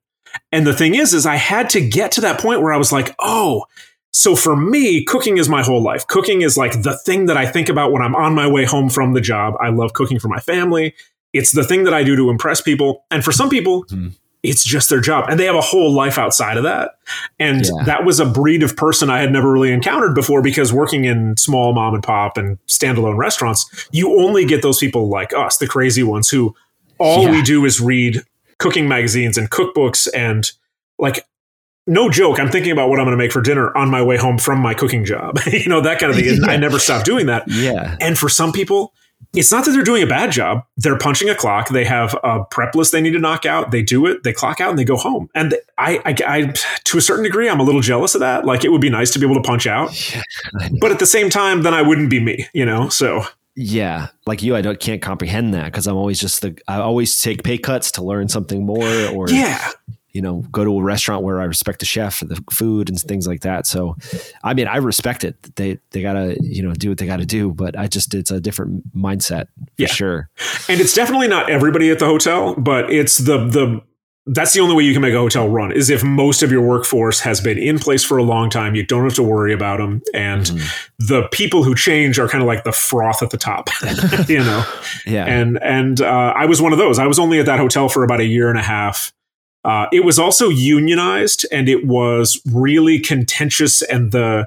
[0.52, 2.92] And the thing is, is I had to get to that point where I was
[2.92, 3.64] like, oh,
[4.12, 6.06] so for me, cooking is my whole life.
[6.06, 8.90] Cooking is like the thing that I think about when I'm on my way home
[8.90, 9.54] from the job.
[9.58, 10.94] I love cooking for my family.
[11.32, 13.06] It's the thing that I do to impress people.
[13.10, 14.08] And for some people, Hmm.
[14.46, 15.26] It's just their job.
[15.28, 16.92] And they have a whole life outside of that.
[17.38, 17.84] And Yeah.
[17.84, 21.36] that was a breed of person I had never really encountered before because working in
[21.36, 25.66] small mom and pop and standalone restaurants, you only get those people like us, the
[25.66, 26.54] crazy ones who
[26.98, 27.30] all Yeah.
[27.32, 28.22] we do is read
[28.58, 30.50] cooking magazines and cookbooks and
[30.98, 31.26] like
[31.86, 34.16] no joke i'm thinking about what i'm going to make for dinner on my way
[34.16, 37.04] home from my cooking job you know that kind of thing and i never stopped
[37.04, 37.96] doing that Yeah.
[38.00, 38.94] and for some people
[39.36, 40.64] it's not that they're doing a bad job.
[40.76, 41.68] They're punching a clock.
[41.68, 43.70] They have a prep list they need to knock out.
[43.70, 44.22] They do it.
[44.24, 45.28] They clock out and they go home.
[45.34, 46.54] And I, I, I
[46.84, 48.44] to a certain degree i'm a little jealous of that.
[48.44, 49.90] Like it would be nice to be able to punch out.
[50.80, 52.88] But at the same time then i wouldn't be me you know?
[52.88, 56.78] So Yeah, like you, I don't can't comprehend that because I'm always just the I
[56.78, 59.70] always take pay cuts to learn something more, or yeah
[60.16, 62.98] you know, go to a restaurant where I respect the chef and the food and
[62.98, 63.66] things like that.
[63.66, 63.96] So,
[64.42, 65.36] I mean, I respect it.
[65.56, 68.40] They they gotta you know do what they gotta do, but I just it's a
[68.40, 69.88] different mindset for Yeah.
[69.88, 70.30] sure.
[70.70, 73.82] and it's definitely not everybody at the hotel, but it's the the
[74.28, 76.60] that's the only way you can make a hotel run is if most of your
[76.66, 78.74] workforce has been in place for a long time.
[78.74, 81.06] You don't have to worry about them, and mm-hmm.
[81.06, 83.68] the people who change are kind of like the froth at the top,
[84.28, 84.64] you know.
[85.06, 85.26] yeah.
[85.26, 86.98] And and uh, I was one of those.
[86.98, 89.12] I was only at that hotel for about a year and a half.
[89.66, 94.46] Uh, it was also unionized, and it was really contentious, and the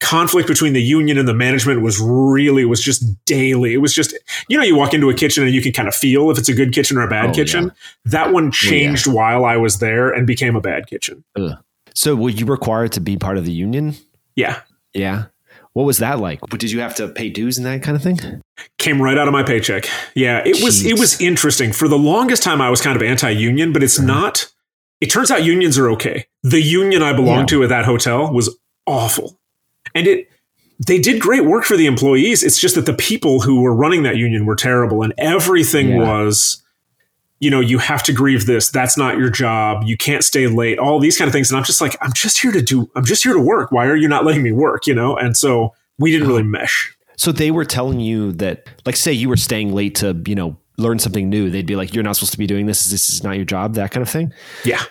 [0.00, 4.14] conflict between the union and the management was really was just daily it was just
[4.46, 6.50] you know you walk into a kitchen and you can kind of feel if it's
[6.50, 7.70] a good kitchen or a bad oh, kitchen yeah.
[8.04, 9.16] that one changed oh, yeah.
[9.16, 11.56] while i was there and became a bad kitchen Ugh.
[11.94, 13.96] so were you required to be part of the union
[14.34, 14.60] yeah
[14.92, 15.24] yeah
[15.72, 18.42] what was that like did you have to pay dues and that kind of thing
[18.76, 20.64] came right out of my paycheck yeah it Jeez.
[20.64, 23.98] was it was interesting for the longest time i was kind of anti-union but it's
[23.98, 24.06] uh-huh.
[24.06, 24.52] not
[25.00, 27.58] it turns out unions are okay the union i belonged yeah.
[27.58, 28.56] to at that hotel was
[28.86, 29.38] awful
[29.94, 30.28] and it
[30.84, 32.42] they did great work for the employees.
[32.42, 35.98] It's just that the people who were running that union were terrible, and everything yeah.
[35.98, 36.62] was,
[37.40, 38.70] you know, you have to grieve this.
[38.70, 39.84] That's not your job.
[39.84, 40.78] You can't stay late.
[40.78, 41.50] All these kind of things.
[41.50, 42.90] And I'm just like, I'm just here to do.
[42.94, 43.72] I'm just here to work.
[43.72, 44.86] Why are you not letting me work?
[44.86, 45.16] You know.
[45.16, 46.94] And so we didn't really mesh.
[47.16, 50.58] So they were telling you that, like, say you were staying late to, you know,
[50.76, 51.50] learn something new.
[51.50, 52.84] They'd be like, "You're not supposed to be doing this.
[52.86, 54.32] This is not your job." That kind of thing.
[54.64, 54.82] Yeah.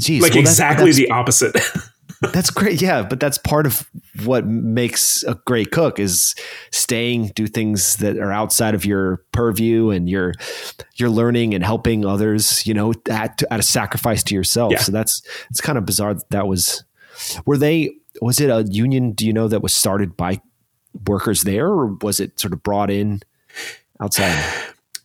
[0.00, 1.56] Jeez, like well, exactly that's, the opposite.
[2.32, 2.80] that's great.
[2.80, 3.88] Yeah, but that's part of
[4.24, 6.34] what makes a great cook is
[6.70, 10.34] staying, do things that are outside of your purview, and you're
[10.96, 12.66] you're learning and helping others.
[12.66, 14.72] You know, at, at a sacrifice to yourself.
[14.72, 14.78] Yeah.
[14.78, 16.14] So that's it's kind of bizarre.
[16.14, 16.84] That, that was.
[17.44, 17.90] Were they?
[18.22, 19.12] Was it a union?
[19.12, 20.40] Do you know that was started by
[21.06, 23.20] workers there, or was it sort of brought in
[24.00, 24.36] outside?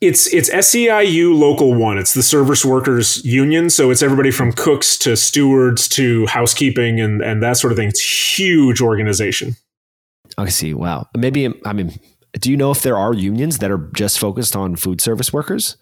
[0.00, 1.98] It's it's SEIU Local One.
[1.98, 7.22] It's the Service Workers Union, so it's everybody from cooks to stewards to housekeeping and
[7.22, 7.88] and that sort of thing.
[7.88, 9.56] It's huge organization.
[10.38, 10.74] I see.
[10.74, 11.08] Wow.
[11.16, 11.98] Maybe I mean,
[12.38, 15.76] do you know if there are unions that are just focused on food service workers?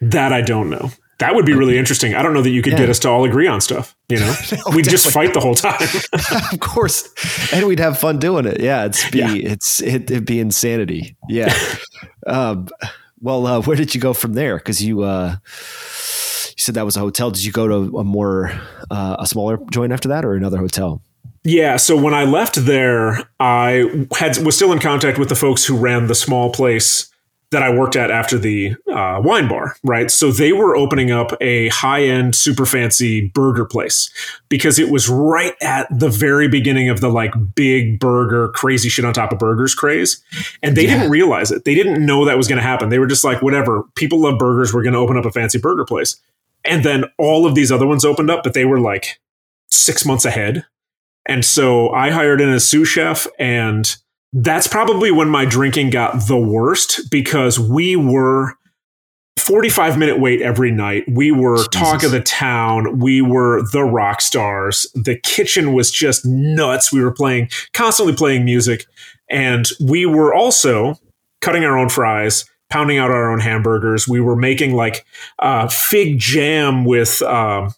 [0.00, 0.90] That I don't know.
[1.18, 2.14] That would be really interesting.
[2.14, 2.80] I don't know that you could yeah.
[2.80, 3.94] get us to all agree on stuff.
[4.08, 5.80] You know, no, we'd just fight the whole time.
[6.52, 7.08] of course,
[7.52, 8.60] and we'd have fun doing it.
[8.60, 9.52] Yeah, it's be yeah.
[9.52, 11.16] it's it, would be insanity.
[11.28, 11.54] Yeah.
[12.26, 12.68] um,
[13.20, 14.56] well, uh, where did you go from there?
[14.58, 17.30] Because you uh, you said that was a hotel.
[17.30, 18.52] Did you go to a more
[18.90, 21.02] uh, a smaller joint after that, or another hotel?
[21.46, 25.64] Yeah, so when I left there, I had was still in contact with the folks
[25.64, 27.10] who ran the small place
[27.50, 30.10] that I worked at after the uh, wine bar, right?
[30.10, 34.10] So they were opening up a high end, super fancy burger place
[34.48, 39.04] because it was right at the very beginning of the like big burger, crazy shit
[39.04, 40.22] on top of burgers craze.
[40.62, 40.98] And they yeah.
[40.98, 41.64] didn't realize it.
[41.64, 42.88] They didn't know that was going to happen.
[42.88, 44.74] They were just like, whatever, people love burgers.
[44.74, 46.20] We're going to open up a fancy burger place.
[46.64, 49.20] And then all of these other ones opened up, but they were like
[49.70, 50.64] six months ahead.
[51.26, 53.96] And so I hired in a sous chef and
[54.34, 58.54] that's probably when my drinking got the worst because we were
[59.38, 61.04] 45 minute wait every night.
[61.08, 61.68] We were Jesus.
[61.68, 62.98] talk of the town.
[62.98, 64.86] We were the rock stars.
[64.94, 66.92] The kitchen was just nuts.
[66.92, 68.86] We were playing, constantly playing music.
[69.30, 70.96] And we were also
[71.40, 74.08] cutting our own fries, pounding out our own hamburgers.
[74.08, 75.04] We were making like
[75.38, 77.72] uh, fig jam with um,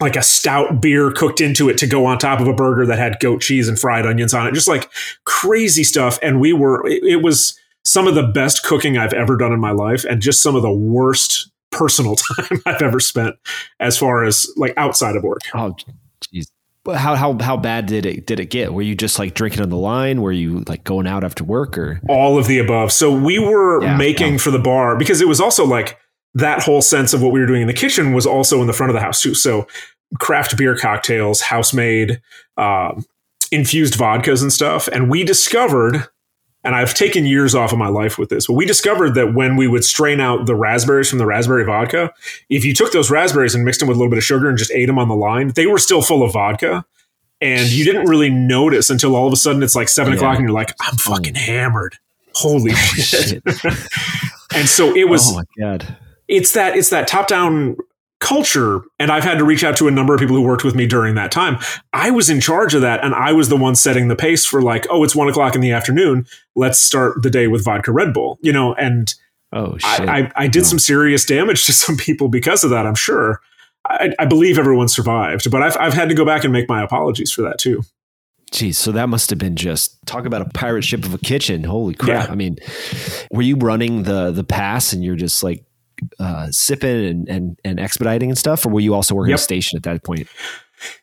[0.00, 2.98] like a stout beer cooked into it to go on top of a burger that
[2.98, 4.90] had goat cheese and fried onions on it, just like
[5.24, 6.18] crazy stuff.
[6.22, 9.60] And we were, it, it was some of the best cooking I've ever done in
[9.60, 13.36] my life and just some of the worst personal time I've ever spent
[13.80, 15.40] as far as like outside of work.
[15.54, 15.74] Oh,
[16.20, 16.50] jeez.
[16.84, 18.72] But how how how bad did it did it get?
[18.72, 20.22] Were you just like drinking on the line?
[20.22, 22.92] Were you like going out after work or all of the above?
[22.92, 24.38] So we were yeah, making yeah.
[24.38, 25.98] for the bar because it was also like
[26.36, 28.74] that whole sense of what we were doing in the kitchen was also in the
[28.74, 29.34] front of the house too.
[29.34, 29.66] So
[30.20, 32.20] craft beer cocktails, house made,
[32.58, 32.92] uh,
[33.50, 34.86] infused vodkas and stuff.
[34.88, 36.06] And we discovered,
[36.62, 39.56] and I've taken years off of my life with this, but we discovered that when
[39.56, 42.12] we would strain out the raspberries from the raspberry vodka,
[42.50, 44.58] if you took those raspberries and mixed them with a little bit of sugar and
[44.58, 46.84] just ate them on the line, they were still full of vodka.
[47.40, 50.18] And you didn't really notice until all of a sudden it's like seven yeah.
[50.18, 51.96] o'clock and you're like, I'm fucking hammered.
[52.34, 53.42] Holy shit.
[54.54, 55.32] and so it was.
[55.32, 55.96] Oh my God
[56.28, 57.76] it's that it's that top down
[58.18, 60.74] culture and i've had to reach out to a number of people who worked with
[60.74, 61.58] me during that time
[61.92, 64.62] i was in charge of that and i was the one setting the pace for
[64.62, 68.14] like oh it's one o'clock in the afternoon let's start the day with vodka red
[68.14, 69.14] bull you know and
[69.52, 70.08] oh shit.
[70.08, 70.68] I, I, I did no.
[70.68, 73.40] some serious damage to some people because of that i'm sure
[73.88, 76.82] I, I believe everyone survived but I've, I've had to go back and make my
[76.82, 77.82] apologies for that too
[78.52, 81.64] Geez, so that must have been just talk about a pirate ship of a kitchen.
[81.64, 82.26] Holy crap!
[82.28, 82.32] Yeah.
[82.32, 82.58] I mean,
[83.32, 85.64] were you running the the pass and you're just like
[86.18, 89.38] uh, sipping and, and, and expediting and stuff, or were you also working yep.
[89.38, 90.28] a station at that point?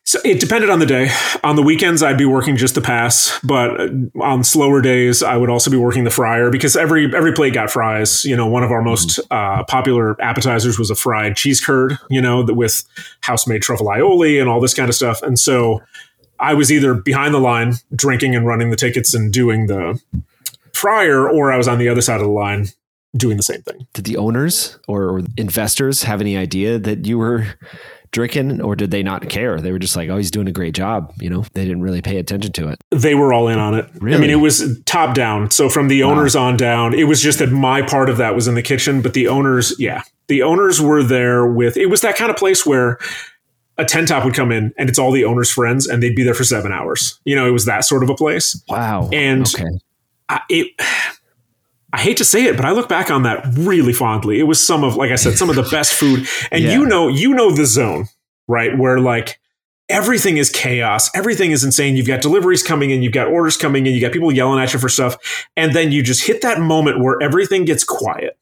[0.04, 1.10] So it depended on the day.
[1.42, 3.90] On the weekends, I'd be working just the pass, but
[4.20, 7.70] on slower days, I would also be working the fryer because every every plate got
[7.70, 8.24] fries.
[8.24, 11.98] You know, one of our most uh, popular appetizers was a fried cheese curd.
[12.08, 12.84] You know, with
[13.20, 15.22] house made truffle aioli and all this kind of stuff.
[15.22, 15.82] And so
[16.38, 20.00] I was either behind the line drinking and running the tickets and doing the
[20.72, 22.68] fryer, or I was on the other side of the line
[23.16, 23.86] doing the same thing.
[23.92, 27.46] Did the owners or, or investors have any idea that you were
[28.10, 29.60] drinking or did they not care?
[29.60, 31.12] They were just like, oh, he's doing a great job.
[31.20, 32.82] You know, they didn't really pay attention to it.
[32.90, 33.88] They were all in on it.
[34.00, 34.16] Really?
[34.16, 35.50] I mean, it was top down.
[35.50, 36.44] So from the owners wow.
[36.44, 39.14] on down, it was just that my part of that was in the kitchen, but
[39.14, 42.98] the owners, yeah, the owners were there with, it was that kind of place where
[43.76, 46.22] a 10 top would come in and it's all the owner's friends and they'd be
[46.22, 47.20] there for seven hours.
[47.24, 48.62] You know, it was that sort of a place.
[48.68, 49.10] Wow.
[49.12, 49.66] And okay.
[50.28, 50.68] I, it,
[51.94, 54.40] I hate to say it, but I look back on that really fondly.
[54.40, 56.26] It was some of, like I said, some of the best food.
[56.50, 56.72] And yeah.
[56.72, 58.06] you know, you know the zone,
[58.48, 58.76] right?
[58.76, 59.38] Where like
[59.88, 61.94] everything is chaos, everything is insane.
[61.94, 64.72] You've got deliveries coming in, you've got orders coming in, you got people yelling at
[64.72, 68.36] you for stuff, and then you just hit that moment where everything gets quiet.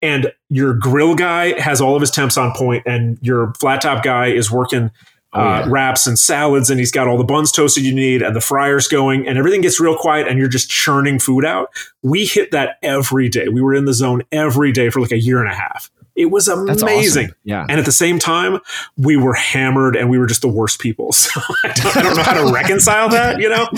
[0.00, 4.02] And your grill guy has all of his temps on point, and your flat top
[4.02, 4.90] guy is working
[5.32, 5.66] uh, yeah.
[5.68, 8.88] wraps and salads, and he's got all the buns toasted you need, and the fryers
[8.88, 11.68] going, and everything gets real quiet, and you're just churning food out.
[12.02, 13.48] We hit that every day.
[13.48, 15.90] We were in the zone every day for like a year and a half.
[16.14, 17.26] It was amazing.
[17.26, 17.36] Awesome.
[17.44, 17.66] Yeah.
[17.68, 18.58] And at the same time,
[18.98, 21.12] we were hammered and we were just the worst people.
[21.22, 23.68] So I don't, I don't know how to reconcile that, you know?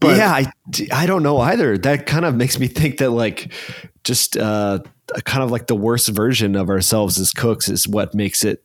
[0.00, 0.52] But yeah, I,
[0.92, 1.78] I don't know either.
[1.78, 3.52] That kind of makes me think that like
[4.04, 4.80] just uh,
[5.24, 8.62] kind of like the worst version of ourselves as cooks is what makes it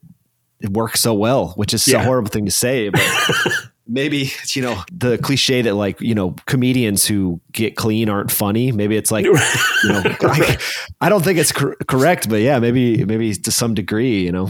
[0.65, 2.01] it works so well, which is yeah.
[2.01, 3.01] a horrible thing to say, but
[3.87, 8.71] maybe you know the cliche that like you know comedians who get clean aren't funny.
[8.71, 10.57] Maybe it's like you know I,
[11.01, 14.49] I, don't think it's cor- correct, but yeah, maybe maybe to some degree, you know.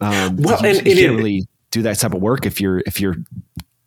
[0.00, 3.00] Um, well, you, and, you can't really do that type of work if you're if
[3.00, 3.16] you're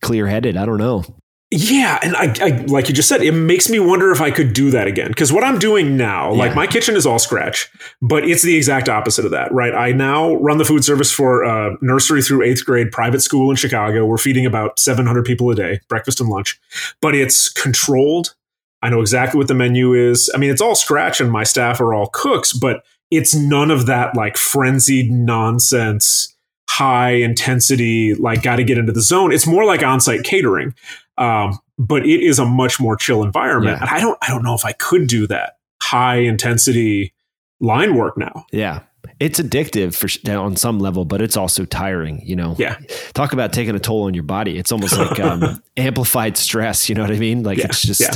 [0.01, 0.57] clear headed.
[0.57, 1.03] I don't know.
[1.49, 4.51] Yeah, and I, I, like you just said, it makes me wonder if I could
[4.51, 5.07] do that again.
[5.07, 6.39] Because what I'm doing now, yeah.
[6.39, 7.71] like my kitchen is all scratch,
[8.01, 9.73] but it's the exact opposite of that, right?
[9.73, 13.55] I now run the food service for uh, nursery through eighth grade private school in
[13.55, 14.05] Chicago.
[14.05, 16.59] We're feeding about 700 people a day, breakfast and lunch,
[17.01, 18.35] but it's controlled.
[18.81, 20.29] I know exactly what the menu is.
[20.35, 23.85] I mean, it's all scratch, and my staff are all cooks, but it's none of
[23.85, 26.33] that like frenzied nonsense
[26.69, 29.31] high intensity, like got to get into the zone.
[29.31, 30.75] It's more like on site catering.
[31.17, 33.77] Um, but it is a much more chill environment.
[33.77, 33.81] Yeah.
[33.81, 37.13] And I don't, I don't know if I could do that high intensity
[37.59, 38.45] line work now.
[38.51, 38.81] Yeah.
[39.19, 42.55] It's addictive for on some level, but it's also tiring, you know?
[42.59, 42.77] Yeah.
[43.13, 44.57] Talk about taking a toll on your body.
[44.57, 46.89] It's almost like um, amplified stress.
[46.89, 47.43] You know what I mean?
[47.43, 47.65] Like yeah.
[47.65, 48.11] it's just, yeah.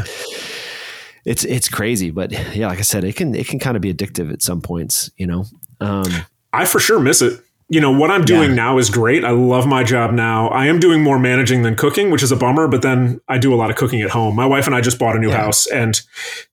[1.26, 3.94] it's, it's crazy, but yeah, like I said, it can, it can kind of be
[3.94, 5.46] addictive at some points, you know?
[5.80, 6.06] Um,
[6.54, 7.42] I for sure miss it
[7.72, 8.56] you know what i'm doing yeah.
[8.56, 9.24] now is great.
[9.24, 10.50] I love my job now.
[10.50, 13.54] I am doing more managing than cooking which is a bummer but then i do
[13.54, 14.36] a lot of cooking at home.
[14.36, 15.38] My wife and i just bought a new yeah.
[15.38, 16.00] house and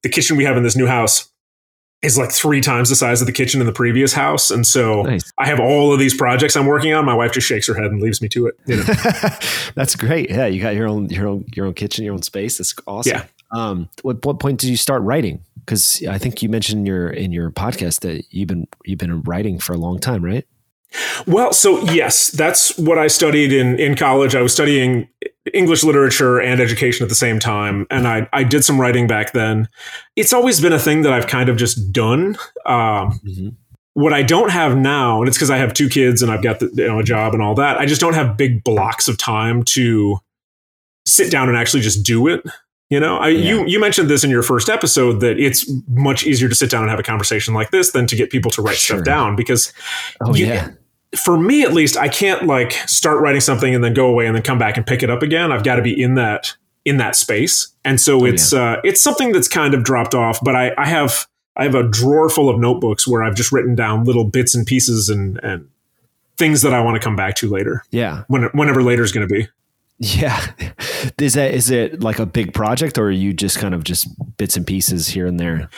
[0.03, 1.29] the kitchen we have in this new house
[2.01, 5.03] is like three times the size of the kitchen in the previous house and so
[5.03, 5.33] nice.
[5.39, 7.05] i have all of these projects i'm working on.
[7.05, 8.85] My wife just shakes her head and leaves me to it you know?
[9.75, 10.31] that's great.
[10.31, 12.59] Yeah you got your own your own your own kitchen your own space.
[12.59, 13.17] That's awesome.
[13.17, 13.25] Yeah.
[13.51, 15.43] Um what, what point did you start writing?
[15.59, 19.21] Because i think you mentioned in your in your podcast that you've been you've been
[19.23, 20.47] writing for a long time right
[21.27, 24.35] well, so yes, that's what I studied in, in college.
[24.35, 25.09] I was studying
[25.53, 29.33] English literature and education at the same time, and I, I did some writing back
[29.33, 29.69] then.
[30.17, 32.37] It's always been a thing that I've kind of just done.
[32.67, 33.49] Um, mm-hmm.
[33.95, 36.61] What I don't have now, and it's because I have two kids and I've got
[36.61, 39.19] the, you know, a job and all that, I just don't have big blocks of
[39.19, 40.19] time to
[41.05, 42.45] sit down and actually just do it.
[42.91, 43.51] You know, I, yeah.
[43.51, 46.83] you you mentioned this in your first episode that it's much easier to sit down
[46.83, 48.97] and have a conversation like this than to get people to write sure.
[48.97, 49.75] stuff down because,
[50.23, 50.71] oh you, yeah,
[51.17, 54.35] for me at least, I can't like start writing something and then go away and
[54.35, 55.53] then come back and pick it up again.
[55.53, 58.73] I've got to be in that in that space, and so oh, it's yeah.
[58.73, 60.39] uh, it's something that's kind of dropped off.
[60.43, 61.27] But I, I have
[61.57, 64.67] I have a drawer full of notebooks where I've just written down little bits and
[64.67, 65.69] pieces and and
[66.37, 67.85] things that I want to come back to later.
[67.91, 69.49] Yeah, when, whenever later is going to be.
[69.99, 70.45] Yeah.
[71.19, 74.07] Is that is it like a big project or are you just kind of just
[74.37, 75.69] bits and pieces here and there?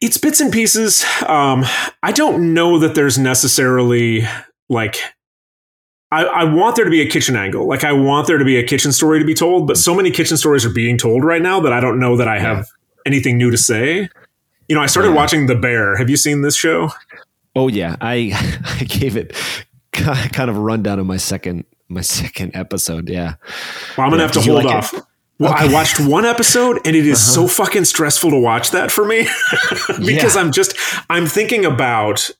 [0.00, 1.04] It's bits and pieces.
[1.26, 1.64] Um,
[2.02, 4.26] I don't know that there's necessarily
[4.68, 4.98] like
[6.10, 7.66] I, I, want there to be a kitchen angle.
[7.66, 10.10] Like I want there to be a kitchen story to be told, but so many
[10.10, 12.64] kitchen stories are being told right now that I don't know that I have yeah.
[13.04, 14.08] anything new to say.
[14.68, 15.16] You know, I started yeah.
[15.16, 15.96] watching The Bear.
[15.96, 16.90] Have you seen this show?
[17.54, 18.32] Oh yeah, I
[18.80, 19.36] I gave it
[19.92, 23.08] kind of a rundown of my second my second episode.
[23.08, 23.34] Yeah.
[23.96, 24.94] Well, I'm gonna yeah, have to hold like off.
[24.94, 25.02] It?
[25.38, 25.68] Well, okay.
[25.68, 27.46] I watched one episode and it is uh-huh.
[27.46, 29.22] so fucking stressful to watch that for me
[30.04, 30.40] because yeah.
[30.40, 30.74] I'm just
[31.08, 32.30] I'm thinking about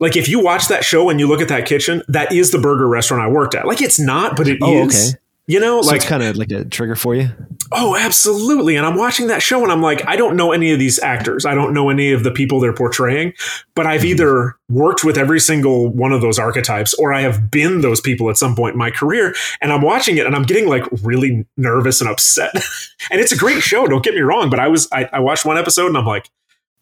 [0.00, 2.58] Like if you watch that show and you look at that kitchen, that is the
[2.58, 3.66] burger restaurant I worked at.
[3.66, 5.14] Like it's not, but it oh, is.
[5.14, 5.20] Okay.
[5.48, 7.30] You know, so like it's kind of like a trigger for you.
[7.70, 8.74] Oh, absolutely.
[8.74, 11.46] And I'm watching that show and I'm like, I don't know any of these actors.
[11.46, 13.32] I don't know any of the people they're portraying,
[13.76, 14.08] but I've mm-hmm.
[14.08, 18.28] either worked with every single one of those archetypes or I have been those people
[18.28, 19.36] at some point in my career.
[19.60, 22.50] And I'm watching it and I'm getting like really nervous and upset.
[23.10, 23.86] and it's a great show.
[23.86, 24.50] Don't get me wrong.
[24.50, 26.28] But I was, I, I watched one episode and I'm like,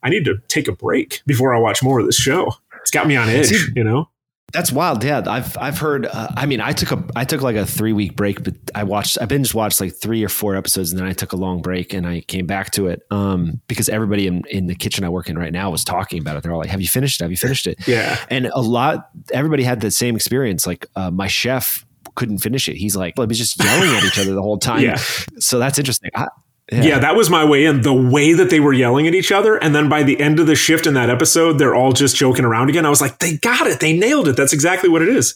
[0.02, 2.54] I need to take a break before I watch more of this show.
[2.80, 4.08] It's got me on edge, See, you know?
[4.52, 5.02] That's wild.
[5.02, 6.06] Yeah, I've I've heard.
[6.06, 8.84] Uh, I mean, I took a I took like a three week break, but I
[8.84, 11.60] watched I binge watched like three or four episodes, and then I took a long
[11.60, 15.08] break, and I came back to it um, because everybody in, in the kitchen I
[15.08, 16.44] work in right now was talking about it.
[16.44, 17.24] They're all like, "Have you finished it?
[17.24, 20.68] Have you finished it?" Yeah, and a lot everybody had the same experience.
[20.68, 21.84] Like uh, my chef
[22.14, 22.76] couldn't finish it.
[22.76, 24.74] He's like, well, he's just yelling at each other the whole time.
[24.84, 24.96] Yeah.
[25.38, 26.10] So that's interesting.
[26.14, 26.28] I,
[26.72, 26.82] yeah.
[26.82, 26.98] yeah.
[26.98, 27.82] that was my way in.
[27.82, 30.46] The way that they were yelling at each other, and then by the end of
[30.46, 32.86] the shift in that episode, they're all just joking around again.
[32.86, 34.36] I was like, they got it, they nailed it.
[34.36, 35.34] That's exactly what it is.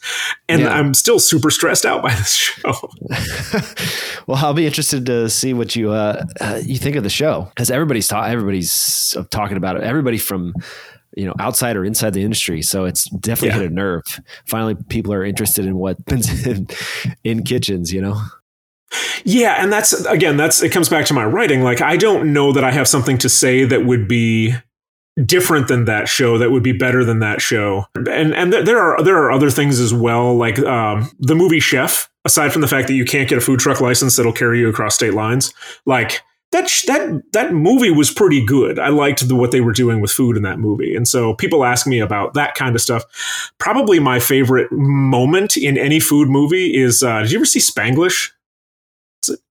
[0.48, 0.70] And yeah.
[0.70, 2.90] I'm still super stressed out by this show.
[4.26, 7.48] well, I'll be interested to see what you uh, uh you think of the show
[7.50, 9.82] because everybody's ta- everybody's talking about it.
[9.82, 10.54] Everybody from
[11.16, 13.62] you know outside or inside the industry so it's definitely yeah.
[13.62, 14.02] hit a nerve
[14.46, 16.66] finally people are interested in what happens in,
[17.24, 18.20] in kitchens you know
[19.24, 21.62] yeah, and that's again, that's it comes back to my writing.
[21.62, 24.54] Like I don't know that I have something to say that would be
[25.24, 27.84] different than that show that would be better than that show.
[27.96, 32.10] And and there are there are other things as well like um, the movie chef
[32.24, 34.68] aside from the fact that you can't get a food truck license that'll carry you
[34.68, 35.52] across state lines
[35.86, 38.78] like that sh- that that movie was pretty good.
[38.78, 40.94] I liked the, what they were doing with food in that movie.
[40.94, 43.04] And so people ask me about that kind of stuff.
[43.58, 48.30] Probably my favorite moment in any food movie is uh, did you ever see spanglish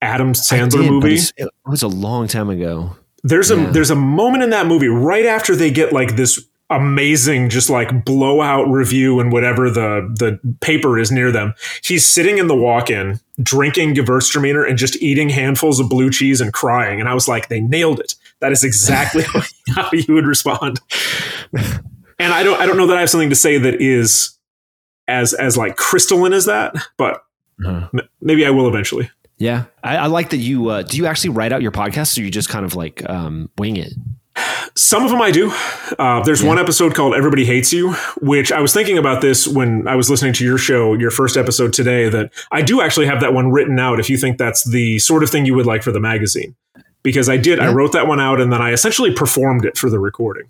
[0.02, 1.20] Adam Sandler did, movie.
[1.38, 2.96] It was a long time ago.
[3.24, 3.70] There's yeah.
[3.70, 7.70] a there's a moment in that movie right after they get like this amazing just
[7.70, 11.54] like blowout review and whatever the the paper is near them.
[11.82, 16.52] He's sitting in the walk-in drinking Gewürztraminer and just eating handfuls of blue cheese and
[16.52, 18.16] crying and I was like they nailed it.
[18.40, 19.24] That is exactly
[19.76, 20.80] how you would respond.
[21.54, 24.38] And I don't I don't know that I have something to say that is
[25.08, 27.24] as as like crystalline as that, but
[27.66, 27.90] uh-huh.
[28.22, 29.10] maybe I will eventually.
[29.38, 30.70] Yeah, I, I like that you.
[30.70, 33.50] Uh, do you actually write out your podcasts, or you just kind of like um,
[33.58, 33.94] wing it?
[34.76, 35.52] Some of them I do.
[35.98, 36.48] Uh, there's yeah.
[36.48, 40.10] one episode called "Everybody Hates You," which I was thinking about this when I was
[40.10, 42.10] listening to your show, your first episode today.
[42.10, 44.00] That I do actually have that one written out.
[44.00, 46.56] If you think that's the sort of thing you would like for the magazine,
[47.04, 47.70] because I did, yeah.
[47.70, 50.50] I wrote that one out and then I essentially performed it for the recording.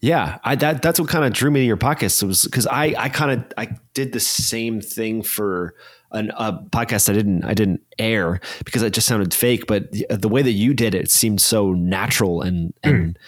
[0.00, 2.22] Yeah, I, that that's what kind of drew me to your podcast.
[2.22, 5.74] It was because I I kind of I did the same thing for
[6.12, 9.66] an, a podcast I didn't I didn't air because it just sounded fake.
[9.66, 12.90] But the, the way that you did it seemed so natural and mm.
[12.90, 13.18] and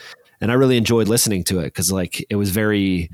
[0.40, 3.10] and I really enjoyed listening to it because like it was very.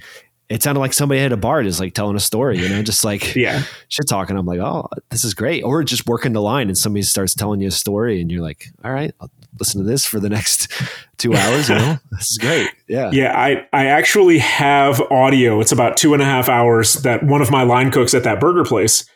[0.48, 3.04] It sounded like somebody at a bar just like telling a story, you know, just
[3.04, 4.36] like yeah, shit talking.
[4.36, 5.62] I'm like, oh, this is great.
[5.62, 8.66] Or just working the line and somebody starts telling you a story and you're like,
[8.82, 9.30] all right, I'll
[9.60, 10.72] listen to this for the next
[11.18, 11.68] two hours.
[11.68, 12.68] You know, this is great.
[12.88, 13.10] Yeah.
[13.12, 13.38] Yeah.
[13.38, 15.60] I, I actually have audio.
[15.60, 18.40] It's about two and a half hours that one of my line cooks at that
[18.40, 19.08] burger place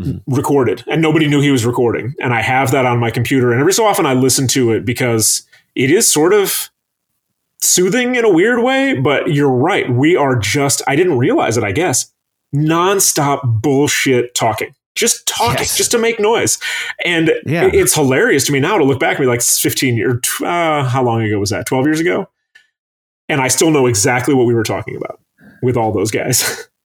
[0.00, 0.34] mm-hmm.
[0.34, 2.14] recorded and nobody knew he was recording.
[2.20, 3.52] And I have that on my computer.
[3.52, 6.70] And every so often I listen to it because it is sort of
[7.60, 8.98] soothing in a weird way.
[8.98, 9.90] But you're right.
[9.90, 12.12] We are just, I didn't realize it, I guess,
[12.54, 14.74] nonstop bullshit talking.
[14.94, 15.76] Just talking, yes.
[15.76, 16.58] just to make noise,
[17.04, 17.68] and yeah.
[17.70, 19.16] it's hilarious to me now to look back.
[19.16, 21.66] At me like 15 years, uh, how long ago was that?
[21.66, 22.30] 12 years ago,
[23.28, 25.20] and I still know exactly what we were talking about
[25.62, 26.68] with all those guys.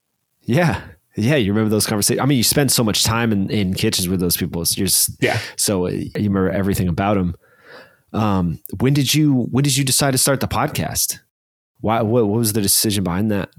[0.44, 0.82] Yeah,
[1.16, 2.22] yeah, you remember those conversations.
[2.22, 4.64] I mean, you spend so much time in, in kitchens with those people.
[4.66, 5.40] So you're just, yeah.
[5.58, 7.36] So uh, you remember everything about them.
[8.14, 11.20] Um, when did you when did you decide to start the podcast?
[11.80, 12.02] Why?
[12.02, 13.50] What, what was the decision behind that?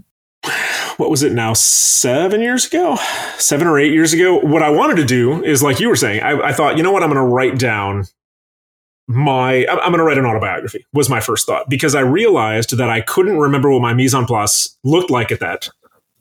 [0.99, 1.55] What was it now?
[1.55, 2.97] Seven years ago,
[3.39, 4.39] seven or eight years ago.
[4.39, 6.23] What I wanted to do is like you were saying.
[6.23, 7.03] I, I thought, you know what?
[7.03, 8.05] I'm going to write down
[9.09, 9.67] my.
[9.67, 10.85] I'm going to write an autobiography.
[10.93, 14.27] Was my first thought because I realized that I couldn't remember what my mise en
[14.27, 15.69] place looked like at that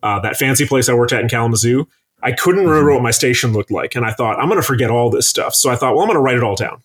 [0.03, 1.87] uh, that fancy place I worked at in Kalamazoo,
[2.23, 2.95] I couldn't remember mm-hmm.
[2.95, 3.95] what my station looked like.
[3.95, 5.55] And I thought, I'm going to forget all this stuff.
[5.55, 6.81] So I thought, well, I'm going to write it all down.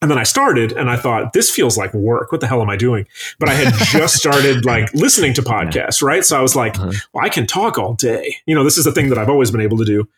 [0.00, 2.30] And then I started and I thought, this feels like work.
[2.30, 3.06] What the hell am I doing?
[3.40, 6.24] But I had just started like listening to podcasts, right?
[6.24, 6.92] So I was like, uh-huh.
[7.12, 8.36] well, I can talk all day.
[8.46, 10.08] You know, this is the thing that I've always been able to do.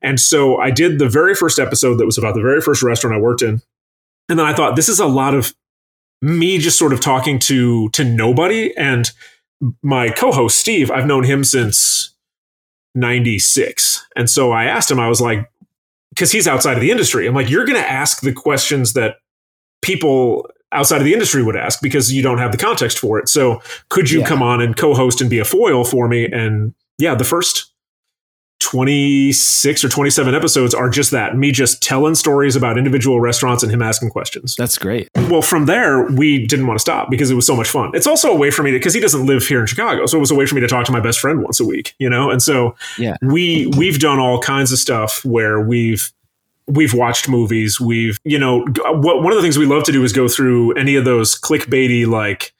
[0.00, 3.14] And so I did the very first episode that was about the very first restaurant
[3.14, 3.60] I worked in.
[4.28, 5.54] And then I thought, this is a lot of
[6.22, 8.74] me just sort of talking to to nobody.
[8.76, 9.10] And
[9.82, 12.14] my co-host Steve, I've known him since
[12.94, 14.06] 96.
[14.16, 15.50] And so I asked him, I was like,
[16.10, 17.26] because he's outside of the industry.
[17.26, 19.16] I'm like, you're going to ask the questions that
[19.82, 23.28] people outside of the industry would ask because you don't have the context for it.
[23.28, 24.26] So could you Yeah.
[24.26, 26.26] come on and co-host and be a foil for me?
[26.26, 27.72] And yeah, the first
[28.70, 33.70] 26 or 27 episodes are just that me just telling stories about individual restaurants and
[33.72, 34.56] him asking questions.
[34.56, 35.08] That's great.
[35.30, 37.92] Well, from there, we didn't want to stop because it was so much fun.
[37.94, 40.06] It's also a way for me to, because he doesn't live here in Chicago.
[40.06, 41.64] So it was a way for me to talk to my best friend once a
[41.64, 42.30] week, you know?
[42.30, 43.16] And so Yeah.
[43.22, 46.12] we, we've done all kinds of stuff where we've,
[46.66, 47.80] we've watched movies.
[47.80, 50.72] We've, you know, what, one of the things we love to do is go through
[50.72, 52.52] any of those clickbaity, like,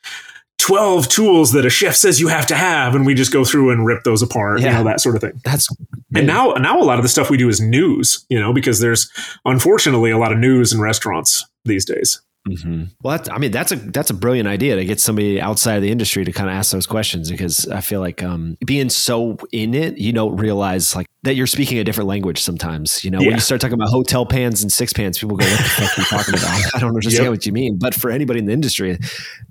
[0.66, 3.70] 12 tools that a chef says you have to have and we just go through
[3.70, 4.78] and rip those apart you Yeah.
[4.78, 5.32] know that sort of thing.
[5.44, 5.68] That's
[6.14, 8.80] and now now a lot of the stuff we do is news you know because
[8.80, 9.10] there's
[9.44, 12.20] unfortunately a lot of news in restaurants these days.
[12.62, 15.74] Hmm Well, that's, I mean, that's a that's a brilliant idea to get somebody outside
[15.76, 18.88] of the industry to kind of ask those questions because I feel like um, being
[18.88, 23.04] so in it, you don't realize like that you're speaking a different language sometimes.
[23.04, 25.58] You know, when you start talking about hotel pans and six pans, people go, "What
[25.58, 27.30] the fuck are you talking about?" I don't understand Yep.
[27.30, 27.78] what you mean.
[27.78, 28.98] But for anybody in the industry,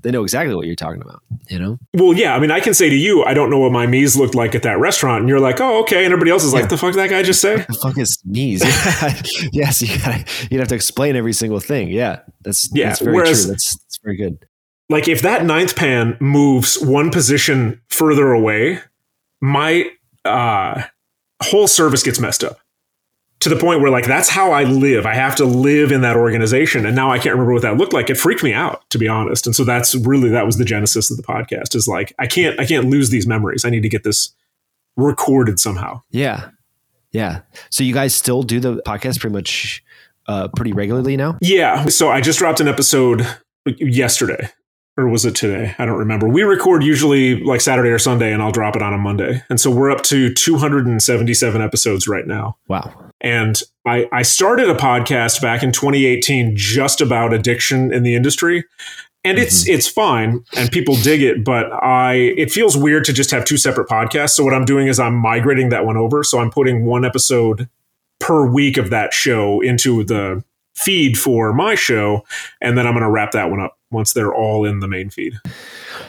[0.01, 1.21] they know exactly what you're talking about.
[1.47, 3.71] You know, well yeah i mean i can say to you i don't know what
[3.71, 6.43] my mise looked like at that restaurant and you're like oh okay and everybody else
[6.43, 6.67] is like Yeah.
[6.69, 8.63] the fuck did that guy just say the fuck is mise?
[9.53, 11.89] yeah, so you gotta, you'd have to explain every single thing.
[11.89, 13.51] Yeah, that's Yeah, that's very whereas- true.
[13.51, 14.39] That's that's very good.
[14.89, 18.79] like if that ninth pan moves one position further away
[19.39, 19.87] my
[20.25, 20.81] uh
[21.41, 22.59] whole service gets messed up
[23.41, 26.15] to the point where like that's how i live i have to live in that
[26.15, 28.97] organization and now i can't remember what that looked like it freaked me out to
[28.97, 32.13] be honest and so that's really that was the genesis of the podcast is like
[32.19, 34.33] i can't i can't lose these memories i need to get this
[34.97, 36.49] recorded somehow Yeah.
[37.11, 37.41] Yeah.
[37.69, 39.81] So you guys still do the podcast pretty much
[40.27, 41.37] uh, pretty regularly now?
[41.39, 41.85] Yeah.
[41.85, 43.25] So I just dropped an episode
[43.77, 44.49] yesterday.
[44.97, 45.75] Or was it today?
[45.77, 46.27] I don't remember.
[46.27, 49.43] We record usually like Saturday or Sunday, and I'll drop it on a Monday.
[49.49, 52.57] And so we're up to 277 episodes right now.
[52.69, 53.11] Wow.
[53.19, 58.63] And I, I started a podcast back in 2018 just about addiction in the industry.
[59.25, 59.73] And it's mm-hmm.
[59.73, 63.57] it's fine and people dig it, but I it feels weird to just have two
[63.57, 64.31] separate podcasts.
[64.31, 66.23] So what I'm doing is I'm migrating that one over.
[66.23, 67.67] So I'm putting one episode
[68.19, 70.43] per week of that show into the
[70.75, 72.23] feed for my show,
[72.61, 75.33] and then I'm gonna wrap that one up once they're all in the main feed.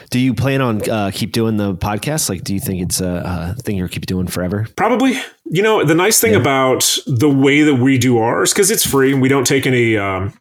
[0.09, 2.29] Do you plan on uh, keep doing the podcast?
[2.29, 4.67] Like, do you think it's a, a thing you'll keep doing forever?
[4.75, 5.13] Probably.
[5.45, 6.39] You know, the nice thing Yeah.
[6.39, 9.95] about the way that we do ours, because it's free and we don't take any
[9.97, 10.33] um,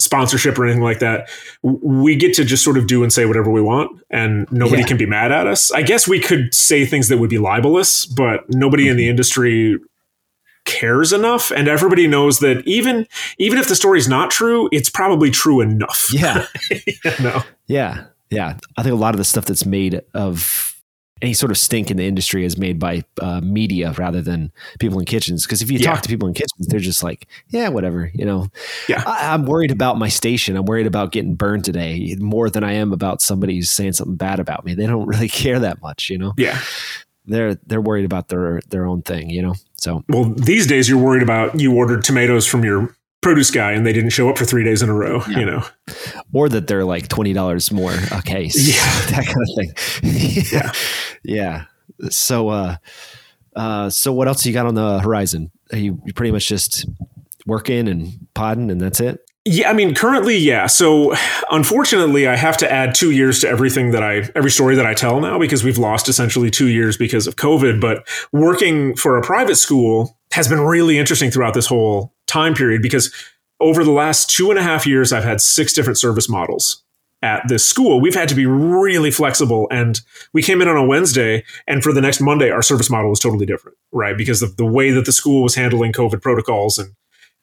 [0.00, 1.28] sponsorship or anything like that,
[1.62, 4.88] we get to just sort of do and say whatever we want and nobody Yeah.
[4.88, 5.72] can be mad at us.
[5.72, 8.90] I guess we could say things that would be libelous, but nobody Mm-hmm.
[8.92, 9.78] in the industry
[10.64, 13.06] cares enough and everybody knows that even
[13.38, 16.46] even if the story's not true it's probably true enough Yeah.
[16.70, 17.42] you know?
[17.66, 18.06] yeah.
[18.30, 18.56] Yeah.
[18.76, 20.70] I think a lot of the stuff that's made of
[21.22, 24.50] any sort of stink in the industry is made by uh, media rather than
[24.80, 25.46] people in kitchens.
[25.46, 25.92] Because if you Yeah.
[25.92, 28.10] talk to people in kitchens, they're just like, yeah, whatever.
[28.14, 28.48] You know,
[28.88, 29.02] Yeah.
[29.06, 30.56] I, I'm worried about my station.
[30.56, 34.16] I'm worried about getting burned today more than I am about somebody who's saying something
[34.16, 34.74] bad about me.
[34.74, 36.32] They don't really care that much, you know.
[36.36, 36.58] yeah
[37.26, 39.54] They're they're worried about their their own thing, you know.
[39.84, 43.86] So well these days you're worried about you ordered tomatoes from your produce guy and
[43.86, 45.38] they didn't show up for three days in a row Yeah.
[45.40, 45.64] you know
[46.32, 48.56] or that they're like twenty dollars more a case.
[48.68, 49.00] Yeah.
[49.10, 50.44] that kind of thing.
[50.52, 50.72] yeah,
[51.22, 51.64] yeah.
[52.10, 52.76] So, uh,
[53.54, 55.50] uh, so what else you got on the horizon?
[55.72, 56.86] Are you, you pretty much just
[57.46, 59.20] working and podding, and that's it?
[59.46, 60.66] Yeah, I mean, currently, yeah.
[60.66, 61.14] So,
[61.50, 64.94] unfortunately, I have to add two years to everything that I, every story that I
[64.94, 67.78] tell now because we've lost essentially two years because of COVID.
[67.78, 72.80] But working for a private school has been really interesting throughout this whole time period
[72.80, 73.12] because
[73.60, 76.82] over the last two and a half years, I've had six different service models
[77.20, 78.00] at this school.
[78.00, 79.68] We've had to be really flexible.
[79.70, 80.00] And
[80.32, 83.20] we came in on a Wednesday, and for the next Monday, our service model was
[83.20, 84.16] totally different, right?
[84.16, 86.94] Because of the way that the school was handling COVID protocols and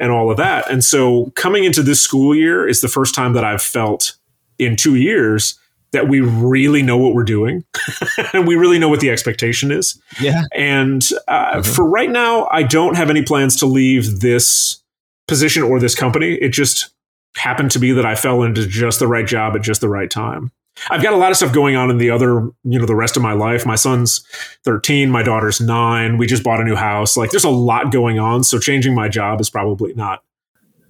[0.01, 0.69] and all of that.
[0.69, 4.17] And so coming into this school year is the first time that I've felt
[4.59, 5.57] in two years
[5.93, 7.63] that we really know what we're doing
[8.33, 10.01] and we really know what the expectation is.
[10.19, 10.43] Yeah.
[10.55, 11.75] And uh, Mhm.
[11.75, 14.81] for right now, I don't have any plans to leave this
[15.27, 16.33] position or this company.
[16.33, 16.89] It just
[17.37, 20.09] happened to be that I fell into just the right job at just the right
[20.09, 20.51] time.
[20.89, 23.15] I've got a lot of stuff going on in the other, you know, the rest
[23.15, 23.65] of my life.
[23.65, 24.25] My son's
[24.63, 26.17] 13, my daughter's nine.
[26.17, 27.15] We just bought a new house.
[27.15, 28.43] Like there's a lot going on.
[28.43, 30.23] So changing my job is probably not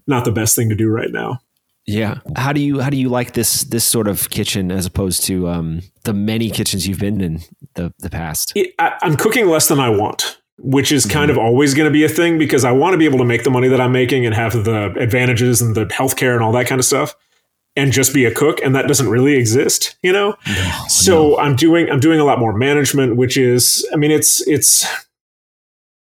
[0.07, 1.39] not the best thing to do right now.
[1.85, 2.19] Yeah.
[2.35, 5.49] How do you how do you like this this sort of kitchen as opposed to
[5.49, 7.41] um, the many kitchens you've been in
[7.73, 8.53] the the past?
[8.55, 11.91] it, I, I'm cooking less than I want, which is kind of always going to
[11.91, 13.91] be a thing because I want to be able to make the money that I'm
[13.91, 17.15] making and have the advantages and the healthcare and all that kind of stuff,
[17.76, 20.35] and just be a cook, and that doesn't really exist, you know.
[20.89, 24.85] so I'm doing I'm doing a lot more management, which is I mean it's it's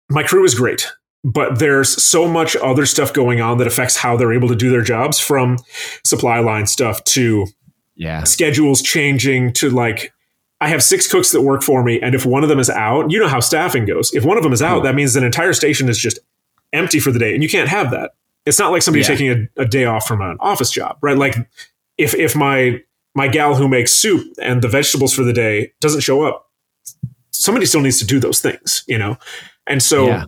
[0.09, 0.89] my crew is great.
[1.23, 4.71] but there's so much other stuff going on that affects how they're able to do
[4.71, 5.59] their jobs from
[6.03, 7.47] supply line stuff to
[7.95, 10.13] yeah schedules changing to like
[10.63, 13.11] I have six cooks that work for me, and if one of them is out,
[13.11, 14.13] you know how staffing goes.
[14.13, 16.19] If one of them is out, that means an entire station is just
[16.73, 18.13] empty for the day, and you can't have that.
[18.47, 19.09] It's not like somebody yeah.
[19.09, 21.17] taking a, a day off from an office job, right?
[21.17, 21.37] Like
[21.99, 22.81] if if my
[23.15, 26.51] my gal who makes soup and the vegetables for the day doesn't show up,
[27.31, 29.17] somebody still needs to do those things, you know?
[29.67, 30.25] And so yeah.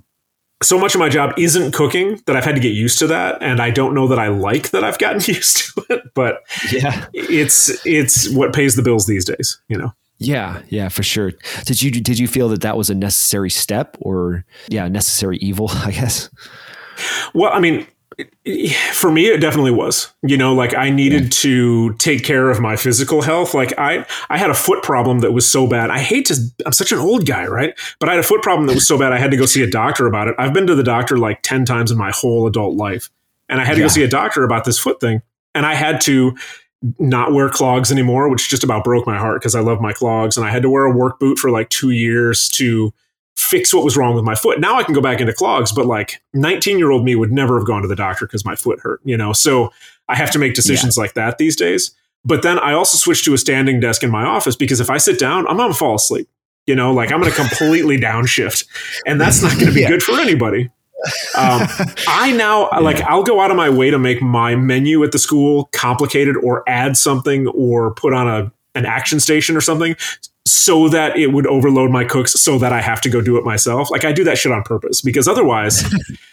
[0.62, 3.42] so much of my job isn't cooking that I've had to get used to that
[3.42, 7.06] and I don't know that I like that I've gotten used to it, but yeah.
[7.12, 9.92] It's it's what pays the bills these days, you know.
[10.18, 11.32] Yeah, yeah, for sure.
[11.64, 15.68] Did you did you feel that that was a necessary step or yeah, necessary evil,
[15.72, 16.30] I guess?
[17.34, 17.86] Well, I mean,
[18.92, 21.28] for me it definitely was you know like i needed yeah.
[21.30, 23.54] to take care of my physical health.
[23.54, 25.90] Like i i had a foot problem that was so bad.
[25.90, 26.36] I hate to
[26.66, 27.78] i'm such an old guy right?
[27.98, 29.62] But i had a foot problem that was so bad i had to go see
[29.62, 30.34] a doctor about it.
[30.38, 33.10] I've been to the doctor like 10 times in my whole adult life.
[33.48, 33.84] And i had to yeah.
[33.86, 35.22] go see a doctor about this foot thing.
[35.54, 36.36] And i had to
[36.98, 40.36] not wear clogs anymore which just about broke my heart because i love my clogs.
[40.36, 42.92] And i had to wear a work boot for like two years to
[43.36, 44.60] fix what was wrong with my foot.
[44.60, 47.58] Now I can go back into clogs, but like 19 year old me would never
[47.58, 49.32] have gone to the doctor because my foot hurt, you know?
[49.32, 49.70] So
[50.08, 51.02] I have to make decisions yeah.
[51.02, 51.92] like that these days.
[52.24, 54.98] But then I also switched to a standing desk in my office because if I
[54.98, 56.28] sit down, I'm going to fall asleep.
[56.66, 58.66] You know, like I'm going to completely downshift,
[59.04, 59.88] and that's not going to be yeah.
[59.88, 60.70] good for anybody.
[61.36, 61.66] Um,
[62.06, 62.78] I now yeah.
[62.78, 66.36] like I'll go out of my way to make my menu at the school complicated
[66.36, 69.96] or add something or put on a an action station or something
[70.46, 73.44] so that it would overload my cooks so that I have to go do it
[73.44, 73.90] myself.
[73.90, 75.84] Like I do that shit on purpose because otherwise,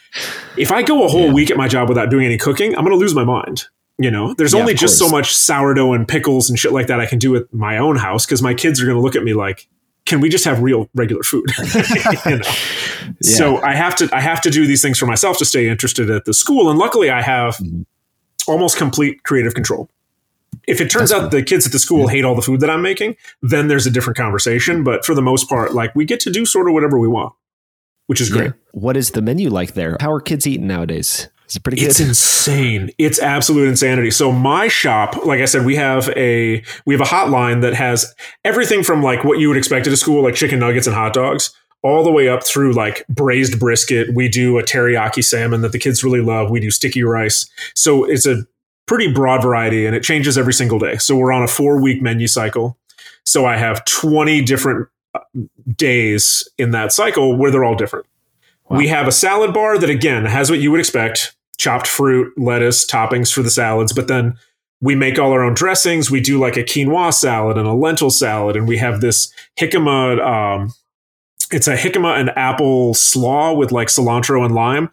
[0.57, 1.34] if I go a whole yeah.
[1.34, 3.66] week at my job without doing any cooking, I'm going to lose my mind.
[3.98, 7.02] You know, there's yeah, only just so much sourdough and pickles and shit like that
[7.02, 9.24] I can do at my own house because my kids are going to look at
[9.24, 9.68] me like,
[10.06, 11.52] can we just have real regular food?
[12.26, 12.41] you know?
[12.45, 13.11] yeah.
[13.20, 16.10] So I have to I have to do these things for myself to stay interested
[16.10, 17.82] at the school, and luckily I have mm-hmm.
[18.48, 19.90] almost complete creative control.
[20.67, 21.39] If it turns That's out cool.
[21.39, 23.91] the kids at the school hate all the food that I'm making, then there's a
[23.91, 24.84] different conversation.
[24.84, 27.34] But for the most part, like we get to do sort of whatever we want,
[28.07, 28.47] which is great.
[28.47, 28.51] Yeah.
[28.71, 29.97] What is the menu like there?
[29.99, 31.27] How are kids eating nowadays?
[31.49, 31.89] Is it pretty good?
[31.89, 32.91] It's insane.
[32.99, 34.11] It's absolute insanity.
[34.11, 38.13] So my shop, like I said, we have a we have a hotline that has
[38.45, 41.13] everything from like what you would expect at a school, like chicken nuggets and hot
[41.13, 41.51] dogs,
[41.81, 44.13] all the way up through like braised brisket.
[44.13, 46.51] We do a teriyaki salmon that the kids really love.
[46.51, 47.49] We do sticky rice.
[47.73, 48.45] So it's a
[48.90, 50.98] pretty broad variety and it changes every single day.
[50.98, 52.76] So we're on a four week menu cycle.
[53.24, 55.20] So I have 20 different uh,
[55.76, 58.07] days in that cycle where they're all different.
[58.68, 58.78] Wow.
[58.78, 62.88] We have a salad bar that, again, has what you would expect chopped fruit, lettuce,
[62.88, 64.36] toppings for the salads, but then
[64.82, 66.10] we make all our own dressings.
[66.10, 70.20] We do like a quinoa salad and a lentil salad, and we have this jicama.
[70.26, 70.74] Um,
[71.52, 74.90] it's a jicama and apple slaw with like cilantro and lime.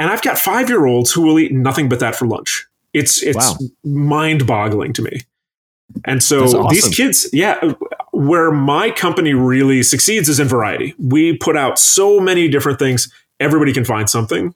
[0.00, 2.65] And I've got five year olds who will eat nothing but that for lunch.
[2.96, 3.58] It's it's wow.
[3.84, 5.20] mind boggling to me.
[6.06, 6.68] And so awesome.
[6.68, 7.60] these kids, yeah,
[8.12, 10.94] where my company really succeeds is in variety.
[10.98, 13.12] We put out so many different things.
[13.38, 14.54] Everybody can find something.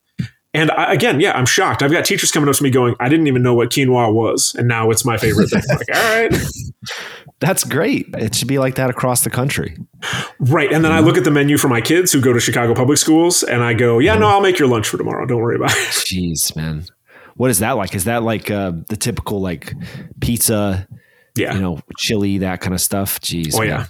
[0.53, 1.83] And I, again, yeah, I'm shocked.
[1.83, 4.55] I've got teachers coming up to me going, I didn't even know what quinoa was.
[4.59, 5.63] And now it's my favorite thing.
[5.69, 6.35] like, all right.
[7.41, 8.07] That's great.
[8.19, 9.77] It should be like that across the country.
[10.41, 10.73] Right.
[10.73, 11.07] And then I mm-hmm.
[11.07, 13.75] look at the menu for my kids who go to Chicago public schools and I
[13.75, 14.35] go, yeah, no, mm-hmm.
[14.35, 15.25] I'll make your lunch for tomorrow.
[15.25, 15.77] Don't worry about it.
[15.77, 16.87] Jeez, man
[17.41, 17.95] what is that like?
[17.95, 19.73] Is that like uh, the typical like
[20.21, 20.87] pizza?
[21.35, 23.19] Yeah, you know, chili, that kind of stuff.
[23.19, 23.55] Jeez.
[23.55, 23.67] Oh man.
[23.67, 23.87] yeah.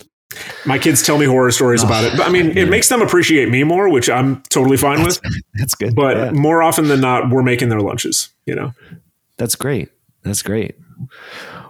[0.66, 2.16] My kids tell me horror stories oh, about it.
[2.16, 5.32] But I mean, it makes them appreciate me more, which I'm totally fine that's, with.
[5.54, 5.96] That's good.
[5.96, 6.30] But yeah.
[6.30, 8.72] more often than not, we're making their lunches, you know?
[9.36, 9.88] That's great.
[10.22, 10.76] That's great.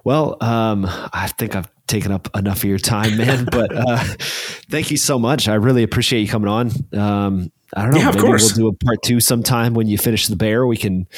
[0.04, 3.44] Well, um, I think I've taken up enough of your time, man.
[3.50, 4.04] but uh,
[4.68, 5.48] thank you so much.
[5.48, 6.70] I really appreciate you coming on.
[6.92, 8.00] Um, I don't know.
[8.00, 8.54] Yeah, of maybe course.
[8.54, 10.66] we'll do a part two sometime when you finish the bear.
[10.66, 11.08] We can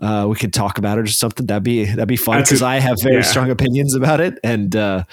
[0.00, 1.46] uh, we could talk about it or something.
[1.46, 3.22] That'd be that'd be fun because I have very yeah.
[3.22, 5.04] strong opinions about it, and uh,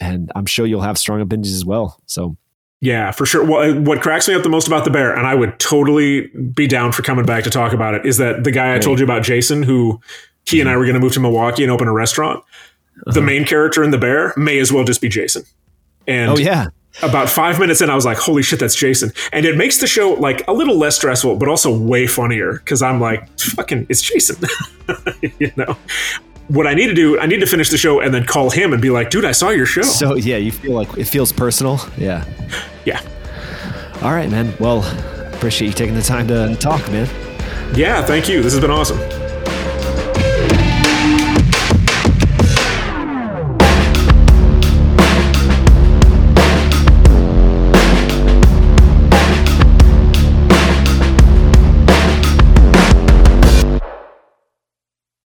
[0.00, 2.00] and I'm sure you'll have strong opinions as well.
[2.06, 2.36] So.
[2.82, 3.42] Yeah, for sure.
[3.42, 6.66] Well, what cracks me up the most about the bear, and I would totally be
[6.66, 9.04] down for coming back to talk about it, is that the guy I told you
[9.04, 9.98] about, Jason, who
[10.44, 12.38] he and I were going to move to Milwaukee and open a restaurant.
[12.38, 13.12] Uh-huh.
[13.12, 15.44] The main character in the bear may as well just be Jason.
[16.06, 16.66] And oh yeah,
[17.02, 19.12] about five minutes in, I was like, holy shit, that's Jason.
[19.32, 22.82] And it makes the show like a little less stressful, but also way funnier because
[22.82, 24.36] I'm like, fucking, it's Jason.
[25.38, 25.76] you know?
[26.48, 28.72] What I need to do, I need to finish the show and then call him
[28.72, 29.82] and be like, dude, I saw your show.
[29.82, 31.80] So, yeah, you feel like it feels personal.
[31.98, 32.24] Yeah.
[32.84, 33.00] Yeah.
[34.02, 34.54] All right, man.
[34.60, 34.84] Well,
[35.34, 37.08] appreciate you taking the time to talk, man.
[37.74, 38.42] Yeah, thank you.
[38.42, 39.25] This has been awesome.